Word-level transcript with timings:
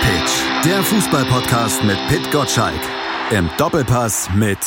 Pitch, 0.00 0.64
der 0.64 0.82
Fußballpodcast 0.82 1.84
mit 1.84 1.98
Pit 2.08 2.30
Gottschalk. 2.32 2.80
Im 3.30 3.50
Doppelpass 3.58 4.30
mit 4.34 4.58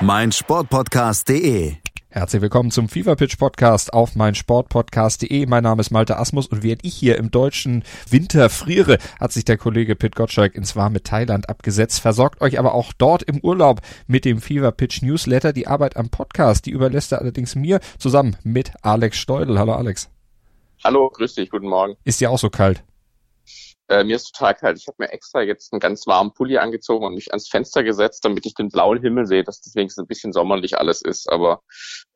meinsportpodcast.de. 0.00 1.74
Herzlich 2.08 2.40
willkommen 2.40 2.70
zum 2.70 2.88
FIFA 2.88 3.16
Pitch 3.16 3.36
Podcast 3.36 3.92
auf 3.92 4.14
meinsportpodcast.de. 4.14 5.46
Mein 5.46 5.64
Name 5.64 5.80
ist 5.80 5.90
Malte 5.90 6.18
Asmus 6.18 6.46
und 6.46 6.62
während 6.62 6.84
ich 6.84 6.94
hier 6.94 7.16
im 7.16 7.30
deutschen 7.30 7.82
Winter 8.08 8.48
friere, 8.48 8.98
hat 9.20 9.32
sich 9.32 9.44
der 9.44 9.58
Kollege 9.58 9.96
Pit 9.96 10.14
Gottschalk 10.14 10.54
ins 10.54 10.76
warme 10.76 11.02
Thailand 11.02 11.48
abgesetzt. 11.48 12.00
Versorgt 12.00 12.40
euch 12.40 12.58
aber 12.58 12.74
auch 12.74 12.92
dort 12.92 13.24
im 13.24 13.40
Urlaub 13.40 13.80
mit 14.06 14.24
dem 14.24 14.40
FIFA 14.40 14.70
Pitch 14.70 15.02
Newsletter. 15.02 15.52
Die 15.52 15.66
Arbeit 15.66 15.96
am 15.96 16.10
Podcast, 16.10 16.66
die 16.66 16.70
überlässt 16.70 17.12
er 17.12 17.20
allerdings 17.20 17.56
mir 17.56 17.80
zusammen 17.98 18.36
mit 18.44 18.72
Alex 18.82 19.18
Steudel. 19.18 19.58
Hallo 19.58 19.74
Alex. 19.74 20.08
Hallo, 20.84 21.10
grüß 21.10 21.34
dich, 21.34 21.50
guten 21.50 21.68
Morgen. 21.68 21.96
Ist 22.04 22.20
dir 22.20 22.30
auch 22.30 22.38
so 22.38 22.50
kalt? 22.50 22.84
Äh, 23.88 24.04
mir 24.04 24.16
ist 24.16 24.32
total 24.32 24.54
kalt. 24.54 24.78
Ich 24.78 24.86
habe 24.86 24.96
mir 24.98 25.12
extra 25.12 25.42
jetzt 25.42 25.72
einen 25.72 25.80
ganz 25.80 26.06
warmen 26.06 26.32
Pulli 26.32 26.58
angezogen 26.58 27.06
und 27.06 27.14
mich 27.14 27.30
ans 27.30 27.48
Fenster 27.48 27.82
gesetzt, 27.82 28.24
damit 28.24 28.44
ich 28.46 28.54
den 28.54 28.68
blauen 28.68 29.00
Himmel 29.00 29.26
sehe, 29.26 29.44
dass 29.44 29.60
deswegen 29.60 29.90
ein 29.96 30.06
bisschen 30.06 30.32
sommerlich 30.32 30.78
alles 30.78 31.02
ist. 31.02 31.30
Aber 31.30 31.62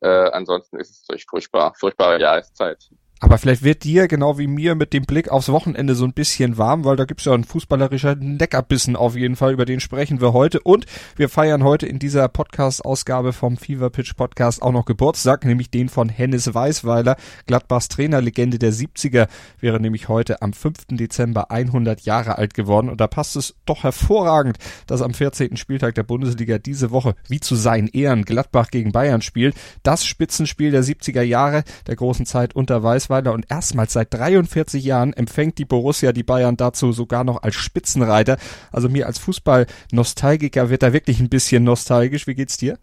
äh, 0.01 0.07
ansonsten 0.07 0.79
ist 0.79 0.91
es 0.91 1.15
echt 1.15 1.29
furchtbar, 1.29 1.73
furchtbare 1.79 2.19
Jahreszeit. 2.19 2.89
Aber 3.23 3.37
vielleicht 3.37 3.63
wird 3.63 3.85
dir, 3.85 4.09
genau 4.09 4.37
wie 4.37 4.47
mir, 4.47 4.75
mit 4.75 4.91
dem 4.91 5.05
Blick 5.05 5.29
aufs 5.29 5.47
Wochenende 5.47 5.95
so 5.95 6.03
ein 6.03 6.11
bisschen 6.11 6.57
warm, 6.57 6.83
weil 6.83 6.97
da 6.97 7.05
gibt's 7.05 7.23
ja 7.23 7.31
einen 7.31 7.45
fußballerischer 7.45 8.15
Neckerbissen 8.15 8.97
auf 8.97 9.15
jeden 9.15 9.37
Fall, 9.37 9.53
über 9.53 9.63
den 9.63 9.79
sprechen 9.79 10.19
wir 10.19 10.33
heute. 10.33 10.59
Und 10.59 10.87
wir 11.15 11.29
feiern 11.29 11.63
heute 11.63 11.87
in 11.87 11.99
dieser 11.99 12.27
Podcast-Ausgabe 12.27 13.31
vom 13.31 13.55
Fever 13.55 13.89
Pitch 13.91 14.17
Podcast 14.17 14.61
auch 14.61 14.73
noch 14.73 14.83
Geburtstag, 14.83 15.45
nämlich 15.45 15.69
den 15.69 15.87
von 15.87 16.09
Hennes 16.09 16.53
Weißweiler, 16.53 17.15
Gladbachs 17.47 17.87
Trainerlegende 17.87 18.59
der 18.59 18.73
70er, 18.73 19.29
wäre 19.61 19.79
nämlich 19.79 20.09
heute 20.09 20.41
am 20.41 20.51
5. 20.51 20.87
Dezember 20.89 21.49
100 21.49 22.01
Jahre 22.01 22.37
alt 22.37 22.53
geworden. 22.53 22.89
Und 22.89 22.99
da 22.99 23.07
passt 23.07 23.37
es 23.37 23.55
doch 23.65 23.83
hervorragend, 23.83 24.57
dass 24.85 25.01
am 25.01 25.13
14. 25.13 25.55
Spieltag 25.55 25.95
der 25.95 26.03
Bundesliga 26.03 26.57
diese 26.57 26.91
Woche, 26.91 27.15
wie 27.29 27.39
zu 27.39 27.55
seinen 27.55 27.87
Ehren, 27.87 28.25
Gladbach 28.25 28.69
gegen 28.69 28.91
Bayern 28.91 29.21
spielt. 29.21 29.55
Das 29.81 30.05
Spitzenspiel 30.05 30.71
der 30.71 30.83
70er 30.83 31.21
Jahre, 31.21 31.63
der 31.87 31.95
großen 31.95 32.25
Zeit 32.25 32.53
unter 32.53 32.83
Weißweiler 32.83 33.12
Weißweiler 33.13 33.33
und 33.33 33.45
erstmals 33.49 33.93
seit 33.93 34.13
43 34.13 34.83
Jahren 34.83 35.13
empfängt 35.13 35.57
die 35.57 35.65
Borussia 35.65 36.11
die 36.11 36.23
Bayern 36.23 36.57
dazu 36.57 36.91
sogar 36.91 37.23
noch 37.23 37.43
als 37.43 37.55
Spitzenreiter. 37.55 38.37
Also 38.71 38.89
mir 38.89 39.05
als 39.05 39.19
Fußball-Nostalgiker 39.19 40.69
wird 40.69 40.83
da 40.83 40.93
wirklich 40.93 41.19
ein 41.19 41.29
bisschen 41.29 41.63
nostalgisch. 41.63 42.27
Wie 42.27 42.35
geht's 42.35 42.57
dir? 42.57 42.77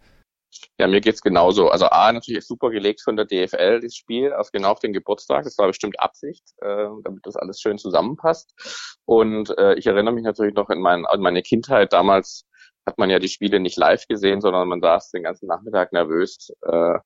Ja, 0.77 0.87
mir 0.87 1.01
geht's 1.01 1.21
genauso. 1.21 1.69
Also 1.69 1.85
A, 1.85 2.11
natürlich 2.11 2.45
super 2.45 2.69
gelegt 2.69 3.01
von 3.01 3.15
der 3.15 3.25
DFL, 3.25 3.79
das 3.81 3.95
Spiel, 3.95 4.33
auf 4.33 4.51
genau 4.51 4.71
auf 4.71 4.79
den 4.79 4.93
Geburtstag. 4.93 5.43
Das 5.43 5.57
war 5.57 5.67
bestimmt 5.67 5.99
Absicht, 5.99 6.43
äh, 6.61 6.87
damit 7.03 7.25
das 7.25 7.35
alles 7.35 7.59
schön 7.61 7.77
zusammenpasst. 7.77 8.53
Und 9.05 9.57
äh, 9.57 9.75
ich 9.75 9.87
erinnere 9.87 10.13
mich 10.13 10.23
natürlich 10.23 10.55
noch 10.55 10.69
in 10.69 10.81
mein, 10.81 11.05
an 11.05 11.21
meine 11.21 11.41
Kindheit. 11.41 11.93
Damals 11.93 12.45
hat 12.85 12.97
man 12.97 13.09
ja 13.09 13.19
die 13.19 13.29
Spiele 13.29 13.59
nicht 13.59 13.77
live 13.77 14.07
gesehen, 14.07 14.41
sondern 14.41 14.67
man 14.67 14.81
saß 14.81 15.11
den 15.11 15.23
ganzen 15.23 15.47
Nachmittag 15.47 15.93
nervös 15.93 16.51
äh, 16.63 16.97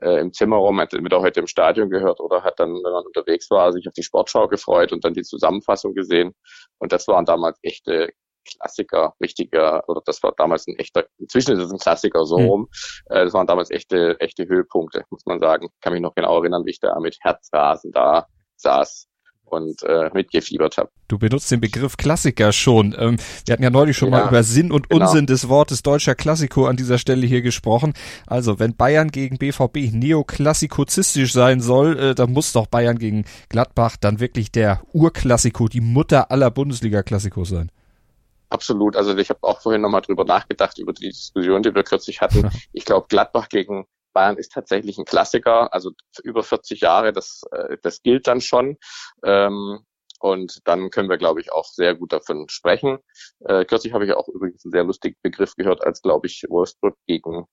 äh, 0.00 0.20
im 0.20 0.32
Zimmer 0.32 0.56
rum, 0.56 0.80
hat 0.80 0.94
entweder 0.94 1.20
heute 1.20 1.40
im 1.40 1.46
Stadion 1.46 1.90
gehört 1.90 2.20
oder 2.20 2.42
hat 2.42 2.58
dann, 2.58 2.70
wenn 2.70 2.92
man 2.92 3.06
unterwegs 3.06 3.50
war, 3.50 3.72
sich 3.72 3.86
auf 3.88 3.94
die 3.94 4.02
Sportschau 4.02 4.48
gefreut 4.48 4.92
und 4.92 5.04
dann 5.04 5.14
die 5.14 5.22
Zusammenfassung 5.22 5.94
gesehen. 5.94 6.34
Und 6.78 6.92
das 6.92 7.08
waren 7.08 7.24
damals 7.24 7.58
echte 7.62 8.10
Klassiker, 8.44 9.14
richtiger, 9.20 9.86
oder 9.88 10.00
das 10.04 10.22
war 10.22 10.32
damals 10.36 10.66
ein 10.66 10.76
echter, 10.76 11.06
inzwischen 11.18 11.52
ist 11.52 11.64
es 11.64 11.72
ein 11.72 11.78
Klassiker 11.78 12.24
so 12.24 12.36
rum. 12.36 12.60
Mhm. 12.62 13.16
Äh, 13.16 13.24
das 13.24 13.34
waren 13.34 13.46
damals 13.46 13.70
echte, 13.70 14.18
echte 14.20 14.46
Höhepunkte, 14.46 15.04
muss 15.10 15.26
man 15.26 15.40
sagen. 15.40 15.68
Kann 15.80 15.92
mich 15.92 16.02
noch 16.02 16.14
genau 16.14 16.38
erinnern, 16.38 16.64
wie 16.64 16.70
ich 16.70 16.80
da 16.80 16.98
mit 17.00 17.18
Herzrasen 17.20 17.92
da 17.92 18.26
saß 18.56 19.07
und 19.52 19.82
äh, 19.82 20.10
mitgefiebert 20.12 20.76
habe. 20.76 20.90
Du 21.08 21.18
benutzt 21.18 21.50
den 21.50 21.60
Begriff 21.60 21.96
Klassiker 21.96 22.52
schon. 22.52 22.94
Ähm, 22.98 23.16
wir 23.46 23.52
hatten 23.52 23.62
ja 23.62 23.70
neulich 23.70 23.96
schon 23.96 24.12
ja, 24.12 24.20
mal 24.20 24.28
über 24.28 24.42
Sinn 24.42 24.70
und 24.72 24.88
genau. 24.88 25.06
Unsinn 25.06 25.26
des 25.26 25.48
Wortes 25.48 25.82
deutscher 25.82 26.14
Klassiko 26.14 26.66
an 26.66 26.76
dieser 26.76 26.98
Stelle 26.98 27.26
hier 27.26 27.42
gesprochen. 27.42 27.94
Also, 28.26 28.58
wenn 28.58 28.76
Bayern 28.76 29.10
gegen 29.10 29.38
BVB 29.38 29.92
neoklassikozistisch 29.92 31.32
sein 31.32 31.60
soll, 31.60 31.98
äh, 31.98 32.14
dann 32.14 32.32
muss 32.32 32.52
doch 32.52 32.66
Bayern 32.66 32.98
gegen 32.98 33.24
Gladbach 33.48 33.96
dann 33.96 34.20
wirklich 34.20 34.52
der 34.52 34.82
Urklassiko, 34.92 35.68
die 35.68 35.80
Mutter 35.80 36.30
aller 36.30 36.50
Bundesliga-Klassikos 36.50 37.48
sein. 37.48 37.70
Absolut. 38.50 38.96
Also 38.96 39.16
ich 39.16 39.28
habe 39.28 39.40
auch 39.42 39.60
vorhin 39.60 39.82
nochmal 39.82 40.00
drüber 40.00 40.24
nachgedacht, 40.24 40.78
über 40.78 40.92
die 40.92 41.08
Diskussion, 41.08 41.62
die 41.62 41.74
wir 41.74 41.82
kürzlich 41.82 42.20
hatten. 42.20 42.50
Ich 42.72 42.84
glaube, 42.84 43.06
Gladbach 43.08 43.48
gegen 43.48 43.86
Bayern 44.12 44.36
ist 44.36 44.52
tatsächlich 44.52 44.98
ein 44.98 45.04
Klassiker, 45.04 45.72
also 45.72 45.92
über 46.22 46.42
40 46.42 46.80
Jahre, 46.80 47.12
das, 47.12 47.42
äh, 47.52 47.76
das 47.82 48.02
gilt 48.02 48.26
dann 48.26 48.40
schon. 48.40 48.76
Ähm, 49.24 49.80
und 50.20 50.58
dann 50.64 50.90
können 50.90 51.08
wir, 51.08 51.18
glaube 51.18 51.40
ich, 51.40 51.52
auch 51.52 51.66
sehr 51.66 51.94
gut 51.94 52.12
davon 52.12 52.48
sprechen. 52.48 52.98
Äh, 53.40 53.64
kürzlich 53.64 53.92
habe 53.92 54.04
ich 54.04 54.12
auch 54.12 54.28
übrigens 54.28 54.64
einen 54.64 54.72
sehr 54.72 54.84
lustigen 54.84 55.16
Begriff 55.22 55.54
gehört, 55.54 55.84
als, 55.84 56.02
glaube 56.02 56.26
ich, 56.26 56.44
Wolfsburg 56.48 56.96
gegen 57.06 57.46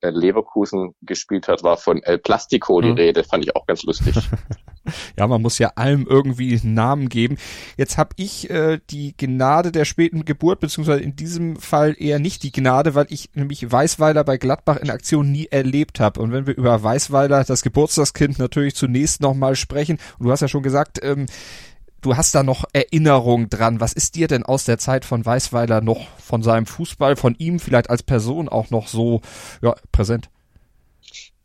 äh, 0.00 0.10
Leverkusen 0.10 0.94
gespielt 1.02 1.48
hat, 1.48 1.62
war 1.62 1.76
von 1.76 2.02
El 2.02 2.18
Plastico 2.18 2.80
die 2.80 2.90
mhm. 2.90 2.96
Rede. 2.96 3.24
Fand 3.24 3.44
ich 3.44 3.54
auch 3.56 3.66
ganz 3.66 3.82
lustig. 3.82 4.16
ja, 5.16 5.26
man 5.26 5.42
muss 5.42 5.58
ja 5.58 5.72
allem 5.76 6.06
irgendwie 6.08 6.58
einen 6.58 6.74
Namen 6.74 7.08
geben. 7.08 7.36
Jetzt 7.76 7.98
habe 7.98 8.10
ich 8.16 8.50
äh, 8.50 8.80
die 8.90 9.14
Gnade 9.16 9.72
der 9.72 9.84
späten 9.84 10.24
Geburt, 10.24 10.60
beziehungsweise 10.60 11.02
in 11.02 11.16
diesem 11.16 11.56
Fall 11.56 11.96
eher 11.98 12.18
nicht 12.18 12.42
die 12.42 12.52
Gnade, 12.52 12.94
weil 12.94 13.06
ich 13.10 13.30
nämlich 13.34 13.70
Weißweiler 13.70 14.24
bei 14.24 14.36
Gladbach 14.36 14.76
in 14.76 14.90
Aktion 14.90 15.30
nie 15.30 15.46
erlebt 15.46 16.00
habe. 16.00 16.20
Und 16.20 16.32
wenn 16.32 16.46
wir 16.46 16.56
über 16.56 16.82
Weißweiler, 16.82 17.44
das 17.44 17.62
Geburtstagskind, 17.62 18.38
natürlich 18.38 18.74
zunächst 18.74 19.20
nochmal 19.20 19.56
sprechen, 19.56 19.98
und 20.18 20.26
du 20.26 20.32
hast 20.32 20.40
ja 20.40 20.48
schon 20.48 20.62
gesagt, 20.62 21.00
ähm, 21.02 21.26
du 22.00 22.16
hast 22.16 22.34
da 22.34 22.42
noch 22.42 22.64
Erinnerungen 22.72 23.48
dran. 23.48 23.80
Was 23.80 23.92
ist 23.92 24.14
dir 24.14 24.28
denn 24.28 24.44
aus 24.44 24.64
der 24.64 24.78
Zeit 24.78 25.04
von 25.04 25.24
Weißweiler 25.24 25.80
noch 25.80 26.08
von 26.18 26.42
seinem 26.42 26.66
Fußball, 26.66 27.16
von 27.16 27.34
ihm 27.38 27.58
vielleicht 27.60 27.90
als 27.90 28.02
Person 28.02 28.48
auch 28.48 28.70
noch 28.70 28.88
so 28.88 29.20
ja, 29.62 29.74
präsent? 29.92 30.30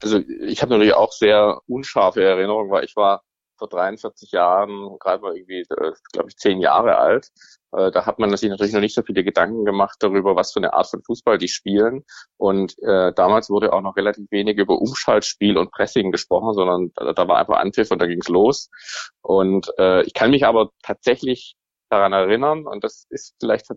Also 0.02 0.20
ich 0.20 0.62
habe 0.62 0.72
natürlich 0.72 0.96
auch 0.96 1.12
sehr 1.14 1.60
unscharfe 1.68 2.24
Erinnerungen, 2.24 2.70
weil 2.70 2.84
ich 2.84 2.96
war 2.96 3.24
vor 3.64 3.70
43 3.70 4.32
Jahren, 4.32 4.98
gerade 5.00 5.22
mal 5.22 5.36
irgendwie, 5.38 5.62
äh, 5.62 5.94
glaube 6.12 6.30
ich, 6.30 6.36
zehn 6.36 6.60
Jahre 6.60 6.98
alt. 6.98 7.30
Äh, 7.72 7.92
da 7.92 8.06
hat 8.06 8.20
man 8.20 8.36
sich 8.36 8.50
natürlich 8.50 8.74
noch 8.74 8.82
nicht 8.82 8.94
so 8.94 9.04
viele 9.04 9.24
Gedanken 9.24 9.64
gemacht 9.64 9.96
darüber, 10.00 10.36
was 10.36 10.52
für 10.52 10.60
eine 10.60 10.74
Art 10.74 10.90
von 10.90 11.02
Fußball 11.02 11.38
die 11.38 11.48
spielen. 11.48 12.04
Und 12.38 12.76
äh, 12.84 13.14
damals 13.14 13.50
wurde 13.50 13.72
auch 13.72 13.82
noch 13.82 13.96
relativ 13.96 14.30
wenig 14.32 14.58
über 14.58 14.80
Umschaltspiel 14.80 15.58
und 15.58 15.72
Pressing 15.72 16.12
gesprochen, 16.12 16.54
sondern 16.54 16.92
da, 16.96 17.14
da 17.14 17.28
war 17.28 17.38
einfach 17.38 17.58
Anpfiff 17.58 17.92
und 17.92 18.02
da 18.02 18.06
ging's 18.06 18.28
los. 18.28 18.70
Und 19.22 19.72
äh, 19.80 20.04
ich 20.04 20.14
kann 20.14 20.32
mich 20.32 20.46
aber 20.46 20.72
tatsächlich 20.82 21.56
daran 21.90 22.12
erinnern, 22.12 22.68
und 22.68 22.84
das 22.84 23.06
ist 23.10 23.36
vielleicht 23.40 23.68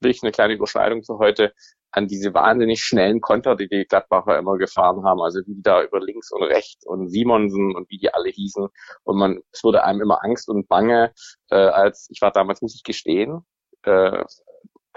wirklich 0.00 0.22
eine 0.22 0.32
kleine 0.32 0.54
Überschneidung 0.54 1.04
zu 1.04 1.18
heute, 1.18 1.52
an 1.90 2.06
diese 2.06 2.34
wahnsinnig 2.34 2.82
schnellen 2.82 3.20
Konter, 3.20 3.56
die 3.56 3.68
die 3.68 3.84
Gladbacher 3.84 4.38
immer 4.38 4.58
gefahren 4.58 5.04
haben, 5.04 5.20
also 5.20 5.40
wie 5.46 5.54
die 5.54 5.62
da 5.62 5.82
über 5.82 6.00
links 6.00 6.30
und 6.30 6.42
rechts 6.42 6.86
und 6.86 7.08
Simonsen 7.08 7.74
und 7.74 7.88
wie 7.90 7.98
die 7.98 8.12
alle 8.12 8.28
hießen. 8.28 8.68
Und 9.04 9.18
man, 9.18 9.40
es 9.52 9.64
wurde 9.64 9.84
einem 9.84 10.02
immer 10.02 10.22
Angst 10.22 10.48
und 10.48 10.68
Bange, 10.68 11.12
äh, 11.50 11.56
als 11.56 12.08
ich 12.10 12.20
war 12.20 12.30
damals, 12.30 12.62
muss 12.62 12.74
ich 12.74 12.82
gestehen, 12.82 13.44
äh, 13.84 14.24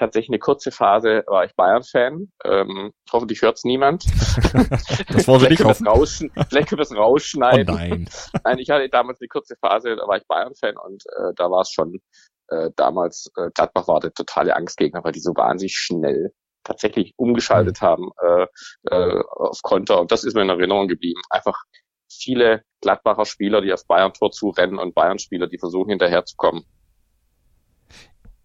tatsächlich 0.02 0.30
eine 0.30 0.40
kurze 0.40 0.72
Phase 0.72 1.24
war 1.28 1.46
ich 1.46 1.56
Bayern-Fan. 1.56 2.32
Ähm, 2.44 2.92
hoffentlich 3.12 3.42
hört's 3.42 3.64
niemand. 3.64 4.04
das 5.10 5.28
wollte 5.28 5.54
ich 5.54 5.64
hoffen. 5.64 5.88
Rauschen, 5.88 6.32
vielleicht 6.50 6.70
können 6.70 6.80
wir 6.80 6.84
es 6.84 6.96
rausschneiden. 6.96 7.70
Oh 7.70 7.78
nein. 7.78 8.10
nein, 8.44 8.58
ich 8.58 8.70
hatte 8.70 8.90
damals 8.90 9.22
eine 9.22 9.28
kurze 9.28 9.56
Phase, 9.58 9.96
da 9.96 10.08
war 10.08 10.18
ich 10.18 10.28
Bayern-Fan 10.28 10.76
und 10.78 11.04
äh, 11.06 11.34
da 11.36 11.52
war 11.52 11.62
es 11.62 11.70
schon 11.70 12.02
äh, 12.48 12.72
damals, 12.76 13.32
äh, 13.38 13.50
Gladbach 13.54 13.88
war 13.88 14.00
der 14.00 14.14
totale 14.14 14.56
Angstgegner, 14.56 15.04
weil 15.04 15.14
die 15.14 15.20
so 15.20 15.36
wahnsinnig 15.36 15.76
schnell 15.76 16.34
tatsächlich 16.72 17.14
umgeschaltet 17.18 17.82
mhm. 17.82 17.86
haben 17.86 18.10
äh, 18.22 18.48
äh, 18.90 19.22
auf 19.30 19.62
Konter. 19.62 20.00
Und 20.00 20.12
das 20.12 20.24
ist 20.24 20.36
mir 20.36 20.42
in 20.42 20.50
Erinnerung 20.50 20.88
geblieben. 20.88 21.22
Einfach 21.30 21.64
viele 22.10 22.64
Gladbacher 22.82 23.26
Spieler, 23.26 23.62
die 23.62 23.74
auf 23.74 23.86
Bayern-Tor 23.86 24.32
zurennen 24.32 24.80
und 24.80 24.96
Bayern-Spieler, 24.96 25.48
die 25.48 25.60
versuchen 25.60 25.90
hinterherzukommen. 25.90 26.66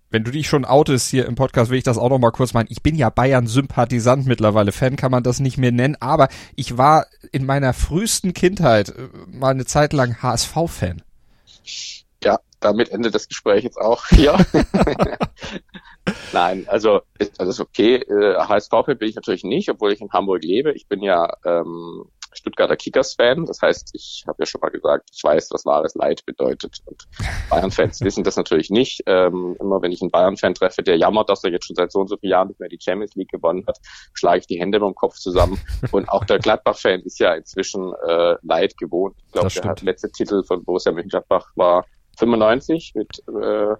Wenn 0.09 0.25
du 0.25 0.31
dich 0.31 0.47
schon 0.47 0.65
outest 0.65 1.11
hier 1.11 1.27
im 1.27 1.35
Podcast, 1.35 1.71
will 1.71 1.79
ich 1.79 1.85
das 1.85 1.99
auch 1.99 2.09
noch 2.09 2.19
mal 2.19 2.31
kurz 2.31 2.55
meinen. 2.55 2.69
Ich 2.71 2.83
bin 2.83 2.95
ja 2.95 3.11
Bayern-Sympathisant 3.11 4.27
mittlerweile. 4.27 4.71
Fan 4.73 4.97
kann 4.97 5.11
man 5.11 5.25
das 5.25 5.41
nicht 5.41 5.59
mehr 5.59 5.73
nennen, 5.73 5.97
aber 6.01 6.29
ich 6.55 6.79
war 6.79 7.07
in 7.33 7.45
meiner 7.45 7.73
frühesten 7.73 8.33
Kindheit 8.33 8.91
äh, 8.91 9.09
mal 9.27 9.51
eine 9.51 9.67
Zeit 9.67 9.93
lang 9.93 10.23
HSV-Fan. 10.23 11.03
Ja, 12.23 12.39
damit 12.61 12.91
endet 12.91 13.15
das 13.15 13.29
Gespräch 13.29 13.65
jetzt 13.65 13.79
auch 13.79 14.07
hier. 14.11 14.37
Nein, 16.33 16.67
also 16.69 17.01
ist 17.19 17.41
alles 17.41 17.61
okay. 17.61 17.97
Äh, 17.97 18.37
HSV-Fan 18.37 18.99
bin 18.99 19.09
ich 19.09 19.17
natürlich 19.17 19.45
nicht, 19.45 19.69
obwohl 19.71 19.93
ich 19.93 20.01
in 20.01 20.11
Hamburg 20.11 20.43
lebe. 20.43 20.73
Ich 20.73 20.87
bin 20.89 21.03
ja 21.03 21.33
ähm, 21.45 22.05
Stuttgarter 22.37 22.77
Kickers-Fan. 22.77 23.47
Das 23.47 23.61
heißt, 23.63 23.91
ich 23.95 24.25
habe 24.27 24.37
ja 24.41 24.47
schon 24.47 24.61
mal 24.61 24.71
gesagt, 24.71 25.11
ich 25.13 25.23
weiß, 25.23 25.49
was 25.51 25.65
wahres 25.65 25.95
Leid 25.95 26.25
bedeutet. 26.27 26.81
Und 26.85 27.07
Bayern-Fans 27.51 28.01
wissen 28.03 28.25
das 28.25 28.37
natürlich 28.37 28.71
nicht. 28.71 29.03
Ähm, 29.07 29.57
immer 29.61 29.83
wenn 29.83 29.93
ich 29.93 30.03
einen 30.03 30.11
Bayern-Fan 30.11 30.55
treffe, 30.55 30.83
der 30.83 30.97
jammert, 30.97 31.29
dass 31.29 31.45
er 31.45 31.51
jetzt 31.51 31.67
schon 31.67 31.77
seit 31.77 31.93
so 31.93 32.01
und 32.01 32.09
so 32.09 32.17
vielen 32.17 32.33
Jahren 32.33 32.49
nicht 32.49 32.61
mehr 32.61 32.69
die 32.69 32.79
Champions 32.81 33.15
League 33.15 33.31
gewonnen 33.31 33.65
hat, 33.67 33.79
schlage 34.13 34.41
ich 34.41 34.47
die 34.47 34.61
Hände 34.61 34.81
beim 34.81 34.95
Kopf 34.95 35.17
zusammen. 35.17 35.59
Und 35.91 36.09
auch 36.09 36.25
der 36.25 36.39
Gladbach-Fan 36.39 37.01
ist 37.01 37.19
ja 37.19 37.35
inzwischen 37.35 37.93
äh, 38.07 38.37
Leid 38.43 38.77
gewohnt. 38.77 39.17
Ich 39.27 39.33
glaube, 39.33 39.49
der 39.75 39.75
letzte 39.83 40.11
Titel 40.11 40.43
von 40.45 40.65
Borussia 40.65 40.93
Mönchengladbach 40.93 41.51
war 41.57 41.85
95 42.19 42.93
mit, 42.95 43.23
äh, 43.29 43.75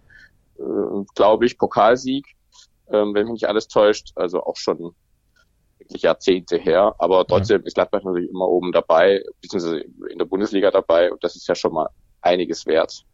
äh, 0.59 1.05
glaube 1.15 1.47
ich, 1.47 1.59
Pokalsieg, 1.59 2.27
ähm, 2.91 3.15
wenn 3.15 3.25
mich 3.25 3.33
nicht 3.33 3.49
alles 3.49 3.69
täuscht. 3.69 4.13
Also 4.17 4.43
auch 4.43 4.57
schon 4.57 4.95
wirklich 5.79 6.03
Jahrzehnte 6.03 6.57
her. 6.57 6.95
Aber 6.99 7.27
trotzdem 7.27 7.61
ja. 7.61 7.67
ist 7.67 7.75
Gladbach 7.75 8.03
natürlich 8.03 8.31
immer 8.31 8.49
oben 8.49 8.73
dabei, 8.73 9.23
beziehungsweise 9.41 9.81
in 10.11 10.19
der 10.19 10.25
Bundesliga 10.25 10.71
dabei. 10.71 11.13
Und 11.13 11.23
das 11.23 11.37
ist 11.37 11.49
ja 11.49 11.55
schon 11.55 11.73
mal 11.73 11.89
einiges 12.21 12.67
wert. 12.67 13.05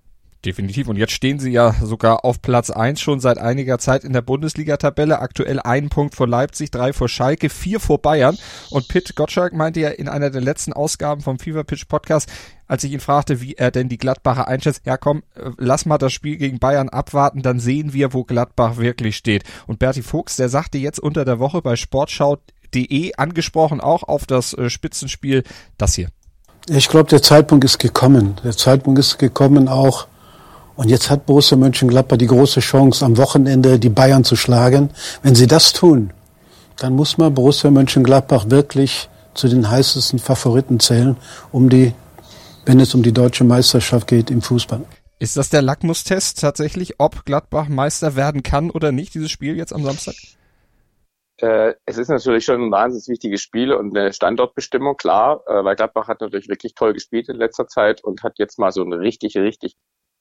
Definitiv. 0.45 0.89
Und 0.89 0.97
jetzt 0.97 1.13
stehen 1.13 1.39
sie 1.39 1.53
ja 1.53 1.73
sogar 1.81 2.25
auf 2.25 2.43
Platz 2.43 2.71
eins 2.71 3.01
schon 3.01 3.21
seit 3.21 3.39
einiger 3.39 3.79
Zeit 3.79 4.03
in 4.03 4.13
der 4.13 4.23
Bundesliga-Tabelle. 4.23 5.21
Aktuell 5.21 5.61
einen 5.61 5.89
Punkt 5.89 6.17
vor 6.17 6.27
Leipzig, 6.27 6.73
drei 6.73 6.93
vor 6.93 7.09
Schalke, 7.09 7.49
vier 7.49 7.79
vor 7.79 7.99
Bayern. 7.99 8.37
Und 8.71 8.89
Pitt 8.89 9.15
Gottschalk 9.15 9.53
meinte 9.53 9.79
ja 9.79 9.91
in 9.91 10.09
einer 10.09 10.31
der 10.31 10.41
letzten 10.41 10.73
Ausgaben 10.73 11.21
vom 11.21 11.39
Fever 11.39 11.63
Pitch 11.63 11.87
Podcast, 11.87 12.29
als 12.73 12.85
ich 12.85 12.93
ihn 12.93 13.01
fragte, 13.01 13.43
wie 13.43 13.53
er 13.53 13.71
denn 13.71 13.91
die 13.91 13.99
Gladbacher 13.99 14.49
einschätzt, 14.49 14.81
ja 14.87 14.97
komm, 14.97 15.25
äh, 15.35 15.51
lass 15.59 15.85
mal 15.85 15.99
das 15.99 16.15
Spiel 16.15 16.39
gegen 16.39 16.59
Bayern 16.59 16.89
abwarten, 16.89 17.43
dann 17.43 17.61
sehen 17.61 17.93
wir, 17.93 18.15
wo 18.15 18.25
Gladbach 18.25 18.79
wirklich 18.79 19.19
steht. 19.19 19.45
Und 19.67 19.79
Berti 19.79 20.01
Fuchs, 20.01 20.37
der 20.37 20.49
sagte 20.49 20.79
jetzt 20.79 20.99
unter 20.99 21.27
der 21.27 21.39
Woche 21.39 21.61
bei 21.61 21.77
Sportschau.de 21.77 23.13
angesprochen 23.19 23.83
auch 23.83 24.05
auf 24.05 24.25
das 24.25 24.55
äh, 24.55 24.71
Spitzenspiel 24.71 25.43
das 25.77 25.97
hier. 25.97 26.09
Ich 26.67 26.89
glaube, 26.89 27.11
der 27.11 27.21
Zeitpunkt 27.21 27.63
ist 27.63 27.79
gekommen. 27.79 28.37
Der 28.43 28.57
Zeitpunkt 28.57 28.99
ist 28.99 29.19
gekommen 29.19 29.69
auch, 29.69 30.07
und 30.75 30.89
jetzt 30.89 31.11
hat 31.11 31.27
Borussia 31.27 31.59
Mönchengladbach 31.59 32.17
die 32.17 32.27
große 32.27 32.61
Chance, 32.61 33.05
am 33.05 33.19
Wochenende 33.19 33.79
die 33.79 33.91
Bayern 33.91 34.25
zu 34.25 34.35
schlagen. 34.35 34.89
Wenn 35.23 35.35
sie 35.35 35.47
das 35.47 35.75
tun, 35.75 36.15
dann 36.79 36.95
muss 36.95 37.19
man 37.19 37.35
Borussia 37.35 37.71
Mönchengladbach 37.71 38.49
wirklich 38.49 39.11
zu 39.35 39.49
den 39.49 39.71
heißesten 39.71 40.19
Favoriten 40.19 40.81
zählen, 40.81 41.17
um 41.51 41.69
die, 41.69 41.93
wenn 42.65 42.81
es 42.81 42.95
um 42.95 43.03
die 43.03 43.13
deutsche 43.13 43.45
Meisterschaft 43.45 44.07
geht 44.07 44.31
im 44.31 44.43
Fußball. 44.43 44.85
Ist 45.19 45.37
das 45.37 45.51
der 45.51 45.63
Lackmustest 45.63 46.41
tatsächlich, 46.41 46.95
ob 46.99 47.25
Gladbach 47.25 47.69
Meister 47.69 48.17
werden 48.17 48.43
kann 48.43 48.71
oder 48.71 48.91
nicht, 48.91 49.15
dieses 49.15 49.31
Spiel 49.31 49.57
jetzt 49.57 49.73
am 49.73 49.85
Samstag? 49.85 50.15
Äh, 51.37 51.75
es 51.87 51.99
ist 51.99 52.09
natürlich 52.09 52.45
schon 52.45 52.61
ein 52.61 52.71
wahnsinnig 52.71 53.09
wichtiges 53.09 53.41
Spiel 53.41 53.73
und 53.73 53.97
eine 53.97 54.13
Standortbestimmung, 54.13 54.97
klar, 54.97 55.43
äh, 55.47 55.65
weil 55.65 55.77
Gladbach 55.77 56.09
hat 56.09 56.21
natürlich 56.21 56.49
wirklich 56.49 56.75
toll 56.75 56.93
gespielt 56.93 57.29
in 57.29 57.37
letzter 57.37 57.67
Zeit 57.67 58.03
und 58.03 58.23
hat 58.23 58.39
jetzt 58.39 58.59
mal 58.59 58.71
so 58.71 58.83
einen 58.83 58.93
richtig, 58.93 59.37
richtig 59.37 59.77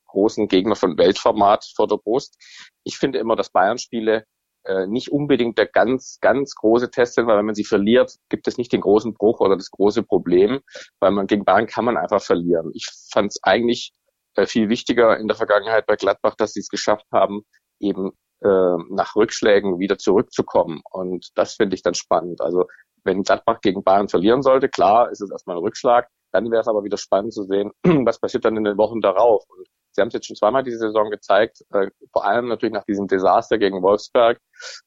großen 0.07 0.47
Gegner 0.47 0.75
von 0.75 0.97
Weltformat 0.97 1.65
vor 1.75 1.87
der 1.87 1.97
Brust. 1.97 2.37
Ich 2.83 2.97
finde 2.97 3.19
immer, 3.19 3.35
dass 3.35 3.49
Bayern-Spiele 3.49 4.25
äh, 4.63 4.87
nicht 4.87 5.11
unbedingt 5.11 5.57
der 5.57 5.67
ganz, 5.67 6.19
ganz 6.21 6.55
große 6.55 6.91
Test 6.91 7.15
sind, 7.15 7.27
weil 7.27 7.37
wenn 7.37 7.45
man 7.45 7.55
sie 7.55 7.63
verliert, 7.63 8.15
gibt 8.29 8.47
es 8.47 8.57
nicht 8.57 8.71
den 8.71 8.81
großen 8.81 9.13
Bruch 9.13 9.39
oder 9.39 9.55
das 9.55 9.71
große 9.71 10.03
Problem, 10.03 10.61
weil 10.99 11.11
man 11.11 11.27
gegen 11.27 11.45
Bayern 11.45 11.67
kann 11.67 11.85
man 11.85 11.97
einfach 11.97 12.21
verlieren. 12.21 12.71
Ich 12.73 12.87
fand 13.11 13.31
es 13.31 13.39
eigentlich 13.43 13.93
äh, 14.35 14.45
viel 14.45 14.69
wichtiger 14.69 15.17
in 15.17 15.27
der 15.27 15.37
Vergangenheit 15.37 15.85
bei 15.85 15.95
Gladbach, 15.95 16.35
dass 16.35 16.53
sie 16.53 16.61
es 16.61 16.69
geschafft 16.69 17.05
haben, 17.11 17.41
eben 17.79 18.11
äh, 18.43 18.77
nach 18.89 19.15
Rückschlägen 19.15 19.79
wieder 19.79 19.97
zurückzukommen. 19.97 20.81
Und 20.91 21.29
das 21.35 21.55
finde 21.55 21.75
ich 21.75 21.83
dann 21.83 21.93
spannend. 21.93 22.41
Also 22.41 22.65
wenn 23.03 23.23
Gladbach 23.23 23.61
gegen 23.61 23.83
Bayern 23.83 24.09
verlieren 24.09 24.41
sollte, 24.41 24.69
klar, 24.69 25.11
ist 25.11 25.21
es 25.21 25.31
erstmal 25.31 25.57
ein 25.57 25.63
Rückschlag. 25.63 26.07
Dann 26.31 26.49
wäre 26.49 26.61
es 26.61 26.67
aber 26.67 26.83
wieder 26.83 26.97
spannend 26.97 27.33
zu 27.33 27.43
sehen, 27.43 27.71
was 28.05 28.19
passiert 28.19 28.45
dann 28.45 28.57
in 28.57 28.63
den 28.63 28.77
Wochen 28.77 29.01
darauf. 29.01 29.43
Und 29.49 29.67
Sie 29.91 30.01
haben 30.01 30.07
es 30.07 30.13
jetzt 30.13 30.27
schon 30.27 30.35
zweimal 30.35 30.63
diese 30.63 30.77
Saison 30.77 31.09
gezeigt, 31.09 31.63
äh, 31.73 31.87
vor 32.11 32.25
allem 32.25 32.47
natürlich 32.47 32.73
nach 32.73 32.85
diesem 32.85 33.07
Desaster 33.07 33.57
gegen 33.57 33.81
Wolfsberg, 33.81 34.39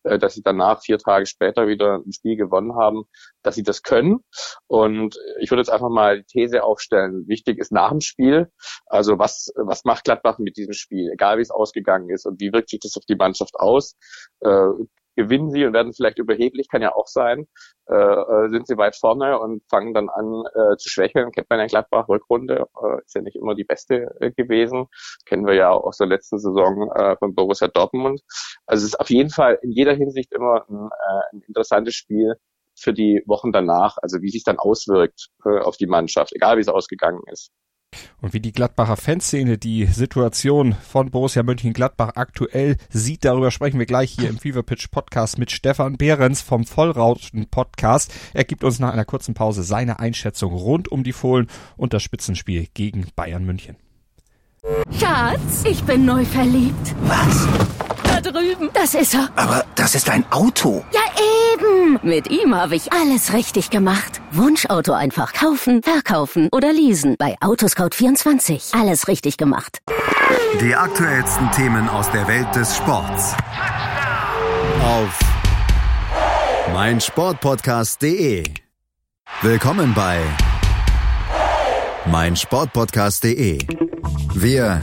äh, 0.04 0.18
dass 0.18 0.34
sie 0.34 0.42
danach 0.42 0.82
vier 0.82 0.98
Tage 0.98 1.26
später 1.26 1.66
wieder 1.66 1.96
ein 2.04 2.12
Spiel 2.12 2.36
gewonnen 2.36 2.74
haben, 2.76 3.04
dass 3.42 3.54
sie 3.54 3.62
das 3.62 3.82
können. 3.82 4.20
Und 4.66 5.16
ich 5.40 5.50
würde 5.50 5.60
jetzt 5.60 5.70
einfach 5.70 5.90
mal 5.90 6.18
die 6.18 6.26
These 6.26 6.62
aufstellen, 6.62 7.26
wichtig 7.28 7.58
ist 7.58 7.72
nach 7.72 7.90
dem 7.90 8.00
Spiel, 8.00 8.50
also 8.86 9.18
was, 9.18 9.52
was 9.56 9.84
macht 9.84 10.04
Gladbach 10.04 10.38
mit 10.38 10.56
diesem 10.56 10.72
Spiel, 10.72 11.10
egal 11.12 11.38
wie 11.38 11.42
es 11.42 11.50
ausgegangen 11.50 12.10
ist 12.10 12.26
und 12.26 12.40
wie 12.40 12.52
wirkt 12.52 12.70
sich 12.70 12.80
das 12.80 12.96
auf 12.96 13.04
die 13.06 13.16
Mannschaft 13.16 13.54
aus. 13.56 13.96
Äh, 14.40 14.68
gewinnen 15.16 15.50
sie 15.50 15.64
und 15.64 15.72
werden 15.72 15.92
vielleicht 15.92 16.18
überheblich, 16.18 16.68
kann 16.68 16.82
ja 16.82 16.94
auch 16.94 17.06
sein, 17.06 17.46
äh, 17.88 17.94
äh, 17.94 18.50
sind 18.50 18.66
sie 18.66 18.76
weit 18.76 18.96
vorne 18.96 19.38
und 19.38 19.62
fangen 19.68 19.94
dann 19.94 20.08
an 20.08 20.44
äh, 20.54 20.76
zu 20.76 20.88
schwächeln. 20.88 21.32
Kennt 21.32 21.50
man 21.50 21.58
ja 21.60 21.66
Gladbach 21.66 22.08
Rückrunde, 22.08 22.66
äh, 22.82 23.00
ist 23.04 23.14
ja 23.14 23.22
nicht 23.22 23.36
immer 23.36 23.54
die 23.54 23.64
beste 23.64 24.14
äh, 24.20 24.30
gewesen. 24.32 24.86
Kennen 25.26 25.46
wir 25.46 25.54
ja 25.54 25.70
auch 25.70 25.84
aus 25.84 25.98
der 25.98 26.06
letzten 26.06 26.38
Saison 26.38 26.90
äh, 26.94 27.16
von 27.16 27.34
Borussia 27.34 27.68
Dortmund. 27.68 28.20
Also 28.66 28.82
es 28.82 28.94
ist 28.94 29.00
auf 29.00 29.10
jeden 29.10 29.30
Fall 29.30 29.58
in 29.62 29.70
jeder 29.70 29.94
Hinsicht 29.94 30.32
immer 30.32 30.64
ein, 30.68 30.88
äh, 30.90 31.36
ein 31.36 31.42
interessantes 31.46 31.94
Spiel 31.94 32.34
für 32.76 32.92
die 32.92 33.22
Wochen 33.26 33.52
danach, 33.52 33.96
also 34.02 34.20
wie 34.20 34.30
sich 34.30 34.44
dann 34.44 34.58
auswirkt 34.58 35.28
äh, 35.44 35.60
auf 35.60 35.76
die 35.76 35.86
Mannschaft, 35.86 36.32
egal 36.34 36.56
wie 36.56 36.62
es 36.62 36.68
ausgegangen 36.68 37.20
ist. 37.30 37.52
Und 38.20 38.32
wie 38.32 38.40
die 38.40 38.52
Gladbacher 38.52 38.96
Fanszene 38.96 39.58
die 39.58 39.86
Situation 39.86 40.74
von 40.74 41.10
Borussia 41.10 41.42
Mönchengladbach 41.42 42.12
aktuell 42.14 42.76
sieht, 42.88 43.24
darüber 43.24 43.50
sprechen 43.50 43.78
wir 43.78 43.86
gleich 43.86 44.10
hier 44.10 44.28
im 44.28 44.38
Fever 44.38 44.62
Pitch 44.62 44.90
Podcast 44.90 45.38
mit 45.38 45.50
Stefan 45.50 45.96
Behrens 45.96 46.42
vom 46.42 46.64
Vollrauten 46.64 47.46
Podcast. 47.46 48.12
Er 48.32 48.44
gibt 48.44 48.64
uns 48.64 48.78
nach 48.78 48.92
einer 48.92 49.04
kurzen 49.04 49.34
Pause 49.34 49.62
seine 49.62 49.98
Einschätzung 49.98 50.52
rund 50.52 50.90
um 50.90 51.04
die 51.04 51.12
Fohlen 51.12 51.48
und 51.76 51.92
das 51.92 52.02
Spitzenspiel 52.02 52.68
gegen 52.74 53.06
Bayern 53.16 53.44
München. 53.44 53.76
Schatz, 54.98 55.64
ich 55.68 55.82
bin 55.84 56.04
neu 56.04 56.24
verliebt. 56.24 56.94
Was? 57.02 57.73
Drüben. 58.32 58.70
Das 58.72 58.94
ist 58.94 59.14
er. 59.14 59.28
Aber 59.36 59.64
das 59.74 59.94
ist 59.94 60.08
ein 60.10 60.24
Auto. 60.30 60.84
Ja, 60.92 61.00
eben. 61.52 61.98
Mit 62.02 62.30
ihm 62.30 62.54
habe 62.54 62.74
ich 62.76 62.92
alles 62.92 63.32
richtig 63.32 63.70
gemacht. 63.70 64.20
Wunschauto 64.32 64.92
einfach 64.92 65.32
kaufen, 65.32 65.82
verkaufen 65.82 66.48
oder 66.52 66.72
leasen. 66.72 67.16
Bei 67.18 67.36
Autoscout24. 67.40 68.78
Alles 68.78 69.08
richtig 69.08 69.36
gemacht. 69.36 69.78
Die 70.60 70.74
aktuellsten 70.74 71.50
Themen 71.52 71.88
aus 71.88 72.10
der 72.10 72.26
Welt 72.26 72.54
des 72.54 72.76
Sports. 72.76 73.34
Auf 74.82 75.18
meinsportpodcast.de. 76.72 78.44
Willkommen 79.42 79.94
bei 79.94 80.20
meinsportpodcast.de. 82.06 83.58
Wir 84.34 84.82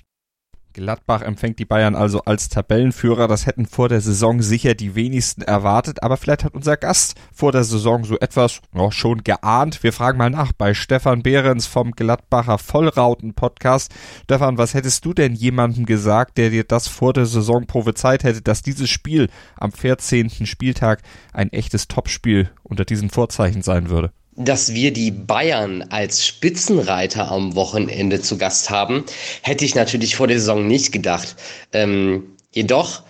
Gladbach 0.73 1.21
empfängt 1.21 1.59
die 1.59 1.65
Bayern 1.65 1.95
also 1.95 2.21
als 2.21 2.49
Tabellenführer. 2.49 3.27
Das 3.27 3.45
hätten 3.45 3.65
vor 3.65 3.89
der 3.89 4.01
Saison 4.01 4.41
sicher 4.41 4.73
die 4.73 4.95
wenigsten 4.95 5.41
erwartet, 5.41 6.03
aber 6.03 6.17
vielleicht 6.17 6.43
hat 6.43 6.53
unser 6.53 6.77
Gast 6.77 7.15
vor 7.33 7.51
der 7.51 7.63
Saison 7.63 8.03
so 8.03 8.17
etwas 8.19 8.61
ja, 8.73 8.91
schon 8.91 9.23
geahnt. 9.23 9.83
Wir 9.83 9.93
fragen 9.93 10.17
mal 10.17 10.29
nach 10.29 10.53
bei 10.53 10.73
Stefan 10.73 11.23
Behrens 11.23 11.67
vom 11.67 11.91
Gladbacher 11.91 12.57
Vollrauten 12.57 13.33
Podcast. 13.33 13.91
Stefan, 14.23 14.57
was 14.57 14.73
hättest 14.73 15.05
du 15.05 15.13
denn 15.13 15.33
jemandem 15.33 15.85
gesagt, 15.85 16.37
der 16.37 16.49
dir 16.49 16.63
das 16.63 16.87
vor 16.87 17.13
der 17.13 17.25
Saison 17.25 17.65
prophezeit 17.65 18.23
hätte, 18.23 18.41
dass 18.41 18.61
dieses 18.61 18.89
Spiel 18.89 19.29
am 19.57 19.71
14. 19.71 20.29
Spieltag 20.45 21.01
ein 21.33 21.51
echtes 21.51 21.87
Topspiel 21.87 22.49
unter 22.63 22.85
diesen 22.85 23.09
Vorzeichen 23.09 23.61
sein 23.61 23.89
würde? 23.89 24.11
Dass 24.35 24.73
wir 24.73 24.93
die 24.93 25.11
Bayern 25.11 25.83
als 25.89 26.25
Spitzenreiter 26.25 27.31
am 27.31 27.55
Wochenende 27.55 28.21
zu 28.21 28.37
Gast 28.37 28.69
haben, 28.69 29.03
hätte 29.41 29.65
ich 29.65 29.75
natürlich 29.75 30.15
vor 30.15 30.27
der 30.27 30.39
Saison 30.39 30.67
nicht 30.67 30.91
gedacht. 30.91 31.35
Ähm, 31.73 32.37
jedoch 32.51 33.03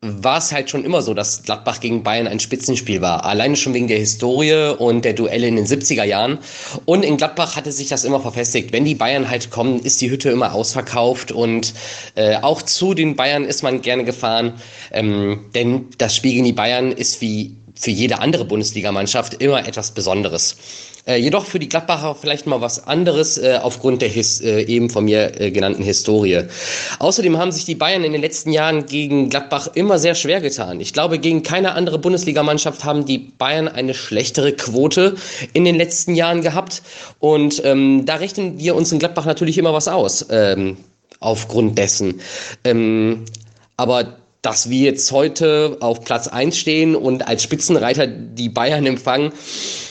war 0.00 0.38
es 0.38 0.52
halt 0.52 0.70
schon 0.70 0.84
immer 0.84 1.02
so, 1.02 1.12
dass 1.12 1.42
Gladbach 1.42 1.80
gegen 1.80 2.04
Bayern 2.04 2.28
ein 2.28 2.38
Spitzenspiel 2.38 3.00
war. 3.00 3.24
Alleine 3.24 3.56
schon 3.56 3.74
wegen 3.74 3.88
der 3.88 3.98
Historie 3.98 4.76
und 4.78 5.04
der 5.04 5.12
Duelle 5.12 5.48
in 5.48 5.56
den 5.56 5.66
70er 5.66 6.04
Jahren. 6.04 6.38
Und 6.84 7.04
in 7.04 7.16
Gladbach 7.16 7.56
hatte 7.56 7.72
sich 7.72 7.88
das 7.88 8.04
immer 8.04 8.20
verfestigt. 8.20 8.72
Wenn 8.72 8.84
die 8.84 8.94
Bayern 8.94 9.28
halt 9.28 9.50
kommen, 9.50 9.80
ist 9.80 10.00
die 10.00 10.08
Hütte 10.08 10.30
immer 10.30 10.54
ausverkauft. 10.54 11.32
Und 11.32 11.74
äh, 12.14 12.36
auch 12.36 12.62
zu 12.62 12.94
den 12.94 13.16
Bayern 13.16 13.44
ist 13.44 13.64
man 13.64 13.82
gerne 13.82 14.04
gefahren. 14.04 14.54
Ähm, 14.92 15.46
denn 15.56 15.88
das 15.98 16.14
Spiel 16.14 16.32
gegen 16.32 16.44
die 16.44 16.52
Bayern 16.52 16.92
ist 16.92 17.20
wie 17.20 17.56
für 17.78 17.90
jede 17.90 18.20
andere 18.20 18.44
Bundesligamannschaft 18.44 19.34
immer 19.34 19.66
etwas 19.66 19.92
Besonderes. 19.92 20.56
Äh, 21.08 21.16
jedoch 21.16 21.46
für 21.46 21.58
die 21.58 21.70
Gladbacher 21.70 22.14
vielleicht 22.14 22.46
mal 22.46 22.60
was 22.60 22.86
anderes 22.86 23.38
äh, 23.38 23.58
aufgrund 23.62 24.02
der 24.02 24.10
His, 24.10 24.42
äh, 24.42 24.60
eben 24.62 24.90
von 24.90 25.06
mir 25.06 25.40
äh, 25.40 25.50
genannten 25.50 25.82
Historie. 25.82 26.42
Außerdem 26.98 27.38
haben 27.38 27.50
sich 27.50 27.64
die 27.64 27.74
Bayern 27.74 28.04
in 28.04 28.12
den 28.12 28.20
letzten 28.20 28.52
Jahren 28.52 28.84
gegen 28.84 29.30
Gladbach 29.30 29.70
immer 29.74 29.98
sehr 29.98 30.14
schwer 30.14 30.42
getan. 30.42 30.80
Ich 30.80 30.92
glaube, 30.92 31.18
gegen 31.18 31.42
keine 31.42 31.72
andere 31.72 31.98
Bundesligamannschaft 31.98 32.84
haben 32.84 33.06
die 33.06 33.18
Bayern 33.18 33.68
eine 33.68 33.94
schlechtere 33.94 34.52
Quote 34.52 35.16
in 35.54 35.64
den 35.64 35.76
letzten 35.76 36.14
Jahren 36.14 36.42
gehabt. 36.42 36.82
Und 37.20 37.62
ähm, 37.64 38.04
da 38.04 38.16
rechnen 38.16 38.58
wir 38.58 38.74
uns 38.74 38.92
in 38.92 38.98
Gladbach 38.98 39.24
natürlich 39.24 39.56
immer 39.56 39.72
was 39.72 39.88
aus, 39.88 40.26
ähm, 40.30 40.76
aufgrund 41.20 41.78
dessen. 41.78 42.20
Ähm, 42.64 43.24
aber 43.78 44.17
dass 44.42 44.70
wir 44.70 44.78
jetzt 44.78 45.10
heute 45.10 45.78
auf 45.80 46.04
Platz 46.04 46.28
eins 46.28 46.56
stehen 46.56 46.94
und 46.94 47.26
als 47.26 47.42
Spitzenreiter 47.42 48.06
die 48.06 48.48
Bayern 48.48 48.86
empfangen, 48.86 49.32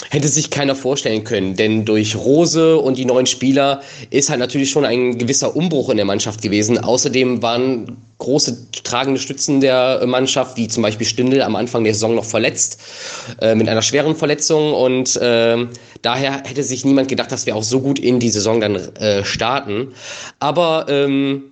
hätte 0.09 0.29
sich 0.29 0.49
keiner 0.49 0.75
vorstellen 0.75 1.25
können. 1.25 1.55
Denn 1.55 1.83
durch 1.83 2.15
Rose 2.15 2.77
und 2.77 2.97
die 2.97 3.05
neuen 3.05 3.25
Spieler 3.25 3.81
ist 4.09 4.29
halt 4.29 4.39
natürlich 4.39 4.69
schon 4.69 4.85
ein 4.85 5.17
gewisser 5.17 5.55
Umbruch 5.55 5.89
in 5.89 5.97
der 5.97 6.05
Mannschaft 6.05 6.41
gewesen. 6.41 6.77
Außerdem 6.77 7.41
waren 7.41 7.97
große 8.19 8.71
tragende 8.83 9.19
Stützen 9.19 9.59
der 9.59 10.05
Mannschaft, 10.05 10.55
wie 10.55 10.69
zum 10.69 10.81
Beispiel 10.81 11.05
Stindl 11.05 11.41
am 11.41 11.55
Anfang 11.55 11.83
der 11.83 11.93
Saison 11.93 12.15
noch 12.15 12.25
verletzt, 12.25 12.79
äh, 13.41 13.53
mit 13.53 13.67
einer 13.67 13.81
schweren 13.81 14.15
Verletzung. 14.15 14.73
Und 14.73 15.17
äh, 15.17 15.67
daher 16.01 16.43
hätte 16.45 16.63
sich 16.63 16.85
niemand 16.85 17.09
gedacht, 17.09 17.31
dass 17.31 17.45
wir 17.45 17.55
auch 17.55 17.63
so 17.63 17.81
gut 17.81 17.99
in 17.99 18.19
die 18.19 18.29
Saison 18.29 18.61
dann 18.61 18.75
äh, 18.75 19.25
starten. 19.25 19.93
Aber 20.39 20.85
ähm, 20.87 21.51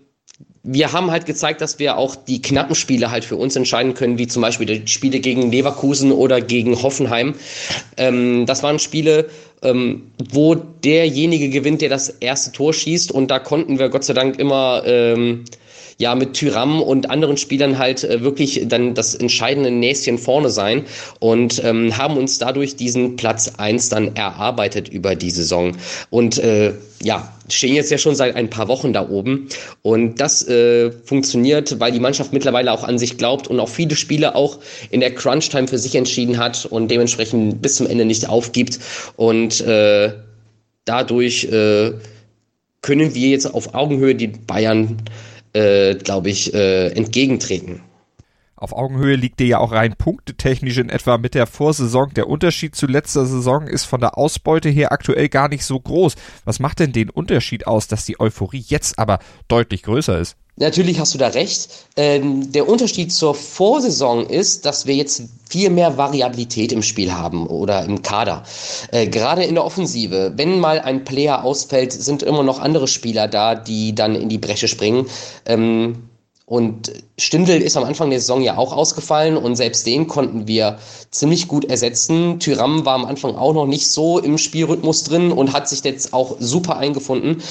wir 0.67 0.91
haben 0.91 1.11
halt 1.11 1.25
gezeigt, 1.27 1.61
dass 1.61 1.77
wir 1.77 1.97
auch 1.97 2.15
die 2.15 2.41
knappen 2.41 2.75
Spiele 2.75 3.11
halt 3.11 3.23
für 3.23 3.35
uns 3.35 3.55
entscheiden 3.55 3.93
können, 3.93 4.17
wie 4.17 4.27
zum 4.27 4.41
Beispiel 4.41 4.65
die 4.65 4.87
Spiele 4.87 5.19
gegen 5.19 5.51
Leverkusen 5.51 6.11
oder 6.11 6.41
gegen 6.41 6.81
Hoffenheim. 6.81 7.35
Ähm, 7.97 8.45
das 8.47 8.63
waren 8.63 8.79
Spiele, 8.79 9.29
ähm, 9.61 10.11
wo 10.31 10.55
derjenige 10.55 11.49
gewinnt, 11.49 11.81
der 11.81 11.89
das 11.89 12.09
erste 12.09 12.51
Tor 12.51 12.73
schießt. 12.73 13.11
Und 13.11 13.29
da 13.29 13.37
konnten 13.37 13.77
wir 13.77 13.89
Gott 13.89 14.03
sei 14.03 14.13
Dank 14.13 14.39
immer 14.39 14.81
ähm, 14.85 15.45
ja 15.97 16.15
mit 16.15 16.33
Tyram 16.33 16.81
und 16.81 17.09
anderen 17.09 17.37
Spielern 17.37 17.77
halt 17.77 18.03
äh, 18.03 18.21
wirklich 18.21 18.63
dann 18.67 18.93
das 18.93 19.15
entscheidende 19.15 19.71
Näschen 19.71 20.17
vorne 20.17 20.49
sein 20.49 20.83
und 21.19 21.63
ähm, 21.63 21.97
haben 21.97 22.17
uns 22.17 22.37
dadurch 22.37 22.75
diesen 22.75 23.15
Platz 23.15 23.53
eins 23.57 23.89
dann 23.89 24.15
erarbeitet 24.15 24.89
über 24.89 25.15
die 25.15 25.31
Saison. 25.31 25.75
Und 26.09 26.37
äh, 26.39 26.73
ja, 27.01 27.31
stehen 27.49 27.75
jetzt 27.75 27.91
ja 27.91 27.97
schon 27.97 28.15
seit 28.15 28.35
ein 28.35 28.49
paar 28.49 28.67
Wochen 28.67 28.93
da 28.93 29.07
oben. 29.07 29.47
Und 29.81 30.19
das 30.19 30.47
äh, 30.47 30.91
funktioniert, 30.91 31.79
weil 31.79 31.91
die 31.91 31.99
Mannschaft 31.99 32.33
mittlerweile 32.33 32.71
auch 32.71 32.83
an 32.83 32.97
sich 32.97 33.17
glaubt 33.17 33.47
und 33.47 33.59
auch 33.59 33.69
viele 33.69 33.95
Spiele 33.95 34.35
auch 34.35 34.59
in 34.89 34.99
der 34.99 35.13
Crunch-Time 35.13 35.67
für 35.67 35.77
sich 35.77 35.95
entschieden 35.95 36.37
hat 36.37 36.65
und 36.65 36.89
dementsprechend 36.89 37.61
bis 37.61 37.75
zum 37.75 37.87
Ende 37.87 38.05
nicht 38.05 38.27
aufgibt. 38.27 38.79
Und 39.15 39.61
äh, 39.61 40.13
dadurch 40.85 41.45
äh, 41.45 41.93
können 42.81 43.15
wir 43.15 43.29
jetzt 43.29 43.45
auf 43.45 43.73
Augenhöhe 43.73 44.15
die 44.15 44.27
Bayern 44.27 44.97
äh, 45.55 45.95
glaube 45.95 46.29
ich, 46.29 46.53
äh, 46.53 46.89
entgegentreten. 46.89 47.81
Auf 48.57 48.71
Augenhöhe 48.71 49.15
liegt 49.15 49.39
dir 49.39 49.47
ja 49.47 49.57
auch 49.59 49.73
rein 49.73 49.95
punktetechnisch 49.97 50.77
in 50.77 50.89
etwa 50.89 51.17
mit 51.17 51.35
der 51.35 51.45
Vorsaison. 51.45 52.13
Der 52.15 52.27
Unterschied 52.27 52.73
zu 52.75 52.87
letzter 52.87 53.25
Saison 53.25 53.67
ist 53.67 53.83
von 53.83 53.99
der 53.99 54.17
Ausbeute 54.17 54.69
her 54.69 54.91
aktuell 54.91 55.27
gar 55.27 55.49
nicht 55.49 55.65
so 55.65 55.79
groß. 55.79 56.15
Was 56.45 56.59
macht 56.59 56.79
denn 56.79 56.93
den 56.93 57.09
Unterschied 57.09 57.67
aus, 57.67 57.87
dass 57.87 58.05
die 58.05 58.19
Euphorie 58.19 58.63
jetzt 58.65 58.97
aber 58.97 59.19
deutlich 59.49 59.83
größer 59.83 60.19
ist? 60.19 60.37
Natürlich 60.57 60.99
hast 60.99 61.13
du 61.13 61.17
da 61.17 61.27
recht. 61.27 61.67
Ähm, 61.97 62.51
der 62.53 62.69
Unterschied 62.69 63.11
zur 63.11 63.35
Vorsaison 63.35 64.25
ist, 64.25 64.65
dass 64.65 64.85
wir 64.85 64.95
jetzt 64.95 65.23
viel 65.49 65.69
mehr 65.69 65.97
Variabilität 65.97 66.71
im 66.71 66.81
Spiel 66.81 67.13
haben 67.13 67.45
oder 67.47 67.83
im 67.83 68.01
Kader. 68.01 68.43
Äh, 68.91 69.07
gerade 69.07 69.43
in 69.43 69.55
der 69.55 69.65
Offensive. 69.65 70.33
Wenn 70.37 70.59
mal 70.61 70.79
ein 70.79 71.03
Player 71.03 71.43
ausfällt, 71.43 71.91
sind 71.91 72.23
immer 72.23 72.43
noch 72.43 72.59
andere 72.59 72.87
Spieler 72.87 73.27
da, 73.27 73.55
die 73.55 73.93
dann 73.93 74.15
in 74.15 74.29
die 74.29 74.37
Bresche 74.37 74.69
springen. 74.69 75.07
Ähm, 75.45 76.09
und 76.47 76.91
Stindl 77.17 77.59
ist 77.59 77.75
am 77.75 77.85
Anfang 77.85 78.11
der 78.11 78.19
Saison 78.19 78.41
ja 78.43 78.55
auch 78.57 78.71
ausgefallen 78.71 79.35
und 79.35 79.55
selbst 79.55 79.87
den 79.87 80.07
konnten 80.07 80.47
wir 80.47 80.77
ziemlich 81.09 81.47
gut 81.47 81.65
ersetzen. 81.65 82.39
Tyram 82.39 82.85
war 82.85 82.93
am 82.93 83.05
Anfang 83.05 83.35
auch 83.35 83.53
noch 83.53 83.65
nicht 83.65 83.89
so 83.89 84.19
im 84.19 84.37
Spielrhythmus 84.37 85.05
drin 85.05 85.31
und 85.31 85.53
hat 85.53 85.67
sich 85.67 85.83
jetzt 85.83 86.13
auch 86.13 86.35
super 86.39 86.77
eingefunden. 86.77 87.41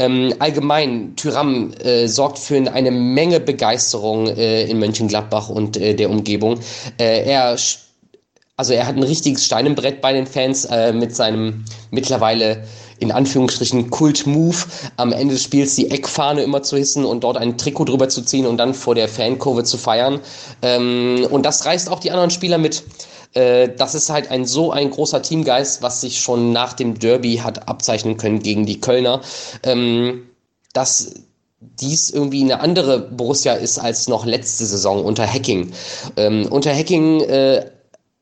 Ähm, 0.00 0.34
allgemein, 0.40 1.14
Tyram 1.14 1.72
äh, 1.74 2.08
sorgt 2.08 2.40
für 2.40 2.56
eine 2.72 2.90
Menge 2.90 3.38
Begeisterung 3.38 4.26
äh, 4.26 4.64
in 4.64 4.80
Mönchengladbach 4.80 5.48
und 5.48 5.76
äh, 5.76 5.94
der 5.94 6.10
Umgebung. 6.10 6.58
Äh, 6.98 7.30
er 7.30 7.56
also 8.56 8.74
er 8.74 8.86
hat 8.86 8.94
ein 8.94 9.02
richtiges 9.02 9.46
Stein 9.46 9.64
im 9.64 9.74
Brett 9.74 10.02
bei 10.02 10.12
den 10.12 10.26
Fans 10.26 10.66
äh, 10.66 10.92
mit 10.92 11.16
seinem 11.16 11.64
mittlerweile 11.90 12.64
in 13.00 13.10
Anführungsstrichen 13.10 13.90
Kult-Move, 13.90 14.56
am 14.96 15.12
Ende 15.12 15.34
des 15.34 15.42
Spiels 15.42 15.74
die 15.74 15.90
Eckfahne 15.90 16.42
immer 16.42 16.62
zu 16.62 16.76
hissen 16.76 17.04
und 17.04 17.24
dort 17.24 17.36
ein 17.36 17.58
Trikot 17.58 17.86
drüber 17.86 18.08
zu 18.08 18.22
ziehen 18.22 18.46
und 18.46 18.58
dann 18.58 18.74
vor 18.74 18.94
der 18.94 19.08
Fankurve 19.08 19.64
zu 19.64 19.78
feiern. 19.78 20.20
Ähm, 20.62 21.26
und 21.30 21.44
das 21.44 21.64
reißt 21.64 21.90
auch 21.90 22.00
die 22.00 22.10
anderen 22.10 22.30
Spieler 22.30 22.58
mit. 22.58 22.84
Äh, 23.32 23.70
das 23.76 23.94
ist 23.94 24.10
halt 24.10 24.30
ein 24.30 24.44
so 24.44 24.70
ein 24.70 24.90
großer 24.90 25.22
Teamgeist, 25.22 25.82
was 25.82 26.00
sich 26.00 26.20
schon 26.20 26.52
nach 26.52 26.74
dem 26.74 26.98
Derby 26.98 27.36
hat 27.36 27.68
abzeichnen 27.68 28.16
können 28.16 28.40
gegen 28.42 28.66
die 28.66 28.80
Kölner. 28.80 29.22
Ähm, 29.62 30.26
dass 30.72 31.14
dies 31.60 32.10
irgendwie 32.10 32.42
eine 32.42 32.60
andere 32.60 33.00
Borussia 33.00 33.52
ist 33.54 33.78
als 33.78 34.08
noch 34.08 34.24
letzte 34.24 34.64
Saison 34.64 35.04
unter 35.04 35.26
Hacking. 35.26 35.72
Ähm, 36.16 36.46
unter 36.50 36.74
Hacking 36.74 37.20
äh, 37.22 37.70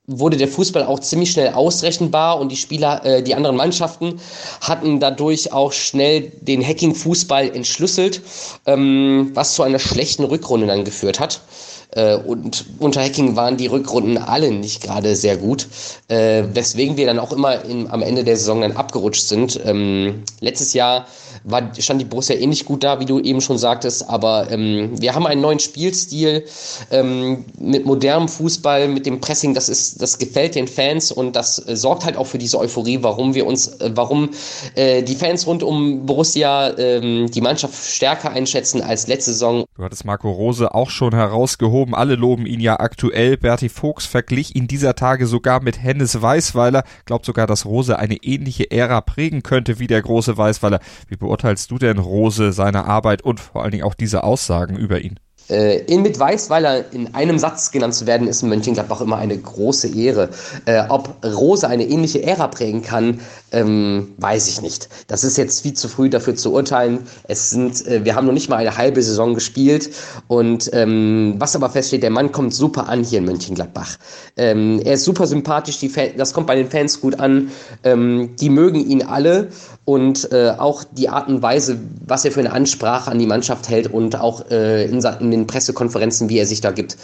wurde 0.09 0.39
der 0.39 0.49
Fußball 0.49 0.85
auch 0.85 0.99
ziemlich 0.99 1.31
schnell 1.31 1.53
ausrechenbar 1.53 2.41
und 2.41 2.51
die 2.51 2.57
Spieler, 2.57 3.05
äh, 3.05 3.23
die 3.23 3.35
anderen 3.35 3.57
Mannschaften 3.57 4.21
hatten 4.61 4.99
dadurch 4.99 5.53
auch 5.53 5.73
schnell 5.73 6.33
den 6.41 6.65
Hacking-Fußball 6.67 7.55
entschlüsselt, 7.55 8.23
ähm, 8.67 9.31
was 9.35 9.55
zu 9.55 9.63
einer 9.63 9.79
schlechten 9.79 10.25
Rückrunde 10.25 10.67
dann 10.67 10.85
geführt 10.85 11.21
hat. 11.21 11.43
Äh, 11.91 12.17
und 12.17 12.65
unter 12.79 13.03
Hacking 13.03 13.37
waren 13.37 13.57
die 13.57 13.67
Rückrunden 13.67 14.19
alle 14.19 14.51
nicht 14.51 14.83
gerade 14.83 15.15
sehr 15.15 15.37
gut, 15.37 15.67
äh, 16.09 16.45
weswegen 16.53 16.97
wir 16.97 17.07
dann 17.07 17.19
auch 17.19 17.33
immer 17.33 17.65
in, 17.65 17.91
am 17.91 18.03
Ende 18.03 18.25
der 18.25 18.37
Saison 18.37 18.63
dann 18.63 18.73
abgerutscht 18.73 19.27
sind. 19.29 19.61
Ähm, 19.65 20.25
letztes 20.41 20.73
Jahr 20.73 21.07
war, 21.45 21.71
stand 21.79 22.01
die 22.01 22.05
Borussia 22.05 22.37
ähnlich 22.37 22.65
gut 22.65 22.85
da, 22.85 23.01
wie 23.01 23.05
du 23.05 23.21
eben 23.21 23.41
schon 23.41 23.59
sagtest, 23.59 24.09
aber 24.09 24.51
ähm, 24.51 24.91
wir 25.01 25.15
haben 25.15 25.27
einen 25.27 25.41
neuen 25.41 25.59
Spielstil 25.59 26.45
ähm, 26.91 27.45
mit 27.59 27.87
modernem 27.87 28.29
Fußball, 28.29 28.89
mit 28.89 29.07
dem 29.07 29.21
Pressing, 29.21 29.55
das 29.55 29.69
ist, 29.69 30.01
das 30.03 30.19
gefällt 30.19 30.55
den 30.55 30.69
Fans 30.69 31.13
und 31.13 31.37
das 31.37 31.67
äh, 31.67 31.77
sorgt 31.77 32.05
halt 32.05 32.17
auch 32.17 32.27
für 32.27 32.39
diese 32.39 32.59
Euphorie, 32.59 32.99
warum 33.03 33.35
wir 33.35 33.47
uns, 33.47 33.69
äh, 33.81 33.91
warum 33.95 34.31
äh, 34.75 35.03
die 35.03 35.15
Fans 35.15 35.47
rund 35.47 35.63
um 35.63 36.07
Borussia 36.07 36.77
ähm, 36.79 37.31
die 37.31 37.41
Mannschaft 37.41 37.75
stärker 37.75 38.31
einschätzen 38.31 38.83
als 38.83 39.07
letzte 39.07 39.33
Saison. 39.33 39.65
Du 39.77 39.85
hattest 39.85 40.05
Marco 40.05 40.31
Rose 40.31 40.75
auch 40.75 40.91
schon 40.91 41.15
herausgehoben, 41.15 41.95
alle 41.95 42.15
loben 42.15 42.47
ihn 42.47 42.61
ja 42.61 42.81
aktuell. 42.81 43.37
Berti 43.37 43.69
Fuchs 43.69 44.07
verglich 44.07 44.57
ihn 44.57 44.67
dieser 44.67 44.95
Tage 44.95 45.27
sogar 45.27 45.63
mit 45.63 45.83
Hennes 45.83 46.21
Weißweiler, 46.21 46.85
glaubt 47.05 47.27
sogar, 47.27 47.47
dass 47.47 47.67
Rose 47.67 47.99
eine 47.99 48.17
ähnliche 48.17 48.71
Ära 48.71 49.01
prägen 49.01 49.43
könnte 49.43 49.79
wie 49.79 49.87
der 49.87 50.03
große 50.03 50.37
Weißweiler. 50.37 50.81
Wie 51.09 51.17
beurteilst 51.29 51.71
du 51.71 51.77
denn 51.77 51.99
Rose, 51.99 52.53
seine 52.53 52.87
Arbeit 52.87 53.21
und 53.21 53.39
vor 53.39 53.63
allen 53.63 53.73
Dingen 53.73 53.85
auch 53.85 53.95
diese 53.95 54.25
Aussagen 54.25 54.77
über 54.77 55.01
ihn? 55.01 55.21
Äh, 55.51 55.85
in 55.85 56.03
mit 56.03 56.19
Weißweiler 56.19 56.93
in 56.93 57.15
einem 57.15 57.39
Satz 57.39 57.71
genannt 57.71 57.95
zu 57.95 58.07
werden, 58.07 58.29
ist 58.29 58.43
in 58.43 58.49
Mönchengladbach 58.49 59.01
immer 59.01 59.17
eine 59.17 59.37
große 59.37 59.89
Ehre. 59.89 60.29
Äh, 60.67 60.83
ob 60.89 61.25
Rose 61.25 61.67
eine 61.69 61.87
ähnliche 61.87 62.23
Ära 62.23 62.49
prägen 62.49 62.83
kann, 62.83 63.21
ähm, 63.53 64.15
weiß 64.19 64.49
ich 64.49 64.61
nicht. 64.61 64.89
Das 65.07 65.25
ist 65.25 65.39
jetzt 65.39 65.63
viel 65.63 65.75
zu 65.75 65.89
früh 65.89 66.11
dafür 66.11 66.35
zu 66.35 66.53
urteilen. 66.53 67.07
Es 67.25 67.51
sind, 67.51 67.87
äh, 67.87 68.05
wir 68.05 68.15
haben 68.15 68.27
noch 68.27 68.33
nicht 68.33 68.49
mal 68.49 68.57
eine 68.57 68.77
halbe 68.77 69.03
Saison 69.03 69.35
gespielt 69.35 69.91
und 70.27 70.71
ähm, 70.73 71.37
was 71.39 71.57
aber 71.57 71.71
feststeht, 71.71 72.03
der 72.03 72.11
Mann 72.11 72.33
kommt 72.33 72.53
super 72.55 72.89
an 72.89 73.03
hier 73.03 73.19
in 73.19 73.25
Mönchengladbach. 73.25 73.97
Ähm, 74.37 74.81
er 74.85 74.95
ist 74.95 75.05
super 75.05 75.27
sympathisch, 75.27 75.79
das 76.17 76.35
kommt 76.35 76.47
bei 76.47 76.57
den 76.57 76.71
Fans 76.71 77.01
gut 77.01 77.19
an. 77.21 77.51
Ähm, 77.85 78.37
die 78.39 78.51
mögen 78.51 78.85
ihn 78.87 79.03
alle 79.03 79.49
und 79.85 80.31
äh, 80.33 80.51
auch 80.51 80.85
die 80.85 81.09
Art 81.09 81.29
und 81.29 81.41
Weise, 81.41 81.79
was 82.07 82.25
er 82.25 82.33
für 82.33 82.41
eine 82.41 82.53
Ansprache 82.53 83.11
an 83.11 83.19
die 83.19 83.27
Mannschaft 83.27 83.71
hält 83.71 83.91
und 83.91 84.21
auch 84.21 84.51
äh, 84.51 84.85
in, 84.85 85.03
in 85.21 85.31
den 85.31 85.38
Pressekonferenzen, 85.47 86.29
wie 86.29 86.39
er 86.39 86.47
sich 86.47 86.61
da 86.61 86.71
gibt. 86.71 86.97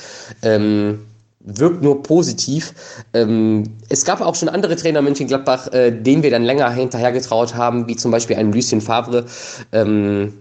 Ähm, 0.42 1.00
wirkt 1.40 1.82
nur 1.82 2.02
positiv. 2.02 2.74
Ähm, 3.12 3.64
es 3.88 4.04
gab 4.04 4.20
auch 4.20 4.34
schon 4.34 4.48
andere 4.48 4.76
Trainer 4.76 5.02
Mönchengladbach, 5.02 5.72
äh, 5.72 5.90
denen 5.92 6.22
wir 6.22 6.30
dann 6.30 6.42
länger 6.42 6.70
hinterhergetraut 6.70 7.54
haben, 7.54 7.86
wie 7.86 7.96
zum 7.96 8.10
Beispiel 8.10 8.36
einen 8.36 8.52
Lucien 8.52 8.80
Favre. 8.80 9.26
Ähm, 9.72 10.34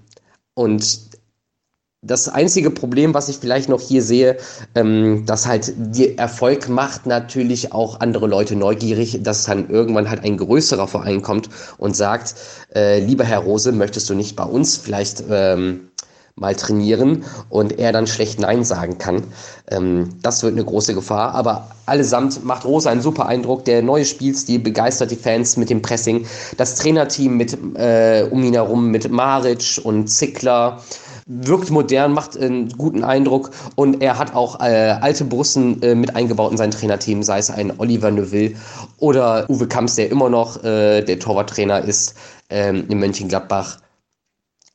und 0.53 1.13
das 2.03 2.27
einzige 2.27 2.69
Problem, 2.69 3.13
was 3.13 3.29
ich 3.29 3.37
vielleicht 3.37 3.69
noch 3.69 3.79
hier 3.79 4.03
sehe, 4.03 4.37
ähm, 4.75 5.25
dass 5.25 5.47
halt 5.47 5.73
die 5.77 6.17
Erfolg 6.17 6.67
macht 6.67 7.05
natürlich 7.05 7.71
auch 7.71 8.01
andere 8.01 8.27
Leute 8.27 8.55
neugierig, 8.55 9.19
dass 9.23 9.45
dann 9.45 9.69
irgendwann 9.69 10.09
halt 10.09 10.23
ein 10.23 10.37
größerer 10.37 10.87
Verein 10.87 11.21
kommt 11.21 11.49
und 11.77 11.95
sagt, 11.95 12.35
äh, 12.75 12.99
lieber 12.99 13.23
Herr 13.23 13.39
Rose, 13.39 13.71
möchtest 13.71 14.09
du 14.09 14.15
nicht 14.15 14.35
bei 14.35 14.43
uns 14.43 14.75
vielleicht 14.77 15.23
ähm, 15.29 15.91
mal 16.35 16.55
trainieren 16.55 17.23
und 17.49 17.77
er 17.79 17.91
dann 17.91 18.07
schlecht 18.07 18.39
Nein 18.39 18.63
sagen 18.63 18.97
kann. 18.97 19.23
Ähm, 19.69 20.09
das 20.21 20.41
wird 20.43 20.53
eine 20.53 20.65
große 20.65 20.95
Gefahr. 20.95 21.35
Aber 21.35 21.67
allesamt 21.85 22.43
macht 22.43 22.65
Rose 22.65 22.89
einen 22.89 23.01
super 23.01 23.27
Eindruck. 23.27 23.65
Der 23.65 23.81
neue 23.81 24.05
Spielstil 24.05 24.59
begeistert 24.59 25.11
die 25.11 25.15
Fans 25.15 25.57
mit 25.57 25.69
dem 25.69 25.81
Pressing. 25.81 26.25
Das 26.57 26.75
Trainerteam 26.75 27.37
mit 27.37 27.57
äh, 27.75 28.27
um 28.29 28.43
ihn 28.43 28.53
herum 28.53 28.89
mit 28.89 29.11
Maric 29.11 29.79
und 29.83 30.07
Zickler 30.07 30.79
wirkt 31.25 31.69
modern, 31.69 32.11
macht 32.13 32.37
einen 32.37 32.69
guten 32.69 33.03
Eindruck 33.03 33.51
und 33.75 34.01
er 34.01 34.17
hat 34.17 34.35
auch 34.35 34.59
äh, 34.59 34.97
alte 34.99 35.23
Brussen 35.23 35.81
äh, 35.81 35.95
mit 35.95 36.15
eingebaut 36.15 36.51
in 36.51 36.57
sein 36.57 36.71
Trainerteam, 36.71 37.23
sei 37.23 37.37
es 37.39 37.49
ein 37.49 37.79
Oliver 37.79 38.11
Neuville 38.11 38.55
oder 38.97 39.49
Uwe 39.49 39.67
Kamps, 39.67 39.95
der 39.95 40.09
immer 40.09 40.29
noch 40.29 40.61
äh, 40.63 41.01
der 41.01 41.19
Torwarttrainer 41.19 41.81
ist 41.81 42.15
ähm, 42.49 42.85
in 42.89 42.99
Mönchengladbach. 42.99 43.77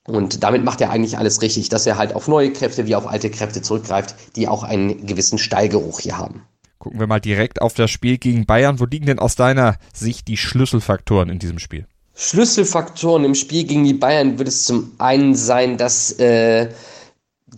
Und 0.08 0.42
damit 0.42 0.64
macht 0.64 0.80
er 0.80 0.90
eigentlich 0.90 1.18
alles 1.18 1.42
richtig, 1.42 1.68
dass 1.68 1.86
er 1.86 1.98
halt 1.98 2.14
auf 2.14 2.28
neue 2.28 2.50
Kräfte 2.50 2.86
wie 2.86 2.94
auf 2.94 3.06
alte 3.06 3.30
Kräfte 3.30 3.60
zurückgreift, 3.60 4.14
die 4.36 4.48
auch 4.48 4.62
einen 4.62 5.06
gewissen 5.06 5.36
Stallgeruch 5.38 6.00
hier 6.00 6.16
haben. 6.16 6.42
Gucken 6.78 6.98
wir 6.98 7.06
mal 7.06 7.20
direkt 7.20 7.60
auf 7.60 7.74
das 7.74 7.90
Spiel 7.90 8.16
gegen 8.16 8.46
Bayern. 8.46 8.80
Wo 8.80 8.86
liegen 8.86 9.04
denn 9.04 9.18
aus 9.18 9.36
deiner 9.36 9.76
Sicht 9.92 10.26
die 10.28 10.38
Schlüsselfaktoren 10.38 11.28
in 11.28 11.38
diesem 11.38 11.58
Spiel? 11.58 11.86
Schlüsselfaktoren 12.14 13.24
im 13.24 13.34
Spiel 13.34 13.64
gegen 13.64 13.84
die 13.84 13.94
Bayern 13.94 14.38
wird 14.38 14.48
es 14.48 14.64
zum 14.64 14.92
einen 14.98 15.34
sein, 15.34 15.76
dass 15.76 16.12
äh, 16.12 16.70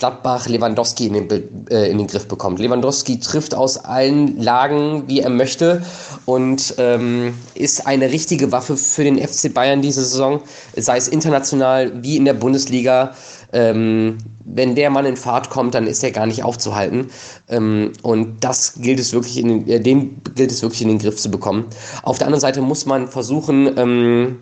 Gladbach 0.01 0.49
Lewandowski 0.49 1.07
in 1.07 1.29
den, 1.29 1.67
äh, 1.71 1.91
in 1.91 1.99
den 1.99 2.07
Griff 2.07 2.27
bekommt. 2.27 2.59
Lewandowski 2.59 3.21
trifft 3.21 3.55
aus 3.55 3.77
allen 3.77 4.41
Lagen, 4.41 5.05
wie 5.07 5.21
er 5.21 5.31
möchte 5.31 5.83
und 6.25 6.75
ähm, 6.79 7.35
ist 7.55 7.87
eine 7.87 8.11
richtige 8.11 8.51
Waffe 8.51 8.77
für 8.77 9.05
den 9.05 9.19
FC 9.19 9.53
Bayern 9.53 9.83
diese 9.83 10.03
Saison, 10.03 10.41
sei 10.75 10.97
es 10.97 11.07
international 11.07 12.03
wie 12.03 12.17
in 12.17 12.25
der 12.25 12.35
Bundesliga. 12.35 13.15
Ähm, 13.53 14.19
wenn 14.45 14.75
der 14.75 14.91
Mann 14.91 15.07
in 15.07 15.17
Fahrt 15.17 15.51
kommt, 15.51 15.75
dann 15.75 15.87
ist 15.87 16.03
er 16.03 16.13
gar 16.13 16.27
nicht 16.27 16.45
aufzuhalten. 16.45 17.11
Ähm, 17.49 17.93
und 18.03 18.43
das 18.43 18.75
gilt 18.81 18.99
es 18.99 19.13
wirklich 19.13 19.39
in 19.39 19.49
den, 19.49 19.69
äh, 19.69 19.81
den 19.81 20.23
gilt 20.35 20.51
es 20.51 20.63
wirklich 20.63 20.83
in 20.83 20.89
den 20.89 20.99
Griff 20.99 21.17
zu 21.17 21.31
bekommen. 21.31 21.67
Auf 22.03 22.19
der 22.19 22.27
anderen 22.27 22.41
Seite 22.41 22.63
muss 22.63 22.87
man 22.87 23.09
versuchen, 23.09 23.77
ähm, 23.77 24.39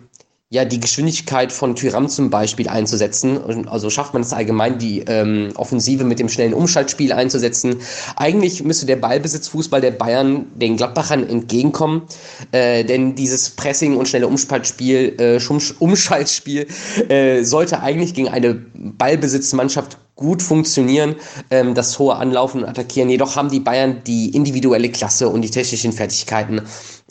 ja, 0.51 0.65
die 0.65 0.79
Geschwindigkeit 0.79 1.51
von 1.51 1.75
Tyram 1.75 2.09
zum 2.09 2.31
Beispiel 2.31 2.69
einzusetzen. 2.69 3.67
Also 3.67 3.91
schafft 3.91 4.13
man 4.13 4.23
es 4.23 4.33
allgemein, 4.33 4.79
die 4.79 5.01
ähm, 5.01 5.51
Offensive 5.53 6.03
mit 6.03 6.17
dem 6.17 6.27
schnellen 6.27 6.55
Umschaltspiel 6.55 7.13
einzusetzen. 7.13 7.75
Eigentlich 8.15 8.63
müsste 8.63 8.87
der 8.87 8.95
Ballbesitzfußball 8.95 9.79
der 9.79 9.91
Bayern 9.91 10.47
den 10.55 10.75
Gladbachern 10.75 11.29
entgegenkommen, 11.29 12.01
äh, 12.51 12.83
denn 12.83 13.13
dieses 13.13 13.51
Pressing 13.51 13.95
und 13.95 14.07
schnelle 14.07 14.25
Umschaltspiel, 14.25 15.17
äh, 15.19 15.39
Umschaltspiel 15.77 16.65
äh, 17.09 17.43
sollte 17.43 17.81
eigentlich 17.81 18.15
gegen 18.15 18.29
eine 18.29 18.55
Ballbesitzmannschaft 18.73 19.99
gut 20.19 20.43
funktionieren, 20.43 21.15
ähm, 21.49 21.75
das 21.75 21.97
hohe 21.97 22.15
Anlaufen 22.15 22.61
und 22.63 22.69
Attackieren. 22.69 23.09
Jedoch 23.09 23.37
haben 23.37 23.49
die 23.49 23.61
Bayern 23.61 24.01
die 24.05 24.35
individuelle 24.35 24.89
Klasse 24.89 25.29
und 25.29 25.41
die 25.41 25.49
technischen 25.49 25.93
Fertigkeiten, 25.93 26.61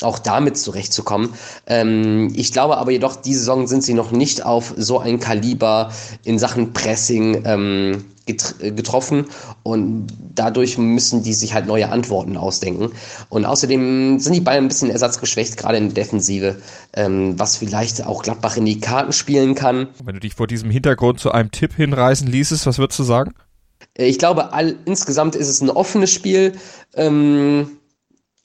auch 0.02 0.18
damit 0.18 0.58
zurechtzukommen. 0.58 1.32
Ähm, 1.66 2.30
ich 2.36 2.52
glaube 2.52 2.76
aber 2.76 2.90
jedoch, 2.90 3.16
diese 3.16 3.40
Saison 3.40 3.66
sind 3.66 3.82
sie 3.82 3.94
noch 3.94 4.10
nicht 4.10 4.44
auf 4.44 4.74
so 4.76 4.98
ein 4.98 5.20
Kaliber 5.20 5.90
in 6.24 6.38
Sachen 6.38 6.74
Pressing 6.74 7.42
ähm, 7.46 8.04
getroffen 8.28 9.26
und 9.62 10.06
dadurch 10.34 10.78
müssen 10.78 11.22
die 11.22 11.32
sich 11.32 11.54
halt 11.54 11.66
neue 11.66 11.90
Antworten 11.90 12.36
ausdenken. 12.36 12.92
Und 13.28 13.44
außerdem 13.44 14.18
sind 14.20 14.32
die 14.34 14.40
Bayern 14.40 14.64
ein 14.64 14.68
bisschen 14.68 14.90
ersatzgeschwächt, 14.90 15.56
gerade 15.56 15.78
in 15.78 15.94
der 15.94 16.04
Defensive, 16.04 16.56
ähm, 16.94 17.38
was 17.38 17.56
vielleicht 17.56 18.06
auch 18.06 18.22
Gladbach 18.22 18.56
in 18.56 18.64
die 18.64 18.80
Karten 18.80 19.12
spielen 19.12 19.54
kann. 19.54 19.88
Wenn 20.04 20.14
du 20.14 20.20
dich 20.20 20.34
vor 20.34 20.46
diesem 20.46 20.70
Hintergrund 20.70 21.20
zu 21.20 21.32
einem 21.32 21.50
Tipp 21.50 21.74
hinreißen 21.74 22.28
ließest, 22.28 22.66
was 22.66 22.78
würdest 22.78 22.98
du 22.98 23.04
sagen? 23.04 23.34
Äh, 23.96 24.06
ich 24.06 24.18
glaube, 24.18 24.52
all, 24.52 24.76
insgesamt 24.84 25.34
ist 25.34 25.48
es 25.48 25.60
ein 25.60 25.70
offenes 25.70 26.12
Spiel. 26.12 26.52
Ähm, 26.94 27.78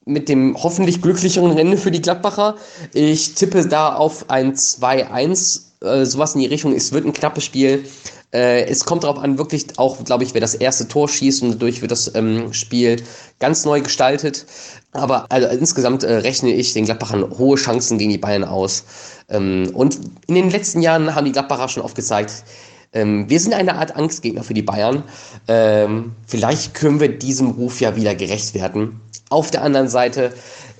mit 0.06 0.30
dem 0.30 0.62
hoffentlich 0.62 1.02
glücklicheren 1.02 1.58
Ende 1.58 1.78
für 1.78 1.92
die 1.92 2.02
Gladbacher. 2.02 2.56
Ich 2.94 3.36
tippe 3.36 3.66
da 3.68 3.96
auf 3.96 4.30
ein 4.30 4.54
2-1, 4.54 5.62
äh, 5.82 6.06
sowas 6.06 6.36
in 6.36 6.42
die 6.42 6.48
Richtung. 6.48 6.76
Es 6.76 6.92
wird 6.92 7.06
ein 7.06 7.14
knappes 7.14 7.46
Spiel. 7.46 7.86
Äh, 8.34 8.66
es 8.66 8.84
kommt 8.84 9.04
darauf 9.04 9.20
an, 9.20 9.38
wirklich 9.38 9.68
auch, 9.78 10.04
glaube 10.04 10.24
ich, 10.24 10.34
wer 10.34 10.42
das 10.42 10.56
erste 10.56 10.88
Tor 10.88 11.08
schießt 11.08 11.44
und 11.44 11.52
dadurch 11.54 11.82
wird 11.82 11.92
das 11.92 12.14
ähm, 12.16 12.52
Spiel 12.52 13.02
ganz 13.40 13.64
neu 13.64 13.82
gestaltet. 13.82 14.46
Aber 14.92 15.26
also, 15.30 15.48
insgesamt 15.48 16.04
äh, 16.04 16.16
rechne 16.16 16.52
ich 16.52 16.74
den 16.74 16.86
Gladbachern 16.86 17.38
hohe 17.38 17.58
Chancen 17.58 17.98
gegen 17.98 18.12
die 18.12 18.18
Bayern 18.18 18.44
aus. 18.44 18.84
Ähm, 19.30 19.72
und 19.74 20.00
in 20.28 20.36
den 20.36 20.50
letzten 20.50 20.82
Jahren 20.82 21.14
haben 21.14 21.26
die 21.26 21.32
Gladbacher 21.32 21.70
schon 21.70 21.84
oft 21.84 21.96
gezeigt, 21.96 22.44
ähm, 22.94 23.30
wir 23.30 23.40
sind 23.40 23.54
eine 23.54 23.76
Art 23.76 23.96
Angstgegner 23.96 24.44
für 24.44 24.54
die 24.54 24.62
Bayern. 24.62 25.04
Ähm, 25.48 26.14
vielleicht 26.26 26.74
können 26.74 27.00
wir 27.00 27.18
diesem 27.18 27.52
Ruf 27.52 27.82
ja 27.82 27.96
wieder 27.96 28.16
gerecht 28.16 28.54
werden. 28.54 29.02
Auf 29.30 29.52
der 29.52 29.64
anderen 29.64 29.90
Seite 29.90 30.34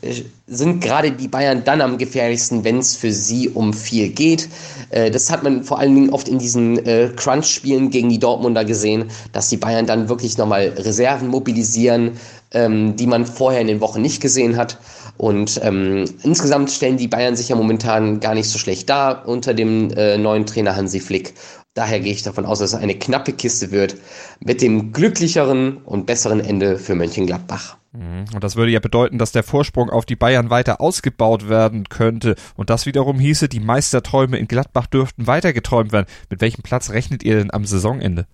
äh, 0.04 0.24
sind 0.48 0.82
gerade 0.82 1.12
die 1.12 1.28
Bayern 1.28 1.64
dann 1.64 1.82
am 1.82 1.98
gefährlichsten, 1.98 2.64
wenn 2.64 2.80
es 2.80 2.96
für 2.96 3.12
sie 3.12 3.50
um 3.50 3.74
viel 3.74 4.10
geht. 4.10 4.50
Äh, 4.90 5.10
das 5.10 5.32
hat 5.32 5.44
man 5.44 5.64
vor 5.64 5.80
allen 5.80 5.96
Dingen 5.96 6.10
oft 6.12 6.28
in 6.28 6.40
diesen 6.40 6.86
äh, 6.86 7.10
Crunch-Spielen 7.16 7.90
gegen 7.90 8.10
die 8.10 8.20
Dortmunder 8.20 8.66
gesehen, 8.66 9.10
dass 9.32 9.50
die 9.50 9.58
Bayern 9.58 9.88
dann 9.88 10.10
wirklich 10.10 10.38
nochmal 10.38 10.74
Reserven 10.78 11.30
mobilisieren, 11.30 12.12
ähm, 12.52 12.96
die 12.96 13.08
man 13.08 13.26
vorher 13.26 13.62
in 13.62 13.68
den 13.68 13.82
Wochen 13.82 14.02
nicht 14.02 14.22
gesehen 14.22 14.58
hat. 14.58 14.78
Und 15.18 15.60
ähm, 15.64 16.06
insgesamt 16.24 16.72
stellen 16.72 16.98
die 16.98 17.08
Bayern 17.08 17.36
sich 17.36 17.50
ja 17.50 17.56
momentan 17.56 18.20
gar 18.20 18.34
nicht 18.34 18.50
so 18.50 18.58
schlecht 18.58 18.90
dar 18.90 19.28
unter 19.28 19.54
dem 19.54 19.88
neuen 19.88 20.48
Trainer 20.48 20.76
Hansi 20.76 21.00
Flick. 21.00 21.36
Daher 21.74 22.00
gehe 22.00 22.14
ich 22.14 22.22
davon 22.22 22.46
aus, 22.46 22.60
dass 22.60 22.74
es 22.74 22.80
eine 22.80 22.98
knappe 22.98 23.34
Kiste 23.34 23.72
wird 23.72 23.96
mit 24.40 24.62
dem 24.62 24.94
glücklicheren 24.94 25.78
und 25.78 26.06
besseren 26.06 26.40
Ende 26.40 26.78
für 26.78 26.94
Mönchengladbach. 26.94 27.78
Mhm. 27.94 28.26
Und 28.34 28.44
das 28.44 28.56
würde 28.56 28.72
ja 28.72 28.80
bedeuten, 28.80 29.18
dass 29.18 29.32
der 29.32 29.44
Vorsprung 29.44 29.90
auf 29.90 30.06
die 30.06 30.16
Bayern 30.16 30.52
weiter 30.52 30.82
ausgebaut 30.82 31.50
werden 31.50 31.90
könnte. 31.90 32.36
Und 32.56 32.70
das 32.70 32.86
wiederum 32.86 33.20
hieße, 33.20 33.50
die 33.50 33.60
Meisterträume 33.60 34.38
in 34.38 34.48
Gladbach 34.48 34.86
dürften 34.86 35.26
weiter 35.26 35.52
geträumt 35.52 35.92
werden. 35.92 36.08
Mit 36.30 36.42
welchem 36.42 36.62
Platz 36.62 36.92
rechnet 36.92 37.24
ihr 37.24 37.38
denn 37.38 37.52
am 37.52 37.66
Saisonende? 37.66 38.28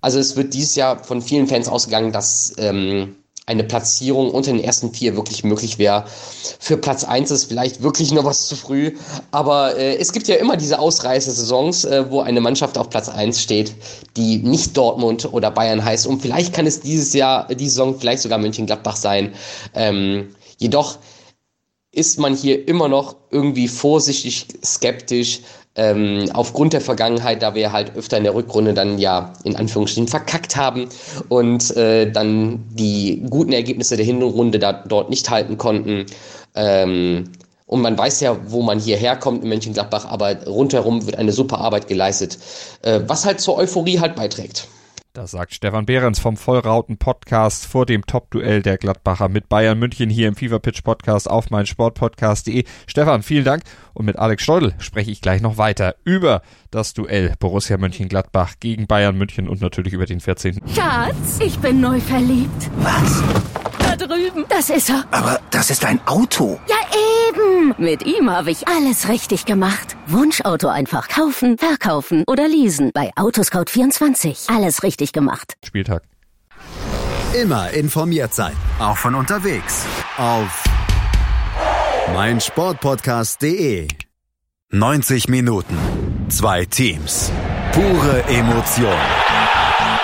Also 0.00 0.18
es 0.18 0.36
wird 0.36 0.54
dieses 0.54 0.74
Jahr 0.74 1.02
von 1.02 1.20
vielen 1.20 1.46
Fans 1.46 1.68
ausgegangen, 1.68 2.12
dass 2.12 2.54
ähm, 2.56 3.16
eine 3.48 3.64
Platzierung 3.64 4.30
unter 4.30 4.52
den 4.52 4.62
ersten 4.62 4.92
vier 4.92 5.16
wirklich 5.16 5.42
möglich 5.42 5.78
wäre. 5.78 6.04
Für 6.60 6.76
Platz 6.76 7.02
eins 7.02 7.30
ist 7.30 7.46
vielleicht 7.46 7.82
wirklich 7.82 8.12
noch 8.12 8.24
was 8.24 8.46
zu 8.46 8.56
früh, 8.56 8.96
aber 9.30 9.76
äh, 9.76 9.96
es 9.96 10.12
gibt 10.12 10.28
ja 10.28 10.36
immer 10.36 10.56
diese 10.56 10.78
Ausreißer-Saisons, 10.78 11.86
äh, 11.86 12.10
wo 12.10 12.20
eine 12.20 12.40
Mannschaft 12.40 12.76
auf 12.76 12.90
Platz 12.90 13.08
eins 13.08 13.42
steht, 13.42 13.74
die 14.16 14.36
nicht 14.36 14.76
Dortmund 14.76 15.32
oder 15.32 15.50
Bayern 15.50 15.82
heißt 15.82 16.06
und 16.06 16.20
vielleicht 16.20 16.52
kann 16.52 16.66
es 16.66 16.80
dieses 16.80 17.14
Jahr, 17.14 17.48
diese 17.48 17.70
Saison 17.70 17.98
vielleicht 17.98 18.22
sogar 18.22 18.38
Mönchengladbach 18.38 18.96
sein. 18.96 19.32
Ähm, 19.74 20.28
jedoch 20.58 20.98
ist 21.90 22.18
man 22.18 22.36
hier 22.36 22.68
immer 22.68 22.88
noch 22.88 23.16
irgendwie 23.30 23.66
vorsichtig 23.66 24.46
skeptisch, 24.62 25.40
ähm, 25.78 26.28
aufgrund 26.34 26.72
der 26.72 26.80
Vergangenheit, 26.80 27.40
da 27.40 27.54
wir 27.54 27.72
halt 27.72 27.96
öfter 27.96 28.18
in 28.18 28.24
der 28.24 28.34
Rückrunde 28.34 28.74
dann 28.74 28.98
ja 28.98 29.32
in 29.44 29.56
Anführungsstrichen 29.56 30.08
verkackt 30.08 30.56
haben 30.56 30.88
und 31.28 31.74
äh, 31.76 32.10
dann 32.10 32.64
die 32.70 33.24
guten 33.30 33.52
Ergebnisse 33.52 33.96
der 33.96 34.04
Hinrunde 34.04 34.58
da 34.58 34.72
dort 34.72 35.08
nicht 35.08 35.30
halten 35.30 35.56
konnten. 35.56 36.06
Ähm, 36.56 37.30
und 37.66 37.80
man 37.80 37.96
weiß 37.96 38.20
ja, 38.20 38.36
wo 38.46 38.62
man 38.62 38.80
hierher 38.80 39.14
kommt 39.16 39.44
in 39.44 39.50
Mönchengladbach, 39.50 40.06
aber 40.06 40.46
rundherum 40.46 41.06
wird 41.06 41.16
eine 41.16 41.32
super 41.32 41.58
Arbeit 41.58 41.86
geleistet, 41.86 42.38
äh, 42.82 43.00
was 43.06 43.24
halt 43.24 43.40
zur 43.40 43.56
Euphorie 43.56 44.00
halt 44.00 44.16
beiträgt. 44.16 44.66
Das 45.18 45.32
sagt 45.32 45.52
Stefan 45.52 45.84
Behrens 45.84 46.20
vom 46.20 46.36
Vollrauten 46.36 46.96
Podcast 46.96 47.66
vor 47.66 47.86
dem 47.86 48.06
Top-Duell 48.06 48.62
der 48.62 48.78
Gladbacher 48.78 49.28
mit 49.28 49.48
Bayern 49.48 49.76
München 49.76 50.10
hier 50.10 50.28
im 50.28 50.36
Fever 50.36 50.60
Pitch 50.60 50.84
Podcast 50.84 51.28
auf 51.28 51.50
meinsportpodcast.de. 51.50 52.62
Stefan, 52.86 53.24
vielen 53.24 53.44
Dank. 53.44 53.64
Und 53.94 54.06
mit 54.06 54.16
Alex 54.16 54.44
Steudel 54.44 54.74
spreche 54.78 55.10
ich 55.10 55.20
gleich 55.20 55.42
noch 55.42 55.58
weiter 55.58 55.96
über 56.04 56.42
das 56.70 56.94
Duell 56.94 57.34
Borussia 57.40 57.78
Mönchengladbach 57.78 58.60
gegen 58.60 58.86
Bayern 58.86 59.18
München 59.18 59.48
und 59.48 59.60
natürlich 59.60 59.92
über 59.92 60.06
den 60.06 60.20
14. 60.20 60.62
Schatz, 60.72 61.40
ich 61.40 61.58
bin 61.58 61.80
neu 61.80 61.98
verliebt. 61.98 62.70
Was? 62.76 63.24
Drüben. 63.98 64.44
Das 64.48 64.70
ist 64.70 64.88
er. 64.90 65.04
Aber 65.10 65.40
das 65.50 65.70
ist 65.70 65.84
ein 65.84 66.00
Auto. 66.06 66.58
Ja, 66.68 66.76
eben. 67.28 67.74
Mit 67.78 68.06
ihm 68.06 68.30
habe 68.30 68.50
ich 68.50 68.66
alles 68.68 69.08
richtig 69.08 69.44
gemacht. 69.44 69.96
Wunschauto 70.06 70.68
einfach 70.68 71.08
kaufen, 71.08 71.58
verkaufen 71.58 72.24
oder 72.26 72.48
leasen. 72.48 72.90
Bei 72.94 73.10
Autoscout24. 73.16 74.54
Alles 74.54 74.82
richtig 74.82 75.12
gemacht. 75.12 75.54
Spieltag. 75.64 76.02
Immer 77.34 77.70
informiert 77.70 78.32
sein. 78.34 78.56
Auch 78.78 78.96
von 78.96 79.14
unterwegs. 79.14 79.84
Auf 80.16 80.64
meinsportpodcast.de. 82.14 83.88
90 84.70 85.28
Minuten. 85.28 85.76
Zwei 86.28 86.64
Teams. 86.64 87.30
Pure 87.72 88.22
Emotion. 88.28 88.96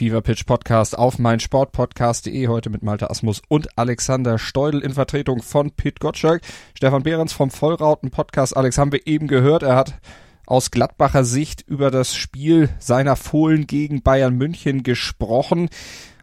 Fever 0.00 0.22
Pitch 0.22 0.46
Podcast 0.46 0.96
auf 0.96 1.18
meinsportpodcast.de 1.18 2.48
heute 2.48 2.70
mit 2.70 2.82
Malte 2.82 3.10
Asmus 3.10 3.42
und 3.48 3.76
Alexander 3.76 4.38
Steudel 4.38 4.80
in 4.80 4.94
Vertretung 4.94 5.42
von 5.42 5.72
Pit 5.72 6.00
Gottschalk. 6.00 6.40
Stefan 6.74 7.02
Behrens 7.02 7.34
vom 7.34 7.50
Vollrauten 7.50 8.10
Podcast. 8.10 8.56
Alex 8.56 8.78
haben 8.78 8.92
wir 8.92 9.06
eben 9.06 9.26
gehört. 9.26 9.62
Er 9.62 9.76
hat 9.76 10.00
aus 10.46 10.70
Gladbacher 10.70 11.22
Sicht 11.24 11.60
über 11.68 11.90
das 11.90 12.16
Spiel 12.16 12.70
seiner 12.78 13.14
Fohlen 13.14 13.66
gegen 13.66 14.00
Bayern 14.00 14.36
München 14.36 14.84
gesprochen, 14.84 15.68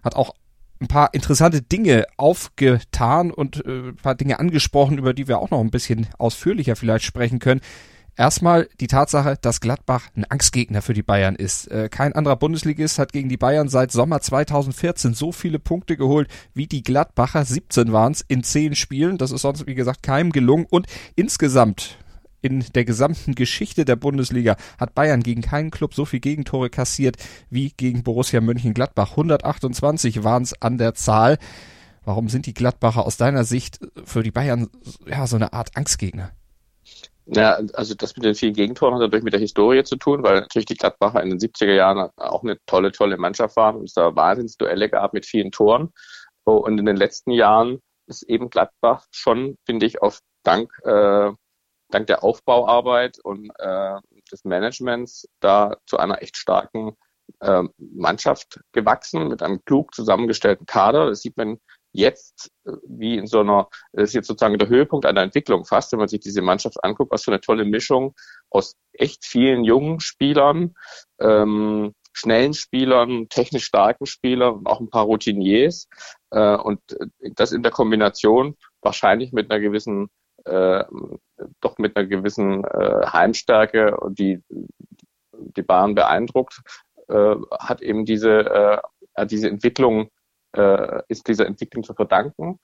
hat 0.04 0.16
auch 0.16 0.34
ein 0.82 0.88
paar 0.88 1.14
interessante 1.14 1.62
Dinge 1.62 2.06
aufgetan 2.18 3.30
und 3.30 3.64
äh, 3.64 3.90
ein 3.90 3.96
paar 3.98 4.16
Dinge 4.16 4.40
angesprochen, 4.40 4.98
über 4.98 5.14
die 5.14 5.28
wir 5.28 5.38
auch 5.38 5.52
noch 5.52 5.60
ein 5.62 5.70
bisschen 5.70 6.08
ausführlicher 6.18 6.76
vielleicht 6.76 7.06
sprechen 7.06 7.38
können. 7.38 7.62
Erstmal 8.18 8.68
die 8.80 8.88
Tatsache, 8.88 9.38
dass 9.40 9.62
Gladbach 9.62 10.10
ein 10.16 10.26
Angstgegner 10.26 10.82
für 10.82 10.96
die 10.96 11.04
Bayern 11.04 11.36
ist. 11.36 11.68
Äh, 11.68 11.88
kein 11.88 12.14
anderer 12.14 12.36
Bundesligist 12.36 12.98
hat 12.98 13.14
gegen 13.14 13.30
die 13.30 13.38
Bayern 13.38 13.70
seit 13.70 13.92
Sommer 13.92 14.22
2014 14.22 15.14
so 15.14 15.32
viele 15.32 15.60
Punkte 15.60 15.98
geholt 15.98 16.28
wie 16.56 16.66
die 16.66 16.82
Gladbacher. 16.82 17.46
17 17.46 17.94
waren 17.94 18.14
es 18.14 18.22
in 18.28 18.42
10 18.42 18.74
Spielen. 18.74 19.20
Das 19.20 19.30
ist 19.30 19.42
sonst, 19.42 19.68
wie 19.68 19.76
gesagt, 19.76 20.02
keinem 20.02 20.32
gelungen. 20.32 20.66
Und 20.68 20.88
insgesamt 21.16 22.00
in 22.42 22.66
der 22.74 22.86
gesamten 22.86 23.36
Geschichte 23.36 23.86
der 23.86 23.96
Bundesliga 23.96 24.58
hat 24.80 24.96
Bayern 24.96 25.22
gegen 25.22 25.44
keinen 25.44 25.70
Club 25.70 25.94
so 25.94 26.06
viel 26.06 26.20
Gegentore 26.20 26.72
kassiert 26.72 27.18
wie 27.52 27.72
gegen 27.78 28.02
Borussia 28.02 28.42
Mönchengladbach. 28.42 29.12
128 29.12 30.24
waren 30.24 30.42
es 30.42 30.60
an 30.60 30.80
der 30.80 30.96
Zahl. 30.96 31.38
Warum 32.04 32.30
sind 32.30 32.48
die 32.48 32.56
Gladbacher 32.56 33.06
aus 33.06 33.18
deiner 33.18 33.44
Sicht 33.44 33.80
für 34.06 34.24
die 34.24 34.32
Bayern 34.32 34.70
ja 35.06 35.28
so 35.28 35.36
eine 35.36 35.54
Art 35.54 35.78
Angstgegner? 35.78 36.32
Ja, 37.30 37.60
also 37.74 37.94
das 37.94 38.16
mit 38.16 38.24
den 38.24 38.36
vielen 38.36 38.54
Gegentoren 38.54 38.94
hat 38.94 39.02
natürlich 39.02 39.24
mit 39.26 39.34
der 39.34 39.42
Historie 39.42 39.84
zu 39.84 39.98
tun, 39.98 40.24
weil 40.24 40.40
natürlich 40.42 40.66
die 40.66 40.76
Gladbacher 40.76 41.22
in 41.22 41.30
den 41.30 41.40
70er 41.40 41.74
Jahren 41.74 42.10
auch 42.16 42.42
eine 42.42 42.58
tolle, 42.66 42.92
tolle 42.94 43.18
Mannschaft 43.18 43.58
waren 43.58 43.76
und 43.76 43.84
es 43.84 43.94
da 43.94 44.16
Wahnsinnsduelle 44.16 44.90
gab 44.90 45.14
mit 45.14 45.26
vielen 45.26 45.52
Toren. 45.52 45.92
Und 46.46 46.80
in 46.80 46.86
den 46.86 46.96
letzten 46.96 47.32
Jahren 47.32 47.82
ist 48.08 48.24
eben 48.24 48.50
Gladbach 48.50 49.06
schon, 49.12 49.58
finde 49.66 49.86
ich, 49.86 50.02
auf 50.02 50.22
Dank, 50.44 50.72
äh, 50.84 51.32
dank 51.90 52.08
der 52.08 52.24
Aufbauarbeit 52.24 53.20
und 53.20 53.50
äh, 53.60 54.00
des 54.32 54.46
Managements 54.46 55.28
da 55.42 55.76
zu 55.86 55.98
einer 55.98 56.22
echt 56.22 56.38
starken 56.38 56.96
äh, 57.42 57.64
Mannschaft 57.78 58.62
gewachsen 58.72 59.28
mit 59.28 59.44
einem 59.44 59.64
klug 59.66 59.94
zusammengestellten 59.94 60.66
Kader. 60.66 61.08
Das 61.08 61.22
sieht 61.22 61.36
man 61.36 61.60
jetzt 61.98 62.52
äh, 62.66 62.72
wie 62.88 63.18
in 63.18 63.28
so 63.28 63.42
einer, 63.42 63.68
das 63.94 64.10
ist 64.10 64.14
jetzt 64.14 64.28
sozusagen 64.28 64.58
der 64.58 64.70
Höhepunkt 64.70 65.06
einer 65.06 65.22
Entwicklung 65.22 65.66
fast, 65.66 65.92
wenn 65.92 66.00
man 66.00 66.08
sich 66.08 66.20
diese 66.20 66.42
Mannschaft 66.42 66.84
anguckt, 66.84 67.12
was 67.12 67.24
für 67.24 67.32
eine 67.32 67.42
tolle 67.42 67.66
Mischung 67.66 68.16
aus 68.50 68.76
echt 68.94 69.26
vielen 69.26 69.64
jungen 69.64 70.00
Spielern, 70.00 70.76
ähm, 71.20 71.94
schnellen 72.14 72.54
Spielern, 72.54 73.30
technisch 73.30 73.66
starken 73.66 74.06
Spielern 74.06 74.56
und 74.56 74.68
auch 74.68 74.80
ein 74.80 74.90
paar 74.90 75.06
Routiniers. 75.06 75.88
Äh, 76.32 76.56
und 76.56 76.80
äh, 76.94 77.32
das 77.36 77.52
in 77.52 77.64
der 77.64 77.72
Kombination 77.72 78.56
wahrscheinlich 78.82 79.34
mit 79.34 79.52
einer 79.52 79.60
gewissen, 79.60 80.10
äh, 80.46 80.84
doch 81.62 81.78
mit 81.78 81.96
einer 81.96 82.08
gewissen 82.08 82.64
äh, 82.64 83.06
Heimstärke 83.06 83.98
die 84.10 84.42
die 85.56 85.62
Bahn 85.62 85.96
beeindruckt, 85.96 86.62
äh, 87.08 87.36
hat 87.60 87.82
eben 87.82 88.06
diese, 88.06 88.82
äh, 89.16 89.26
diese 89.28 89.50
Entwicklung 89.50 90.10
äh, 90.56 91.02
ist 91.08 91.28
dieser 91.28 91.46
Entwicklung 91.46 91.84
zu 91.84 91.94
verdanken. 91.94 92.60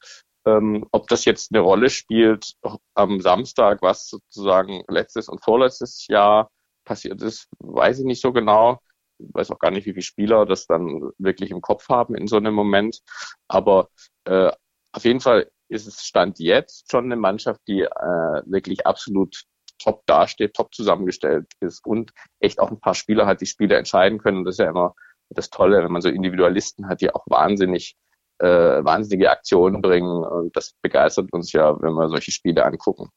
Ähm, 0.45 0.85
ob 0.91 1.07
das 1.07 1.25
jetzt 1.25 1.53
eine 1.53 1.61
Rolle 1.61 1.89
spielt 1.89 2.53
am 2.95 3.21
Samstag, 3.21 3.81
was 3.81 4.09
sozusagen 4.09 4.83
letztes 4.87 5.29
und 5.29 5.43
vorletztes 5.43 6.07
Jahr 6.07 6.49
passiert 6.83 7.21
ist, 7.21 7.47
weiß 7.59 7.99
ich 7.99 8.05
nicht 8.05 8.21
so 8.21 8.33
genau. 8.33 8.79
Ich 9.19 9.33
weiß 9.33 9.51
auch 9.51 9.59
gar 9.59 9.71
nicht, 9.71 9.85
wie 9.85 9.93
viele 9.93 10.01
Spieler 10.01 10.45
das 10.45 10.67
dann 10.67 11.11
wirklich 11.17 11.51
im 11.51 11.61
Kopf 11.61 11.87
haben 11.87 12.15
in 12.15 12.27
so 12.27 12.35
einem 12.37 12.53
Moment. 12.53 12.99
Aber 13.47 13.89
äh, 14.25 14.51
auf 14.91 15.05
jeden 15.05 15.21
Fall 15.21 15.49
ist 15.69 15.87
es 15.87 16.03
Stand 16.03 16.39
jetzt 16.39 16.91
schon 16.91 17.05
eine 17.05 17.15
Mannschaft, 17.15 17.61
die 17.67 17.81
äh, 17.81 18.41
wirklich 18.45 18.85
absolut 18.85 19.43
top 19.79 20.05
dasteht, 20.05 20.53
top 20.53 20.73
zusammengestellt 20.73 21.51
ist 21.59 21.85
und 21.85 22.11
echt 22.39 22.59
auch 22.59 22.69
ein 22.69 22.79
paar 22.79 22.95
Spieler 22.95 23.25
hat, 23.25 23.41
die 23.41 23.45
Spiele 23.45 23.75
entscheiden 23.75 24.19
können. 24.19 24.45
das 24.45 24.55
ist 24.55 24.59
ja 24.59 24.69
immer 24.69 24.93
das 25.33 25.49
Tolle, 25.49 25.83
wenn 25.83 25.91
man 25.91 26.01
so 26.01 26.09
Individualisten 26.09 26.87
hat, 26.87 27.01
die 27.01 27.13
auch 27.13 27.25
wahnsinnig 27.27 27.95
äh, 28.39 28.83
wahnsinnige 28.83 29.31
Aktionen 29.31 29.81
bringen. 29.81 30.23
Und 30.23 30.55
das 30.55 30.73
begeistert 30.81 31.31
uns 31.31 31.51
ja, 31.53 31.81
wenn 31.81 31.93
wir 31.93 32.09
solche 32.09 32.31
Spiele 32.31 32.65
angucken. 32.65 33.09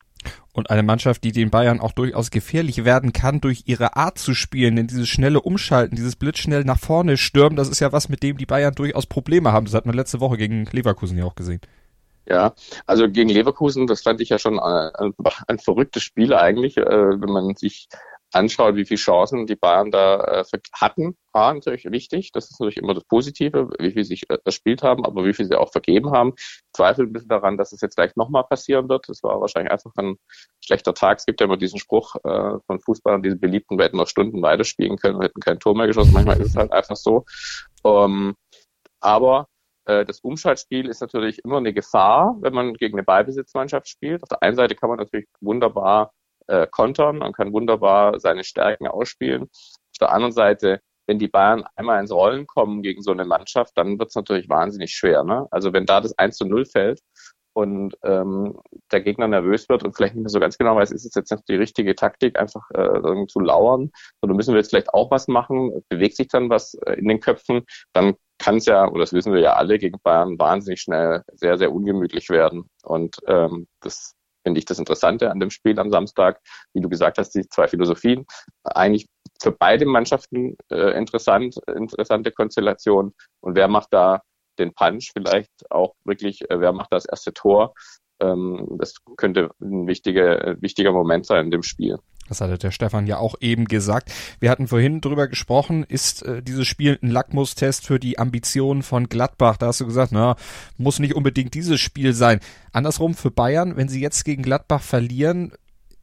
Und 0.53 0.71
eine 0.71 0.83
Mannschaft, 0.83 1.25
die 1.25 1.33
den 1.33 1.51
Bayern 1.51 1.81
auch 1.81 1.93
durchaus 1.93 2.31
gefährlich 2.31 2.85
werden 2.85 3.13
kann 3.13 3.41
durch 3.41 3.65
ihre 3.67 3.97
Art 3.97 4.19
zu 4.19 4.35
spielen, 4.35 4.77
denn 4.77 4.87
dieses 4.87 5.09
schnelle 5.09 5.41
Umschalten, 5.41 5.97
dieses 5.97 6.17
blitzschnell 6.17 6.65
nach 6.65 6.79
vorne 6.79 7.17
stürmen, 7.17 7.57
das 7.57 7.69
ist 7.69 7.81
ja 7.81 7.93
was, 7.93 8.09
mit 8.09 8.23
dem 8.23 8.39
die 8.39 8.47
Bayern 8.47 8.75
durchaus 8.75 9.07
Probleme 9.07 9.53
haben. 9.53 9.67
Das 9.67 9.75
hat 9.75 9.87
man 9.87 9.95
letzte 9.95 10.21
Woche 10.21 10.37
gegen 10.37 10.65
Leverkusen 10.67 11.19
ja 11.19 11.25
auch 11.25 11.35
gesehen. 11.35 11.61
Ja, 12.29 12.55
also 12.87 13.09
gegen 13.09 13.29
Leverkusen, 13.29 13.87
das 13.87 14.03
fand 14.03 14.21
ich 14.21 14.31
ja 14.31 14.39
schon 14.39 14.59
ein, 14.59 15.13
ein, 15.47 15.59
verrücktes 15.59 16.03
Spiel 16.03 16.35
eigentlich, 16.35 16.77
äh, 16.77 16.85
wenn 16.85 17.31
man 17.31 17.55
sich 17.55 17.89
anschaut, 18.33 18.77
wie 18.77 18.85
viele 18.85 18.99
Chancen 18.99 19.47
die 19.47 19.57
Bayern 19.57 19.91
da 19.91 20.43
äh, 20.43 20.45
hatten, 20.73 21.17
war 21.33 21.55
natürlich 21.55 21.85
wichtig. 21.91 22.33
Das 22.33 22.51
ist 22.51 22.61
natürlich 22.61 22.79
immer 22.79 22.95
das 22.95 23.05
Positive, 23.05 23.71
wie 23.79 23.93
viel 23.93 24.05
sie 24.05 24.21
äh, 24.29 24.39
erspielt 24.45 24.83
haben, 24.83 25.05
aber 25.05 25.25
wie 25.25 25.33
viel 25.33 25.47
sie 25.47 25.59
auch 25.59 25.73
vergeben 25.73 26.11
haben. 26.11 26.35
Ich 26.37 26.63
zweifle 26.75 27.05
ein 27.05 27.13
bisschen 27.13 27.29
daran, 27.29 27.57
dass 27.57 27.73
es 27.73 27.81
jetzt 27.81 27.97
gleich 27.97 28.17
nochmal 28.17 28.45
passieren 28.45 28.89
wird. 28.89 29.09
Das 29.09 29.23
war 29.23 29.41
wahrscheinlich 29.41 29.73
einfach 29.73 29.93
ein 29.97 30.17
schlechter 30.65 30.95
Tag. 30.95 31.19
Es 31.19 31.27
gibt 31.27 31.41
ja 31.41 31.47
immer 31.47 31.57
diesen 31.57 31.79
Spruch 31.79 32.17
äh, 32.25 32.59
von 32.67 32.81
Fußballern, 32.81 33.23
diese 33.23 33.37
beliebten, 33.37 33.79
wir 33.79 33.85
hätten 33.85 33.97
noch 33.97 34.09
Stunden 34.09 34.43
weiterspielen 34.43 34.97
können, 34.97 35.19
wir 35.19 35.27
hätten 35.27 35.41
kein 35.41 35.61
Tor 35.61 35.77
mehr 35.77 35.87
geschossen. 35.87 36.13
Manchmal 36.13 36.41
ist 36.41 36.51
es 36.51 36.57
halt 36.57 36.73
einfach 36.73 36.97
so. 36.97 37.25
Ähm, 37.85 38.35
aber 39.01 39.49
das 39.89 40.19
Umschaltspiel 40.19 40.89
ist 40.89 41.01
natürlich 41.01 41.39
immer 41.45 41.59
eine 41.59 41.73
Gefahr, 41.73 42.37
wenn 42.41 42.53
man 42.53 42.75
gegen 42.75 42.97
eine 42.97 43.05
Ballbesitzmannschaft 43.05 43.87
spielt. 43.87 44.21
Auf 44.21 44.29
der 44.29 44.43
einen 44.43 44.57
Seite 44.57 44.75
kann 44.75 44.89
man 44.89 44.99
natürlich 44.99 45.29
wunderbar 45.41 46.11
äh, 46.49 46.67
kontern 46.67 47.23
und 47.23 47.37
kann 47.37 47.53
wunderbar 47.53 48.21
seine 48.21 48.45
Stärken 48.45 48.87
ausspielen. 48.87 49.45
Auf 49.45 49.99
der 50.01 50.13
anderen 50.13 50.33
Seite, 50.33 50.81
wenn 51.07 51.19
die 51.19 51.29
Bayern 51.29 51.65
einmal 51.77 52.01
ins 52.01 52.13
Rollen 52.13 52.47
kommen 52.47 52.83
gegen 52.83 53.03
so 53.03 53.13
eine 53.13 53.25
Mannschaft, 53.25 53.73
dann 53.77 53.99
wird 53.99 54.11
es 54.11 54.15
natürlich 54.15 54.49
wahnsinnig 54.49 54.93
schwer. 54.93 55.25
Ne? 55.25 55.47
Also 55.51 55.73
wenn 55.73 55.87
da 55.87 56.01
das 56.01 56.19
1 56.19 56.37
zu 56.37 56.45
0 56.45 56.67
fällt 56.67 57.01
und 57.55 57.97
ähm, 58.03 58.59
der 58.93 59.01
Gegner 59.01 59.29
nervös 59.29 59.69
wird 59.69 59.83
und 59.83 59.97
vielleicht 59.97 60.15
nicht 60.15 60.25
mehr 60.25 60.31
so 60.31 60.41
ganz 60.41 60.59
genau 60.59 60.77
weiß, 60.77 60.91
ist 60.91 61.07
es 61.07 61.15
jetzt 61.15 61.31
nicht 61.31 61.49
die 61.49 61.57
richtige 61.57 61.95
Taktik, 61.95 62.39
einfach 62.39 62.69
äh, 62.75 63.27
zu 63.29 63.41
lauern, 63.41 63.91
oder 64.21 64.35
müssen 64.35 64.53
wir 64.53 64.59
jetzt 64.59 64.71
vielleicht 64.71 64.93
auch 64.93 65.11
was 65.11 65.27
machen, 65.29 65.83
bewegt 65.89 66.17
sich 66.17 66.29
dann 66.29 66.51
was 66.51 66.75
äh, 66.87 66.95
in 66.95 67.09
den 67.09 67.21
Köpfen, 67.21 67.65
dann 67.95 68.15
kann 68.39 68.57
es 68.57 68.67
ja, 68.67 68.87
oder 68.87 69.01
das 69.01 69.13
wissen 69.13 69.33
wir 69.33 69.41
ja 69.41 69.55
alle, 69.55 69.79
gegen 69.79 69.99
Bayern 70.03 70.39
wahnsinnig 70.39 70.81
schnell 70.81 71.23
sehr, 71.33 71.57
sehr 71.57 71.73
ungemütlich 71.73 72.29
werden. 72.29 72.69
Und 72.83 73.17
ähm, 73.27 73.67
das 73.81 74.16
finde 74.47 74.61
ich 74.61 74.65
das 74.65 74.79
Interessante 74.79 75.29
an 75.33 75.41
dem 75.41 75.51
Spiel 75.51 75.77
am 75.81 75.91
Samstag. 75.91 76.41
Wie 76.73 76.81
du 76.81 76.89
gesagt 76.89 77.19
hast, 77.19 77.31
die 77.31 77.49
zwei 77.49 77.67
Philosophien. 77.67 78.25
Eigentlich 78.63 79.09
für 79.43 79.51
beide 79.51 79.87
Mannschaften 79.87 80.57
äh, 80.71 80.97
interessant, 80.97 81.57
interessante 81.67 82.31
Konstellation. 82.31 83.13
Und 83.41 83.57
wer 83.57 83.67
macht 83.67 83.89
da 83.91 84.23
den 84.61 84.73
Punch 84.73 85.11
vielleicht 85.13 85.51
auch 85.69 85.95
wirklich, 86.05 86.49
äh, 86.49 86.61
wer 86.61 86.73
macht 86.73 86.93
das 86.93 87.07
erste 87.07 87.35
Tor? 87.35 87.75
Ähm, 88.21 88.69
das 88.79 88.95
könnte 89.17 89.51
ein 89.61 89.89
wichtiger, 89.89 90.55
wichtiger 90.61 90.93
Moment 90.93 91.27
sein 91.27 91.47
in 91.47 91.51
dem 91.51 91.65
Spiel. 91.65 91.99
Das 92.29 92.41
hatte 92.41 92.59
der 92.59 92.71
Stefan 92.71 93.07
ja 93.07 93.19
auch 93.19 93.37
eben 93.41 93.67
gesagt. 93.67 94.13
Wir 94.41 94.51
hatten 94.51 94.69
vorhin 94.69 95.01
drüber 95.01 95.29
gesprochen, 95.29 95.85
ist 95.85 96.23
äh, 96.23 96.43
dieses 96.43 96.67
Spiel 96.67 96.99
ein 97.03 97.11
Lackmustest 97.11 97.87
für 97.87 97.99
die 97.99 98.19
Ambitionen 98.19 98.83
von 98.83 99.09
Gladbach? 99.09 99.57
Da 99.57 99.67
hast 99.67 99.81
du 99.81 99.87
gesagt, 99.87 100.13
na, 100.13 100.37
muss 100.77 100.99
nicht 100.99 101.15
unbedingt 101.15 101.55
dieses 101.55 101.81
Spiel 101.81 102.13
sein. 102.13 102.41
Andersrum 102.73 103.15
für 103.15 103.31
Bayern, 103.31 103.77
wenn 103.77 103.89
sie 103.89 104.01
jetzt 104.01 104.25
gegen 104.25 104.43
Gladbach 104.43 104.83
verlieren, 104.83 105.53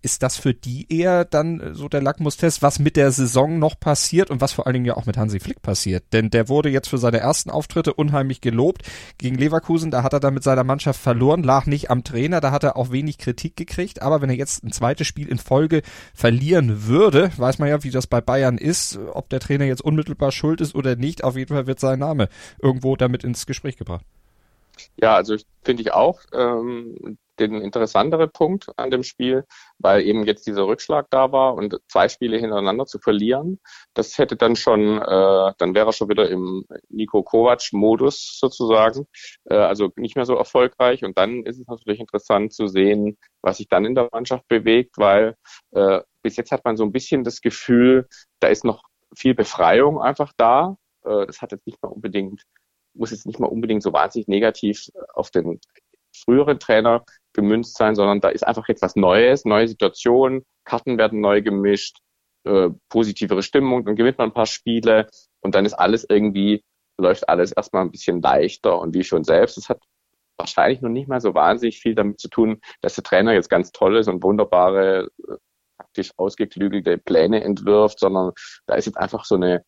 ist 0.04 0.22
das 0.22 0.38
für 0.38 0.54
die 0.54 0.86
eher 0.94 1.26
dann 1.26 1.60
äh, 1.60 1.74
so 1.74 1.90
der 1.90 2.02
Lackmustest, 2.02 2.62
was 2.62 2.78
mit 2.78 2.98
der 2.98 3.12
Saison 3.12 3.58
noch 3.58 3.80
passiert 3.80 4.30
und 4.30 4.42
was 4.42 4.52
vor 4.52 4.68
allen 4.68 4.74
Dingen 4.76 4.86
ja 4.86 4.98
auch 4.98 5.06
mit 5.06 5.18
Hansi 5.18 5.40
Flick 5.40 5.62
passiert? 5.62 6.04
Denn 6.12 6.30
der 6.30 6.50
wurde 6.50 6.70
jetzt 6.70 6.90
für 6.90 6.98
seine 6.98 7.20
ersten 7.20 7.50
Auftritte 7.50 7.94
unheimlich 7.94 8.42
gelobt. 8.42 8.84
Gegen 9.18 9.38
Leverkusen, 9.38 9.92
da 9.92 10.04
hat 10.04 10.14
er 10.14 10.20
dann 10.20 10.34
mit 10.34 10.44
seiner 10.44 10.66
Mannschaft 10.66 11.02
verloren, 11.02 11.42
lag 11.42 11.66
nicht 11.66 11.90
am 11.90 12.04
Trainer, 12.04 12.42
da 12.42 12.52
hat 12.52 12.64
er 12.64 12.76
auch 12.76 12.92
wenig 12.92 13.18
Kritik 13.18 13.56
gekriegt. 13.56 14.02
Aber 14.02 14.22
wenn 14.22 14.30
er 14.30 14.36
jetzt 14.36 14.64
ein 14.64 14.72
zweites 14.72 15.08
Spiel 15.08 15.30
in 15.30 15.38
Folge 15.38 15.82
verlieren 16.14 16.86
würde, 16.86 17.32
weiß 17.38 17.60
man 17.60 17.70
ja, 17.70 17.84
wie 17.84 17.92
das 17.92 18.06
bei 18.06 18.20
Bayern 18.20 18.58
ist, 18.58 19.00
ob 19.14 19.30
der 19.30 19.40
Trainer 19.40 19.66
jetzt 19.66 19.82
unmittelbar 19.82 20.32
schuld 20.34 20.60
ist 20.60 20.76
oder 20.76 20.98
nicht. 20.98 21.24
Auf 21.24 21.38
jeden 21.38 21.56
Fall 21.56 21.66
wird 21.66 21.80
sein 21.80 22.00
Name 22.00 22.28
irgendwo 22.62 22.98
damit 22.98 23.24
ins 23.24 23.46
Gespräch 23.46 23.78
gebracht. 23.78 24.06
Ja, 25.00 25.16
also 25.16 25.38
finde 25.64 25.82
ich 25.82 25.94
auch. 25.94 26.22
Ähm, 26.34 27.18
den 27.40 27.62
interessantere 27.62 28.28
Punkt 28.28 28.68
an 28.78 28.92
dem 28.92 29.04
Spiel, 29.04 29.46
weil 29.80 30.02
eben 30.02 30.26
jetzt 30.26 30.46
dieser 30.48 30.66
Rückschlag 30.68 31.08
da 31.10 31.32
war 31.32 31.56
und 31.56 31.80
zwei 31.88 32.10
Spiele 32.10 32.38
hintereinander 32.38 32.86
zu 32.86 33.00
verlieren, 33.00 33.60
das 33.94 34.18
hätte 34.18 34.36
dann 34.36 34.56
schon, 34.56 35.02
äh, 35.02 35.54
dann 35.58 35.76
wäre 35.76 35.88
er 35.88 35.94
schon 35.94 36.10
wieder 36.10 36.30
im 36.30 36.66
Nico 36.90 37.24
Kovac-Modus 37.24 38.38
sozusagen, 38.40 39.08
äh, 39.46 39.56
also 39.56 39.92
nicht 39.96 40.16
mehr 40.16 40.26
so 40.26 40.36
erfolgreich. 40.36 41.04
Und 41.04 41.18
dann 41.18 41.44
ist 41.44 41.60
es 41.60 41.68
natürlich 41.68 42.00
interessant 42.00 42.54
zu 42.54 42.68
sehen, 42.68 43.18
was 43.42 43.58
sich 43.58 43.68
dann 43.68 43.86
in 43.86 43.96
der 43.96 44.10
Mannschaft 44.12 44.48
bewegt, 44.48 44.98
weil 44.98 45.36
äh, 45.72 46.02
bis 46.22 46.38
jetzt 46.38 46.52
hat 46.52 46.64
man 46.66 46.78
so 46.78 46.84
ein 46.84 46.92
bisschen 46.92 47.24
das 47.24 47.42
Gefühl, 47.42 48.08
da 48.40 48.48
ist 48.48 48.64
noch 48.64 48.84
viel 49.16 49.34
Befreiung 49.36 50.02
einfach 50.02 50.34
da. 50.38 50.78
Äh, 51.04 51.26
das 51.26 51.42
hat 51.42 51.52
jetzt 51.52 51.68
nicht 51.68 51.82
mal 51.82 51.90
unbedingt 51.90 52.44
muss 52.96 53.12
jetzt 53.12 53.26
nicht 53.26 53.40
mal 53.40 53.48
unbedingt 53.48 53.84
so 53.84 53.92
wahnsinnig 53.92 54.28
negativ 54.28 54.90
auf 55.14 55.32
den 55.32 55.60
früheren 56.16 56.60
Trainer 56.60 57.04
gemünzt 57.34 57.78
sein, 57.78 57.96
sondern 57.96 58.22
da 58.22 58.30
ist 58.30 58.46
einfach 58.46 58.68
jetzt 58.68 58.82
was 58.82 58.96
Neues, 58.96 59.46
neue 59.46 59.68
Situationen, 59.68 60.44
Karten 60.66 60.98
werden 60.98 61.22
neu 61.22 61.42
gemischt. 61.42 61.98
äh, 62.46 62.70
positivere 62.90 63.42
Stimmung, 63.44 63.86
dann 63.86 63.96
gewinnt 63.96 64.18
man 64.18 64.30
ein 64.30 64.34
paar 64.34 64.46
Spiele 64.46 65.08
und 65.42 65.56
dann 65.56 65.66
ist 65.66 65.74
alles 65.74 66.06
irgendwie, 66.10 66.64
läuft 67.00 67.30
alles 67.30 67.52
erstmal 67.54 67.84
ein 67.84 67.92
bisschen 67.92 68.22
leichter 68.22 68.80
und 68.80 68.94
wie 68.94 69.04
schon 69.04 69.24
selbst, 69.24 69.58
es 69.58 69.70
hat 69.70 69.82
wahrscheinlich 70.38 70.82
noch 70.82 70.90
nicht 70.90 71.08
mal 71.08 71.22
so 71.22 71.34
wahnsinnig 71.34 71.80
viel 71.80 71.96
damit 71.96 72.20
zu 72.20 72.28
tun, 72.30 72.60
dass 72.82 72.96
der 72.96 73.04
Trainer 73.04 73.34
jetzt 73.34 73.50
ganz 73.50 73.72
tolles 73.72 74.08
und 74.08 74.24
wunderbare, 74.24 75.10
äh, 75.28 75.36
praktisch 75.78 76.12
ausgeklügelte 76.18 76.98
Pläne 76.98 77.44
entwirft, 77.44 78.00
sondern 78.00 78.32
da 78.68 78.76
ist 78.76 78.86
jetzt 78.86 78.98
einfach 78.98 79.26
so 79.26 79.36
eine 79.36 79.64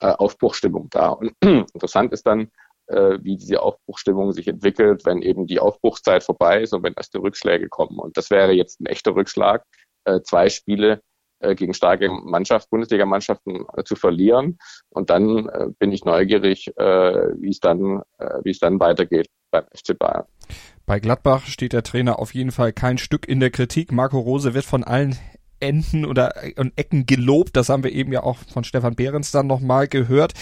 äh, 0.00 0.12
Aufbruchstimmung 0.12 0.88
da. 0.90 1.10
Und 1.10 1.32
interessant 1.42 2.12
ist 2.12 2.26
dann, 2.26 2.50
äh, 2.90 3.18
wie 3.22 3.36
diese 3.36 3.62
Aufbruchstimmung 3.62 4.32
sich 4.32 4.48
entwickelt, 4.48 5.06
wenn 5.06 5.22
eben 5.22 5.46
die 5.46 5.60
Aufbruchszeit 5.60 6.22
vorbei 6.22 6.62
ist 6.62 6.72
und 6.72 6.82
wenn 6.82 6.94
erste 6.94 7.18
Rückschläge 7.18 7.68
kommen. 7.68 7.98
Und 7.98 8.16
das 8.16 8.30
wäre 8.30 8.52
jetzt 8.52 8.80
ein 8.80 8.86
echter 8.86 9.14
Rückschlag, 9.14 9.64
äh, 10.04 10.20
zwei 10.22 10.48
Spiele 10.48 11.00
äh, 11.40 11.54
gegen 11.54 11.74
starke 11.74 12.10
Mannschaft, 12.10 12.70
Bundesligamannschaften 12.70 13.64
äh, 13.76 13.84
zu 13.84 13.96
verlieren. 13.96 14.58
Und 14.90 15.10
dann 15.10 15.48
äh, 15.48 15.66
bin 15.78 15.92
ich 15.92 16.04
neugierig, 16.04 16.68
äh, 16.76 16.82
wie 16.82 17.56
dann, 17.60 18.02
äh, 18.18 18.40
wie 18.44 18.50
es 18.50 18.58
dann 18.58 18.80
weitergeht 18.80 19.28
beim 19.50 19.64
FC 19.74 19.98
Bayern. 19.98 20.24
Bei 20.86 20.98
Gladbach 21.00 21.46
steht 21.46 21.72
der 21.72 21.82
Trainer 21.82 22.18
auf 22.18 22.34
jeden 22.34 22.50
Fall 22.50 22.72
kein 22.72 22.98
Stück 22.98 23.28
in 23.28 23.40
der 23.40 23.50
Kritik. 23.50 23.92
Marco 23.92 24.18
Rose 24.18 24.54
wird 24.54 24.64
von 24.64 24.84
allen 24.84 25.16
Enden 25.60 26.04
oder 26.04 26.34
und 26.56 26.72
Ecken 26.76 27.06
gelobt. 27.06 27.56
Das 27.56 27.68
haben 27.68 27.84
wir 27.84 27.92
eben 27.92 28.12
ja 28.12 28.22
auch 28.22 28.38
von 28.52 28.64
Stefan 28.64 28.94
Behrens 28.94 29.30
dann 29.30 29.46
nochmal 29.46 29.88
gehört. 29.88 30.32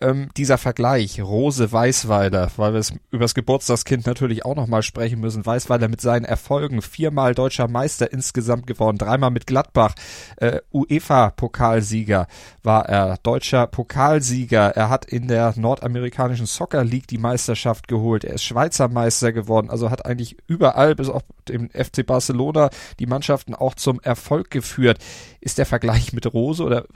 Ähm, 0.00 0.28
dieser 0.36 0.58
Vergleich, 0.58 1.20
Rose 1.22 1.72
Weißweiler, 1.72 2.50
weil 2.56 2.74
wir 2.74 2.80
es 2.80 2.92
über 3.10 3.24
das 3.24 3.34
Geburtstagskind 3.34 4.06
natürlich 4.06 4.44
auch 4.44 4.54
nochmal 4.54 4.82
sprechen 4.82 5.20
müssen. 5.20 5.46
Weißweiler 5.46 5.88
mit 5.88 6.00
seinen 6.00 6.24
Erfolgen, 6.24 6.82
viermal 6.82 7.34
deutscher 7.34 7.68
Meister 7.68 8.12
insgesamt 8.12 8.66
geworden, 8.66 8.98
dreimal 8.98 9.30
mit 9.30 9.46
Gladbach, 9.46 9.94
äh, 10.36 10.60
UEFA-Pokalsieger 10.72 12.26
war 12.62 12.86
er, 12.88 13.16
deutscher 13.22 13.66
Pokalsieger. 13.66 14.76
Er 14.76 14.90
hat 14.90 15.06
in 15.06 15.28
der 15.28 15.54
nordamerikanischen 15.56 16.46
Soccer 16.46 16.84
League 16.84 17.06
die 17.06 17.18
Meisterschaft 17.18 17.88
geholt. 17.88 18.24
Er 18.24 18.34
ist 18.34 18.44
Schweizer 18.44 18.88
Meister 18.88 19.32
geworden, 19.32 19.70
also 19.70 19.90
hat 19.90 20.04
eigentlich 20.04 20.36
überall, 20.46 20.94
bis 20.94 21.08
auf 21.08 21.22
dem 21.48 21.70
FC 21.70 22.04
Barcelona, 22.04 22.70
die 22.98 23.06
Mannschaften 23.06 23.54
auch 23.54 23.74
zum 23.74 24.00
Erfolg 24.00 24.50
geführt 24.50 24.65
geführt. 24.66 24.98
Ist 25.40 25.58
der 25.58 25.66
Vergleich 25.66 26.12
mit 26.12 26.32
Rose 26.32 26.64
oder 26.64 26.86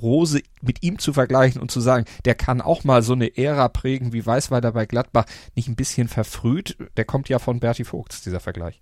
Rose 0.00 0.40
mit 0.62 0.82
ihm 0.82 0.98
zu 0.98 1.12
vergleichen 1.12 1.60
und 1.60 1.70
zu 1.70 1.80
sagen, 1.80 2.04
der 2.24 2.34
kann 2.34 2.60
auch 2.60 2.84
mal 2.84 3.02
so 3.02 3.14
eine 3.14 3.36
Ära 3.36 3.68
prägen 3.68 4.12
wie 4.12 4.24
Weißweiler 4.24 4.72
bei 4.72 4.86
Gladbach, 4.86 5.26
nicht 5.54 5.68
ein 5.68 5.76
bisschen 5.76 6.08
verfrüht? 6.08 6.76
Der 6.96 7.04
kommt 7.04 7.28
ja 7.28 7.38
von 7.38 7.60
Berti 7.60 7.84
Vogts, 7.84 8.22
dieser 8.22 8.40
Vergleich. 8.40 8.80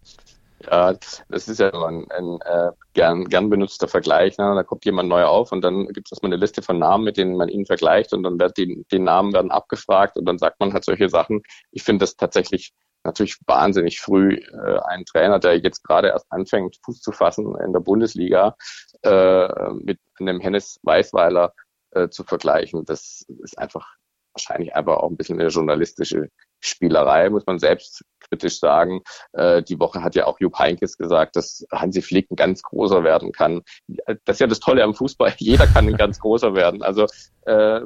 Ja, 0.70 0.94
das 1.28 1.48
ist 1.48 1.58
ja 1.58 1.70
ein, 1.72 2.06
ein 2.10 2.38
äh, 2.42 2.70
gern, 2.94 3.24
gern 3.24 3.50
benutzter 3.50 3.88
Vergleich. 3.88 4.38
Ne? 4.38 4.54
Da 4.54 4.62
kommt 4.62 4.84
jemand 4.84 5.08
neu 5.08 5.24
auf 5.24 5.52
und 5.52 5.62
dann 5.62 5.88
gibt 5.88 6.06
es 6.06 6.12
erstmal 6.12 6.32
eine 6.32 6.40
Liste 6.40 6.62
von 6.62 6.78
Namen, 6.78 7.04
mit 7.04 7.16
denen 7.16 7.36
man 7.36 7.48
ihn 7.48 7.66
vergleicht 7.66 8.12
und 8.14 8.22
dann 8.22 8.38
wird 8.38 8.56
die, 8.56 8.84
die 8.90 8.98
Namen 8.98 9.32
werden 9.32 9.50
abgefragt 9.50 10.16
und 10.16 10.24
dann 10.26 10.38
sagt 10.38 10.60
man 10.60 10.72
halt 10.72 10.84
solche 10.84 11.08
Sachen. 11.08 11.42
Ich 11.70 11.82
finde 11.82 12.04
das 12.04 12.16
tatsächlich 12.16 12.72
natürlich 13.04 13.38
wahnsinnig 13.46 14.00
früh 14.00 14.34
äh, 14.34 14.78
ein 14.86 15.04
Trainer, 15.04 15.38
der 15.38 15.58
jetzt 15.58 15.84
gerade 15.84 16.08
erst 16.08 16.30
anfängt, 16.30 16.78
Fuß 16.84 17.00
zu 17.00 17.12
fassen 17.12 17.54
in 17.64 17.72
der 17.72 17.80
Bundesliga, 17.80 18.56
äh, 19.02 19.70
mit 19.74 20.00
einem 20.18 20.40
Hennes 20.40 20.80
Weißweiler 20.82 21.52
äh, 21.92 22.08
zu 22.08 22.24
vergleichen. 22.24 22.84
Das 22.84 23.24
ist 23.42 23.58
einfach 23.58 23.94
wahrscheinlich 24.34 24.74
einfach 24.74 24.96
auch 24.96 25.10
ein 25.10 25.16
bisschen 25.16 25.40
eine 25.40 25.48
journalistische 25.48 26.28
Spielerei, 26.60 27.30
muss 27.30 27.46
man 27.46 27.58
selbst 27.58 28.04
kritisch 28.20 28.58
sagen. 28.58 29.02
Äh, 29.32 29.62
die 29.62 29.78
Woche 29.78 30.02
hat 30.02 30.14
ja 30.14 30.26
auch 30.26 30.40
Jupp 30.40 30.58
Heinkes 30.58 30.96
gesagt, 30.96 31.36
dass 31.36 31.64
Hansi 31.70 32.02
Flick 32.02 32.30
ein 32.30 32.36
ganz 32.36 32.62
großer 32.62 33.04
werden 33.04 33.32
kann. 33.32 33.62
Das 33.86 34.36
ist 34.36 34.40
ja 34.40 34.46
das 34.46 34.60
Tolle 34.60 34.82
am 34.82 34.94
Fußball. 34.94 35.34
Jeder 35.38 35.66
kann 35.66 35.86
ein 35.86 35.96
ganz 35.96 36.18
großer 36.18 36.54
werden. 36.54 36.82
Also 36.82 37.06
äh, 37.46 37.80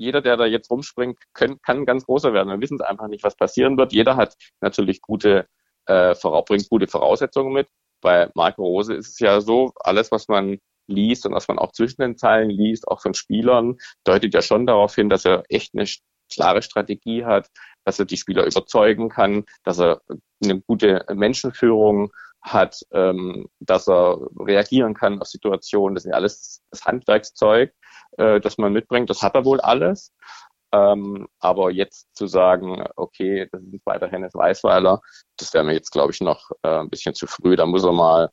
jeder, 0.00 0.22
der 0.22 0.38
da 0.38 0.46
jetzt 0.46 0.70
rumspringt, 0.70 1.18
können, 1.34 1.60
kann 1.60 1.84
ganz 1.84 2.06
großer 2.06 2.32
werden. 2.32 2.48
Wir 2.48 2.60
wissen 2.60 2.76
es 2.76 2.80
einfach 2.80 3.08
nicht, 3.08 3.22
was 3.22 3.36
passieren 3.36 3.76
wird. 3.76 3.92
Jeder 3.92 4.16
hat 4.16 4.34
natürlich 4.62 5.02
gute, 5.02 5.46
äh, 5.86 6.14
bringt 6.46 6.70
gute 6.70 6.86
Voraussetzungen 6.86 7.52
mit. 7.52 7.68
Bei 8.00 8.30
Marco 8.34 8.62
Rose 8.62 8.94
ist 8.94 9.08
es 9.08 9.18
ja 9.18 9.42
so, 9.42 9.72
alles, 9.76 10.10
was 10.10 10.26
man 10.28 10.58
liest 10.86 11.26
und 11.26 11.34
was 11.34 11.48
man 11.48 11.58
auch 11.58 11.72
zwischen 11.72 12.00
den 12.00 12.16
Zeilen 12.16 12.48
liest, 12.48 12.88
auch 12.88 13.02
von 13.02 13.12
Spielern, 13.12 13.76
deutet 14.04 14.32
ja 14.32 14.40
schon 14.40 14.66
darauf 14.66 14.94
hin, 14.94 15.10
dass 15.10 15.26
er 15.26 15.44
echt 15.50 15.74
eine 15.74 15.84
klare 16.32 16.62
Strategie 16.62 17.26
hat, 17.26 17.48
dass 17.84 17.98
er 17.98 18.06
die 18.06 18.16
Spieler 18.16 18.46
überzeugen 18.46 19.10
kann, 19.10 19.44
dass 19.64 19.80
er 19.80 20.00
eine 20.42 20.62
gute 20.62 21.04
Menschenführung 21.12 22.10
hat, 22.40 22.80
ähm, 22.92 23.48
dass 23.58 23.86
er 23.86 24.18
reagieren 24.38 24.94
kann 24.94 25.20
auf 25.20 25.28
Situationen. 25.28 25.94
Das 25.94 26.06
ist 26.06 26.10
ja 26.10 26.16
alles 26.16 26.62
das 26.70 26.86
Handwerkszeug 26.86 27.74
äh, 28.18 28.40
das 28.40 28.58
man 28.58 28.72
mitbringt. 28.72 29.10
Das 29.10 29.22
hat 29.22 29.34
er 29.34 29.44
wohl 29.44 29.60
alles. 29.60 30.12
Ähm, 30.72 31.26
aber 31.40 31.70
jetzt 31.70 32.08
zu 32.16 32.26
sagen, 32.28 32.84
okay, 32.96 33.48
das 33.50 33.60
ist 33.62 33.86
weiter 33.86 34.08
Hennes 34.08 34.34
Weißweiler, 34.34 35.00
das 35.36 35.52
wäre 35.52 35.64
mir 35.64 35.72
jetzt, 35.72 35.90
glaube 35.90 36.12
ich, 36.12 36.20
noch 36.20 36.50
äh, 36.62 36.78
ein 36.78 36.90
bisschen 36.90 37.14
zu 37.14 37.26
früh. 37.26 37.56
Da 37.56 37.66
muss 37.66 37.84
er 37.84 37.92
mal 37.92 38.30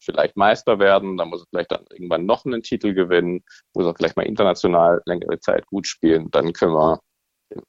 vielleicht 0.00 0.36
Meister 0.36 0.78
werden, 0.78 1.16
da 1.16 1.24
muss 1.24 1.42
er 1.42 1.46
vielleicht 1.50 1.70
dann 1.70 1.84
irgendwann 1.90 2.26
noch 2.26 2.44
einen 2.44 2.62
Titel 2.62 2.92
gewinnen, 2.92 3.44
muss 3.74 3.86
er 3.86 3.94
vielleicht 3.94 4.16
mal 4.16 4.26
international 4.26 5.00
längere 5.06 5.38
Zeit 5.38 5.66
gut 5.66 5.86
spielen. 5.86 6.30
Dann 6.32 6.52
können 6.52 6.74
wir 6.74 7.00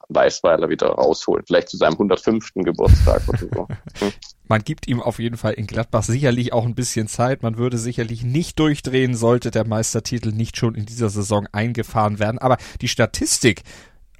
Weißweiler 0.08 0.68
wieder 0.68 0.88
rausholen. 0.88 1.44
Vielleicht 1.46 1.68
zu 1.68 1.76
seinem 1.76 1.94
105. 1.94 2.52
Geburtstag 2.54 3.22
oder 3.28 3.38
so. 3.38 3.68
Man 4.48 4.62
gibt 4.62 4.88
ihm 4.88 5.02
auf 5.02 5.18
jeden 5.18 5.36
Fall 5.36 5.52
in 5.52 5.66
Gladbach 5.66 6.02
sicherlich 6.02 6.52
auch 6.52 6.64
ein 6.64 6.74
bisschen 6.74 7.06
Zeit. 7.06 7.42
Man 7.42 7.58
würde 7.58 7.76
sicherlich 7.76 8.24
nicht 8.24 8.58
durchdrehen, 8.58 9.14
sollte 9.14 9.50
der 9.50 9.66
Meistertitel 9.66 10.32
nicht 10.32 10.56
schon 10.56 10.74
in 10.74 10.86
dieser 10.86 11.10
Saison 11.10 11.46
eingefahren 11.52 12.18
werden. 12.18 12.38
Aber 12.38 12.56
die 12.80 12.88
Statistik 12.88 13.62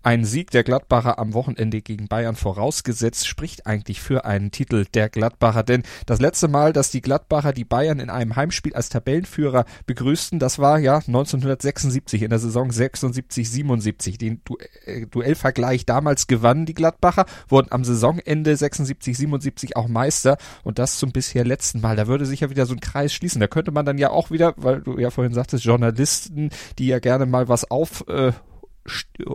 ein 0.09 0.25
Sieg 0.25 0.51
der 0.53 0.64
Gladbacher 0.64 1.18
am 1.18 1.35
Wochenende 1.35 1.83
gegen 1.83 2.09
Bayern 2.09 2.35
vorausgesetzt, 2.35 3.29
spricht 3.29 3.66
eigentlich 3.66 4.01
für 4.01 4.25
einen 4.25 4.51
Titel 4.51 4.87
der 4.94 5.11
Gladbacher. 5.11 5.62
Denn 5.62 5.83
das 6.07 6.18
letzte 6.18 6.49
Mal, 6.49 6.73
dass 6.73 6.90
die 6.90 7.03
Gladbacher 7.03 7.53
die 7.53 7.66
Bayern 7.66 8.01
in 8.01 8.09
einem 8.09 8.35
Heimspiel 8.35 8.73
als 8.73 8.88
Tabellenführer 8.88 9.66
begrüßten, 9.85 10.38
das 10.38 10.59
war 10.59 10.79
ja 10.79 10.97
1976 10.97 12.23
in 12.23 12.31
der 12.31 12.38
Saison 12.38 12.71
76-77. 12.71 14.16
Den 14.16 14.40
du 14.47 14.57
äh, 14.87 15.05
Duellvergleich 15.05 15.85
damals 15.85 16.27
gewannen 16.27 16.64
die 16.64 16.73
Gladbacher, 16.73 17.27
wurden 17.47 17.71
am 17.71 17.85
Saisonende 17.85 18.55
76-77 18.55 19.77
auch 19.77 19.88
Meister 19.88 20.38
und 20.64 20.79
das 20.79 20.97
zum 20.97 21.12
bisher 21.12 21.44
letzten 21.44 21.83
Mal. 21.83 21.97
Da 21.97 22.07
würde 22.07 22.25
sich 22.25 22.40
ja 22.40 22.49
wieder 22.49 22.64
so 22.64 22.73
ein 22.73 22.81
Kreis 22.81 23.12
schließen. 23.12 23.42
Da 23.42 23.47
könnte 23.47 23.73
man 23.73 23.85
dann 23.85 23.99
ja 23.99 24.09
auch 24.09 24.31
wieder, 24.31 24.55
weil 24.57 24.81
du 24.81 24.99
ja 24.99 25.11
vorhin 25.11 25.35
sagtest, 25.35 25.66
Journalisten, 25.66 26.49
die 26.79 26.87
ja 26.87 26.99
gerne 26.99 27.27
mal 27.27 27.51
was 27.51 27.71
auf 27.71 28.09
äh, 28.09 28.33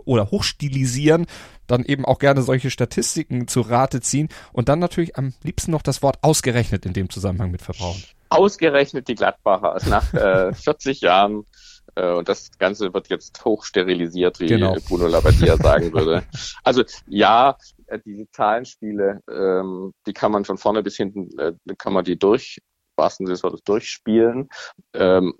oder 0.04 0.30
hochstilisieren, 0.30 1.26
dann 1.66 1.84
eben 1.84 2.04
auch 2.04 2.18
gerne 2.18 2.42
solche 2.42 2.70
Statistiken 2.70 3.48
zu 3.48 3.60
Rate 3.60 4.00
ziehen 4.00 4.28
und 4.52 4.68
dann 4.68 4.78
natürlich 4.78 5.16
am 5.16 5.32
liebsten 5.42 5.70
noch 5.70 5.82
das 5.82 6.02
Wort 6.02 6.18
ausgerechnet 6.22 6.86
in 6.86 6.92
dem 6.92 7.10
Zusammenhang 7.10 7.50
mit 7.50 7.62
verbrauchen. 7.62 8.02
Ausgerechnet 8.28 9.08
die 9.08 9.14
Gladbacher 9.14 9.72
also 9.72 9.90
nach 9.90 10.12
äh, 10.14 10.52
40 10.54 11.00
Jahren 11.00 11.44
äh, 11.94 12.12
und 12.12 12.28
das 12.28 12.50
Ganze 12.58 12.92
wird 12.92 13.08
jetzt 13.08 13.44
hochsterilisiert, 13.44 14.40
wie 14.40 14.46
genau. 14.46 14.76
Bruno 14.88 15.06
Labbadia 15.06 15.56
sagen 15.56 15.92
würde. 15.92 16.24
Also 16.62 16.84
ja, 17.06 17.56
äh, 17.86 17.98
diese 18.04 18.28
Zahlenspiele, 18.30 19.20
ähm, 19.30 19.92
die 20.06 20.12
kann 20.12 20.32
man 20.32 20.44
von 20.44 20.58
vorne 20.58 20.82
bis 20.82 20.96
hinten, 20.96 21.38
äh, 21.38 21.52
kann 21.78 21.92
man 21.92 22.04
die 22.04 22.18
durch 22.18 22.58
wahrsten 22.96 23.26
Sinne 23.26 23.34
des 23.34 23.42
Wortes 23.42 23.64
durchspielen. 23.64 24.48
Ähm, 24.92 25.34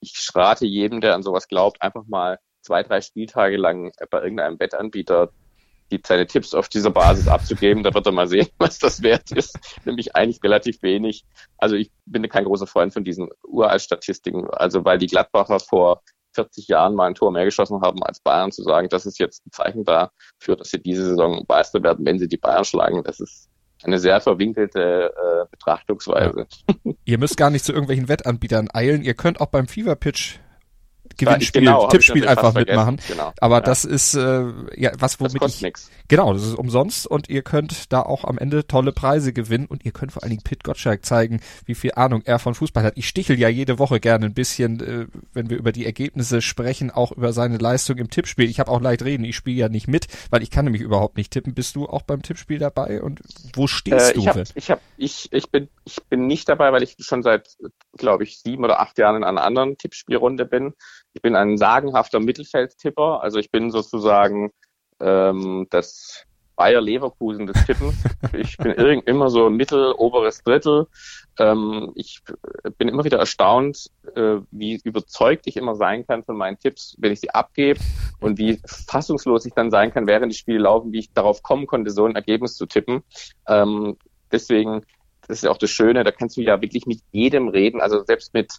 ich 0.00 0.28
rate 0.34 0.66
jedem, 0.66 1.00
der 1.00 1.14
an 1.14 1.22
sowas 1.22 1.48
glaubt, 1.48 1.80
einfach 1.80 2.04
mal 2.06 2.38
zwei, 2.62 2.82
drei 2.82 3.00
Spieltage 3.00 3.56
lang 3.56 3.92
bei 4.10 4.22
irgendeinem 4.22 4.58
Wettanbieter 4.58 5.30
die, 5.92 6.00
seine 6.04 6.26
Tipps 6.26 6.54
auf 6.54 6.68
dieser 6.68 6.90
Basis 6.90 7.28
abzugeben. 7.28 7.82
Da 7.82 7.94
wird 7.94 8.06
er 8.06 8.12
mal 8.12 8.26
sehen, 8.26 8.48
was 8.58 8.78
das 8.78 9.02
wert 9.02 9.30
ist. 9.32 9.58
Nämlich 9.84 10.16
eigentlich 10.16 10.42
relativ 10.42 10.82
wenig. 10.82 11.24
Also 11.58 11.76
ich 11.76 11.90
bin 12.06 12.28
kein 12.28 12.44
großer 12.44 12.66
Freund 12.66 12.92
von 12.92 13.04
diesen 13.04 13.28
Uralt-Statistiken. 13.42 14.48
Also 14.50 14.84
weil 14.84 14.98
die 14.98 15.06
Gladbacher 15.06 15.60
vor 15.60 16.02
40 16.34 16.68
Jahren 16.68 16.94
mal 16.94 17.06
ein 17.06 17.14
Tor 17.14 17.30
mehr 17.30 17.44
geschossen 17.44 17.82
haben 17.82 18.02
als 18.02 18.20
Bayern, 18.20 18.52
zu 18.52 18.62
sagen, 18.62 18.88
das 18.88 19.04
ist 19.04 19.18
jetzt 19.18 19.46
ein 19.46 19.52
Zeichen 19.52 19.84
dafür, 19.84 20.56
dass 20.56 20.70
sie 20.70 20.80
diese 20.80 21.04
Saison 21.04 21.44
Meister 21.46 21.82
werden, 21.82 22.06
wenn 22.06 22.18
sie 22.18 22.28
die 22.28 22.38
Bayern 22.38 22.64
schlagen. 22.64 23.04
Das 23.04 23.20
ist 23.20 23.50
eine 23.82 23.98
sehr 23.98 24.20
verwinkelte 24.20 25.12
äh, 25.14 25.46
Betrachtungsweise. 25.50 26.46
Ja. 26.84 26.92
Ihr 27.04 27.18
müsst 27.18 27.36
gar 27.36 27.50
nicht 27.50 27.64
zu 27.64 27.72
irgendwelchen 27.72 28.08
Wettanbietern 28.08 28.68
eilen. 28.72 29.02
Ihr 29.02 29.14
könnt 29.14 29.40
auch 29.40 29.46
beim 29.46 29.66
Fever 29.66 29.96
Pitch 29.96 30.38
Gewinnspiel, 31.16 31.62
genau, 31.62 31.88
Tippspiel 31.88 32.26
einfach 32.28 32.54
mitmachen. 32.54 33.00
Genau. 33.08 33.32
Aber 33.40 33.56
ja. 33.56 33.60
das 33.60 33.84
ist 33.84 34.14
äh, 34.14 34.44
ja 34.76 34.92
was, 34.98 35.20
womit 35.20 35.34
das 35.34 35.40
kostet 35.40 35.56
ich 35.56 35.62
nix. 35.62 35.90
genau, 36.08 36.32
das 36.32 36.42
ist 36.44 36.54
umsonst 36.54 37.06
und 37.06 37.28
ihr 37.28 37.42
könnt 37.42 37.92
da 37.92 38.02
auch 38.02 38.24
am 38.24 38.38
Ende 38.38 38.66
tolle 38.66 38.92
Preise 38.92 39.32
gewinnen 39.32 39.66
und 39.66 39.84
ihr 39.84 39.92
könnt 39.92 40.12
vor 40.12 40.22
allen 40.22 40.30
Dingen 40.30 40.42
Pit 40.42 40.64
Gottschalk 40.64 41.04
zeigen, 41.04 41.40
wie 41.66 41.74
viel 41.74 41.92
Ahnung 41.94 42.22
er 42.24 42.38
von 42.38 42.54
Fußball 42.54 42.82
hat. 42.82 42.94
Ich 42.96 43.08
stichel 43.08 43.38
ja 43.38 43.48
jede 43.48 43.78
Woche 43.78 44.00
gerne 44.00 44.26
ein 44.26 44.34
bisschen, 44.34 44.80
äh, 44.80 45.06
wenn 45.32 45.50
wir 45.50 45.56
über 45.56 45.72
die 45.72 45.86
Ergebnisse 45.86 46.42
sprechen, 46.42 46.90
auch 46.90 47.12
über 47.12 47.32
seine 47.32 47.58
Leistung 47.58 47.98
im 47.98 48.10
Tippspiel. 48.10 48.48
Ich 48.48 48.60
habe 48.60 48.70
auch 48.70 48.80
leicht 48.80 49.02
reden, 49.04 49.24
ich 49.24 49.36
spiele 49.36 49.56
ja 49.58 49.68
nicht 49.68 49.88
mit, 49.88 50.06
weil 50.30 50.42
ich 50.42 50.50
kann 50.50 50.64
nämlich 50.64 50.82
überhaupt 50.82 51.16
nicht 51.16 51.32
tippen. 51.32 51.54
Bist 51.54 51.76
du 51.76 51.86
auch 51.88 52.02
beim 52.02 52.22
Tippspiel 52.22 52.58
dabei 52.58 53.02
und 53.02 53.20
wo 53.54 53.66
stehst 53.66 54.10
Äh, 54.10 54.14
du? 54.14 54.20
ich, 54.20 54.28
hab, 54.28 54.36
ich, 54.54 54.70
hab, 54.70 54.80
ich, 54.96 55.28
ich, 55.32 55.50
bin, 55.50 55.68
ich 55.84 55.96
bin 56.08 56.26
nicht 56.26 56.48
dabei, 56.48 56.72
weil 56.72 56.82
ich 56.82 56.96
schon 57.00 57.22
seit, 57.22 57.56
glaube 57.96 58.24
ich, 58.24 58.38
sieben 58.40 58.64
oder 58.64 58.80
acht 58.80 58.98
Jahren 58.98 59.16
in 59.16 59.24
einer 59.24 59.42
anderen 59.42 59.76
Tippspielrunde 59.78 60.44
bin. 60.44 60.74
Ich 61.14 61.22
bin 61.22 61.36
ein 61.36 61.56
sagenhafter 61.58 62.20
Mittelfeldtipper. 62.20 63.22
Also 63.22 63.38
ich 63.38 63.50
bin 63.50 63.70
sozusagen 63.70 64.52
ähm, 65.00 65.66
das 65.70 66.26
Bayer 66.56 66.80
Leverkusen 66.80 67.46
des 67.46 67.64
Tippens. 67.64 67.94
ich 68.32 68.56
bin 68.56 68.72
irgend 68.72 69.06
immer 69.08 69.30
so 69.30 69.50
mittel, 69.50 69.92
oberes 69.92 70.42
Drittel. 70.42 70.86
Ähm, 71.38 71.92
ich 71.94 72.20
bin 72.78 72.88
immer 72.88 73.04
wieder 73.04 73.18
erstaunt, 73.18 73.90
äh, 74.14 74.36
wie 74.50 74.80
überzeugt 74.84 75.46
ich 75.46 75.56
immer 75.56 75.74
sein 75.74 76.06
kann 76.06 76.24
von 76.24 76.36
meinen 76.36 76.58
Tipps, 76.58 76.94
wenn 76.98 77.12
ich 77.12 77.20
sie 77.20 77.30
abgebe 77.30 77.80
und 78.20 78.38
wie 78.38 78.60
fassungslos 78.66 79.46
ich 79.46 79.54
dann 79.54 79.70
sein 79.70 79.92
kann, 79.92 80.06
während 80.06 80.32
die 80.32 80.36
Spiele 80.36 80.60
laufen, 80.60 80.92
wie 80.92 81.00
ich 81.00 81.12
darauf 81.12 81.42
kommen 81.42 81.66
konnte, 81.66 81.90
so 81.90 82.04
ein 82.04 82.14
Ergebnis 82.14 82.54
zu 82.54 82.66
tippen. 82.66 83.02
Ähm, 83.48 83.96
deswegen, 84.30 84.84
das 85.26 85.38
ist 85.38 85.44
ja 85.44 85.50
auch 85.50 85.58
das 85.58 85.70
Schöne, 85.70 86.04
da 86.04 86.10
kannst 86.10 86.36
du 86.36 86.42
ja 86.42 86.60
wirklich 86.60 86.86
mit 86.86 87.00
jedem 87.12 87.48
reden, 87.48 87.80
also 87.80 88.04
selbst 88.04 88.34
mit 88.34 88.52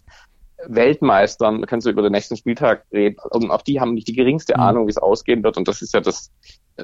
Weltmeistern 0.66 1.66
kannst 1.66 1.86
du 1.86 1.90
über 1.90 2.02
den 2.02 2.12
nächsten 2.12 2.36
Spieltag 2.36 2.84
reden. 2.92 3.16
Und 3.30 3.50
auch 3.50 3.62
die 3.62 3.80
haben 3.80 3.94
nicht 3.94 4.08
die 4.08 4.14
geringste 4.14 4.54
Mhm. 4.56 4.62
Ahnung, 4.62 4.86
wie 4.86 4.90
es 4.90 4.98
ausgehen 4.98 5.42
wird. 5.42 5.56
Und 5.56 5.68
das 5.68 5.82
ist 5.82 5.94
ja 5.94 6.00
das 6.00 6.30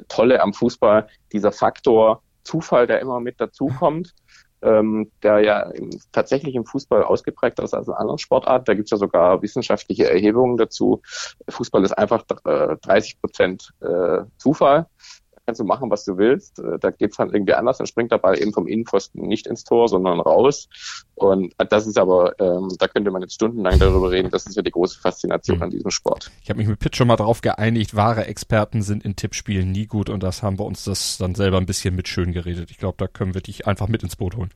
Tolle 0.07 0.41
am 0.41 0.53
Fußball, 0.53 1.07
dieser 1.31 1.51
Faktor 1.51 2.21
Zufall, 2.43 2.87
der 2.87 2.99
immer 2.99 3.19
mit 3.19 3.39
dazukommt, 3.39 4.13
ähm, 4.61 5.11
der 5.23 5.39
ja 5.39 5.61
im, 5.61 5.89
tatsächlich 6.11 6.55
im 6.55 6.65
Fußball 6.65 7.03
ausgeprägter 7.03 7.63
ist 7.63 7.73
als 7.73 7.87
in 7.87 7.93
anderen 7.93 8.17
Sportarten. 8.17 8.65
Da 8.65 8.73
gibt 8.73 8.87
es 8.87 8.91
ja 8.91 8.97
sogar 8.97 9.41
wissenschaftliche 9.41 10.09
Erhebungen 10.09 10.57
dazu. 10.57 11.01
Fußball 11.49 11.83
ist 11.83 11.97
einfach 11.97 12.23
äh, 12.45 12.77
30 12.81 13.21
Prozent 13.21 13.73
äh, 13.81 14.23
Zufall. 14.37 14.87
Kannst 15.51 15.59
du 15.59 15.65
machen, 15.65 15.89
was 15.91 16.05
du 16.05 16.17
willst. 16.17 16.59
Äh, 16.59 16.79
Da 16.79 16.91
geht's 16.91 17.17
dann 17.17 17.33
irgendwie 17.33 17.53
anders. 17.53 17.77
Dann 17.79 17.85
springt 17.85 18.09
der 18.13 18.19
Ball 18.19 18.39
eben 18.41 18.53
vom 18.53 18.67
Innenpfosten 18.67 19.21
nicht 19.27 19.47
ins 19.47 19.65
Tor, 19.65 19.89
sondern 19.89 20.21
raus. 20.21 20.69
Und 21.15 21.53
das 21.69 21.87
ist 21.87 21.97
aber, 21.99 22.39
ähm, 22.39 22.69
da 22.79 22.87
könnte 22.87 23.11
man 23.11 23.21
jetzt 23.21 23.33
stundenlang 23.33 23.77
darüber 23.77 24.11
reden. 24.11 24.29
Das 24.31 24.45
ist 24.45 24.55
ja 24.55 24.61
die 24.61 24.71
große 24.71 24.97
Faszination 24.97 25.57
Mhm. 25.57 25.63
an 25.63 25.69
diesem 25.71 25.91
Sport. 25.91 26.31
Ich 26.41 26.49
habe 26.49 26.57
mich 26.59 26.69
mit 26.69 26.79
Pitt 26.79 26.95
schon 26.95 27.09
mal 27.09 27.17
darauf 27.17 27.41
geeinigt, 27.41 27.97
wahre 27.97 28.27
Experten 28.27 28.81
sind 28.81 29.03
in 29.03 29.17
Tippspielen 29.17 29.69
nie 29.73 29.87
gut 29.87 30.09
und 30.09 30.23
das 30.23 30.41
haben 30.41 30.57
wir 30.57 30.63
uns 30.63 30.85
das 30.85 31.17
dann 31.17 31.35
selber 31.35 31.57
ein 31.57 31.65
bisschen 31.65 31.97
mit 31.97 32.07
schön 32.07 32.31
geredet. 32.31 32.71
Ich 32.71 32.77
glaube, 32.77 32.95
da 32.97 33.07
können 33.07 33.33
wir 33.33 33.41
dich 33.41 33.67
einfach 33.67 33.89
mit 33.89 34.03
ins 34.03 34.15
Boot 34.15 34.37
holen. 34.37 34.51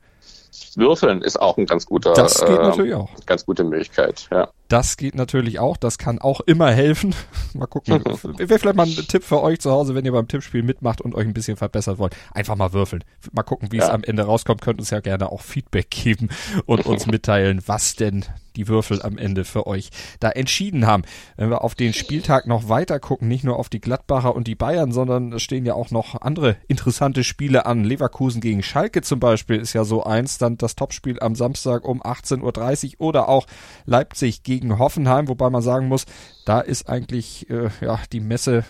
Würfeln 0.78 1.22
ist 1.22 1.42
auch 1.42 1.58
ein 1.58 1.66
ganz 1.66 1.86
guter, 1.86 2.14
Das 2.14 2.40
geht 2.40 2.50
äh, 2.50 2.62
natürlich 2.64 2.94
auch. 2.94 3.10
ganz 3.26 3.46
gute 3.46 3.66
Möglichkeit. 3.66 4.28
Ja. 4.32 4.48
Das 4.68 4.98
geht 4.98 5.16
natürlich 5.16 5.60
auch. 5.60 5.78
Das 5.78 5.98
kann 5.98 6.20
auch 6.20 6.42
immer 6.42 6.72
helfen. 6.72 7.14
Mal 7.54 7.68
gucken. 7.68 8.04
Wäre 8.04 8.60
vielleicht 8.60 8.76
mal 8.76 8.88
ein 8.88 9.08
Tipp 9.08 9.24
für 9.24 9.42
euch 9.42 9.60
zu 9.60 9.72
Hause, 9.72 9.96
wenn 9.96 10.06
ihr 10.06 10.12
beim 10.12 10.28
Tippspiel 10.28 10.64
mitmacht 10.64 11.02
und 11.02 11.14
euch 11.16 11.26
ein 11.28 11.34
bisschen 11.34 11.56
verbessert 11.56 12.00
wollt. 12.00 12.16
Einfach 12.34 12.56
mal 12.56 12.74
würfeln. 12.74 13.04
Mal 13.32 13.44
gucken, 13.44 13.72
wie 13.72 13.78
es 13.78 13.88
Ja. 13.88 13.94
am 13.94 14.04
Ende 14.04 14.24
rauskommt. 14.24 14.62
Könnt 14.62 14.80
uns 14.80 14.90
ja 14.90 15.00
gerne 15.00 15.32
auch 15.32 15.42
Feedback 15.42 15.90
geben 15.90 16.30
und 16.66 16.86
uns 16.86 17.06
mitteilen, 17.06 17.62
was 17.66 17.96
denn 17.96 18.26
die 18.56 18.70
Würfel 18.70 19.02
am 19.02 19.18
Ende 19.18 19.44
für 19.44 19.68
euch 19.68 19.90
da 20.22 20.30
entschieden 20.30 20.86
haben. 20.88 21.04
Wenn 21.36 21.50
wir 21.50 21.62
auf 21.62 21.76
den 21.76 21.92
Spieltag 21.94 22.48
noch 22.48 22.70
weiter 22.70 23.02
gucken, 23.02 23.28
nicht 23.28 23.44
nur 23.44 23.58
auf 23.60 23.68
die 23.68 23.82
Gladbacher 23.82 24.34
und 24.34 24.48
die 24.48 24.56
Bayern, 24.56 24.94
sondern 24.94 25.34
es 25.34 25.44
stehen 25.44 25.66
ja 25.66 25.74
auch 25.74 25.92
noch 25.92 26.22
andere 26.22 26.56
interessante 26.70 27.26
Spiele 27.26 27.66
an. 27.66 27.84
Leverkusen 27.84 28.40
gegen 28.40 28.64
Schalke 28.64 29.02
zum 29.02 29.20
Beispiel 29.20 29.58
ist 29.58 29.74
ja 29.74 29.84
so 29.84 30.04
eins. 30.06 30.38
Dann 30.38 30.58
das 30.58 30.76
Topspiel 30.76 31.20
am 31.20 31.36
Samstag 31.36 31.84
um 31.84 32.02
18.30 32.02 32.94
Uhr 33.00 33.08
oder 33.08 33.28
auch 33.28 33.46
Leipzig 33.86 34.44
gegen 34.44 34.55
Hoffenheim, 34.64 35.28
wobei 35.28 35.50
man 35.50 35.62
sagen 35.62 35.88
muss, 35.88 36.06
da 36.46 36.60
ist 36.60 36.90
eigentlich 36.90 37.50
äh, 37.50 37.70
ja 37.82 38.00
die 38.12 38.20
Messe 38.20 38.66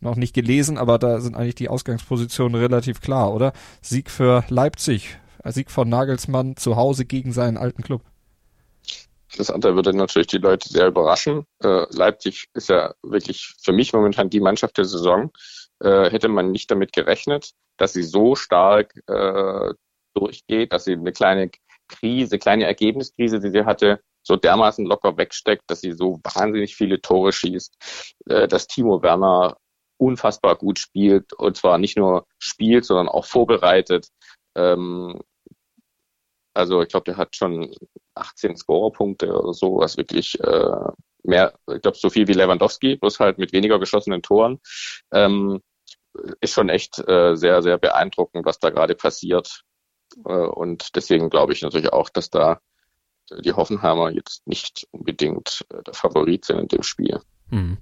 noch 0.00 0.16
nicht 0.16 0.34
gelesen, 0.34 0.78
aber 0.78 0.98
da 0.98 1.20
sind 1.20 1.36
eigentlich 1.36 1.54
die 1.54 1.68
Ausgangspositionen 1.68 2.60
relativ 2.60 3.00
klar, 3.00 3.32
oder? 3.32 3.52
Sieg 3.80 4.10
für 4.10 4.44
Leipzig, 4.48 5.18
Sieg 5.44 5.70
von 5.70 5.88
Nagelsmann 5.88 6.56
zu 6.56 6.76
Hause 6.76 7.04
gegen 7.04 7.32
seinen 7.32 7.56
alten 7.56 7.82
Club. 7.82 8.02
Das 9.36 9.50
andere 9.50 9.74
würde 9.74 9.94
natürlich 9.94 10.28
die 10.28 10.38
Leute 10.38 10.68
sehr 10.68 10.86
überraschen. 10.86 11.44
Äh, 11.62 11.84
Leipzig 11.90 12.46
ist 12.54 12.68
ja 12.68 12.94
wirklich 13.02 13.54
für 13.60 13.72
mich 13.72 13.92
momentan 13.92 14.30
die 14.30 14.40
Mannschaft 14.40 14.78
der 14.78 14.84
Saison. 14.84 15.30
Äh, 15.80 16.10
hätte 16.10 16.28
man 16.28 16.52
nicht 16.52 16.70
damit 16.70 16.92
gerechnet, 16.92 17.52
dass 17.76 17.92
sie 17.92 18.02
so 18.02 18.34
stark 18.34 18.94
äh, 19.08 19.74
durchgeht, 20.14 20.72
dass 20.72 20.84
sie 20.84 20.92
eine 20.92 21.12
kleine 21.12 21.50
Krise, 21.88 22.38
kleine 22.38 22.64
Ergebniskrise, 22.64 23.40
die 23.40 23.50
sie 23.50 23.64
hatte, 23.64 24.00
so 24.26 24.36
dermaßen 24.36 24.84
locker 24.84 25.16
wegsteckt, 25.16 25.62
dass 25.68 25.80
sie 25.80 25.92
so 25.92 26.18
wahnsinnig 26.24 26.74
viele 26.74 27.00
Tore 27.00 27.32
schießt, 27.32 27.76
äh, 28.26 28.48
dass 28.48 28.66
Timo 28.66 29.00
Werner 29.02 29.56
unfassbar 29.98 30.56
gut 30.56 30.80
spielt 30.80 31.32
und 31.32 31.56
zwar 31.56 31.78
nicht 31.78 31.96
nur 31.96 32.26
spielt, 32.38 32.84
sondern 32.84 33.08
auch 33.08 33.24
vorbereitet. 33.24 34.08
Ähm, 34.56 35.20
also 36.54 36.82
ich 36.82 36.88
glaube, 36.88 37.04
der 37.04 37.16
hat 37.16 37.36
schon 37.36 37.72
18 38.16 38.56
Scorerpunkte 38.56 39.32
oder 39.32 39.52
so, 39.52 39.78
was 39.78 39.96
wirklich 39.96 40.40
äh, 40.40 40.90
mehr, 41.22 41.54
ich 41.72 41.82
glaube, 41.82 41.96
so 41.96 42.10
viel 42.10 42.26
wie 42.26 42.32
Lewandowski, 42.32 42.96
bloß 42.96 43.20
halt 43.20 43.38
mit 43.38 43.52
weniger 43.52 43.78
geschossenen 43.78 44.22
Toren. 44.22 44.58
Ähm, 45.12 45.62
ist 46.40 46.54
schon 46.54 46.68
echt 46.68 46.98
äh, 47.06 47.36
sehr, 47.36 47.62
sehr 47.62 47.78
beeindruckend, 47.78 48.44
was 48.44 48.58
da 48.58 48.70
gerade 48.70 48.96
passiert. 48.96 49.62
Und 50.24 50.96
deswegen 50.96 51.30
glaube 51.30 51.52
ich 51.52 51.62
natürlich 51.62 51.92
auch, 51.92 52.08
dass 52.08 52.30
da 52.30 52.60
die 53.42 53.52
Hoffenheimer 53.52 54.10
jetzt 54.10 54.46
nicht 54.46 54.86
unbedingt 54.90 55.64
äh, 55.70 55.82
der 55.82 55.94
Favorit 55.94 56.44
sind 56.44 56.58
in 56.58 56.68
dem 56.68 56.82
Spiel. 56.82 57.20
Hm. 57.50 57.78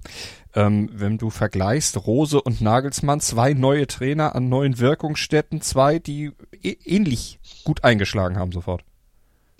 Ähm, 0.53 0.89
wenn 0.93 1.17
du 1.17 1.31
vergleichst 1.31 2.05
Rose 2.05 2.39
und 2.39 2.61
Nagelsmann, 2.61 3.19
zwei 3.19 3.53
neue 3.53 3.87
Trainer 3.87 4.35
an 4.35 4.47
neuen 4.47 4.79
Wirkungsstätten, 4.79 5.61
zwei, 5.61 5.97
die 5.97 6.31
ä- 6.63 6.77
ähnlich 6.85 7.39
gut 7.63 7.83
eingeschlagen 7.83 8.37
haben 8.37 8.51
sofort. 8.51 8.83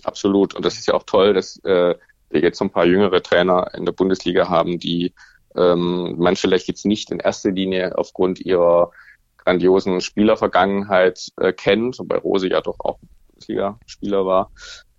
Absolut. 0.03 0.53
Und 0.53 0.63
das 0.63 0.75
ist 0.75 0.87
ja 0.87 0.93
auch 0.93 1.03
toll, 1.03 1.33
dass 1.33 1.57
äh, 1.63 1.95
wir 2.29 2.41
jetzt 2.41 2.59
so 2.59 2.65
ein 2.65 2.69
paar 2.69 2.85
jüngere 2.85 3.23
Trainer 3.23 3.73
in 3.73 3.85
der 3.85 3.93
Bundesliga 3.93 4.47
haben, 4.47 4.77
die 4.77 5.13
ähm, 5.55 6.15
man 6.17 6.35
vielleicht 6.35 6.67
jetzt 6.67 6.85
nicht 6.85 7.09
in 7.09 7.19
erster 7.19 7.49
Linie 7.51 7.97
aufgrund 7.97 8.39
ihrer 8.39 8.91
grandiosen 9.37 10.01
Spielervergangenheit 10.01 11.31
äh, 11.37 11.51
kennt, 11.53 11.97
wobei 11.97 12.17
Rose 12.17 12.47
ja 12.47 12.61
doch 12.61 12.79
auch 12.79 12.99
Bundesliga-Spieler 13.29 14.25
war. 14.25 14.51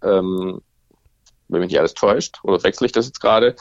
Ähm, 0.03 0.61
wenn 1.49 1.61
mich 1.61 1.71
nicht 1.71 1.79
alles 1.79 1.95
täuscht, 1.95 2.39
oder 2.43 2.63
wechsle 2.63 2.87
ich 2.87 2.93
das 2.93 3.07
jetzt 3.07 3.21
gerade, 3.21 3.57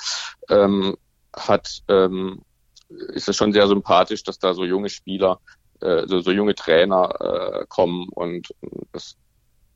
ähm, 0.49 0.95
hat, 1.35 1.81
ähm, 1.87 2.41
ist 2.89 3.27
es 3.27 3.35
schon 3.35 3.53
sehr 3.53 3.67
sympathisch, 3.67 4.23
dass 4.23 4.39
da 4.39 4.53
so 4.53 4.63
junge 4.63 4.89
Spieler, 4.89 5.39
äh, 5.81 6.03
so, 6.07 6.19
so 6.21 6.31
junge 6.31 6.55
Trainer 6.55 7.61
äh, 7.61 7.65
kommen 7.67 8.07
und 8.09 8.53
das 8.91 9.15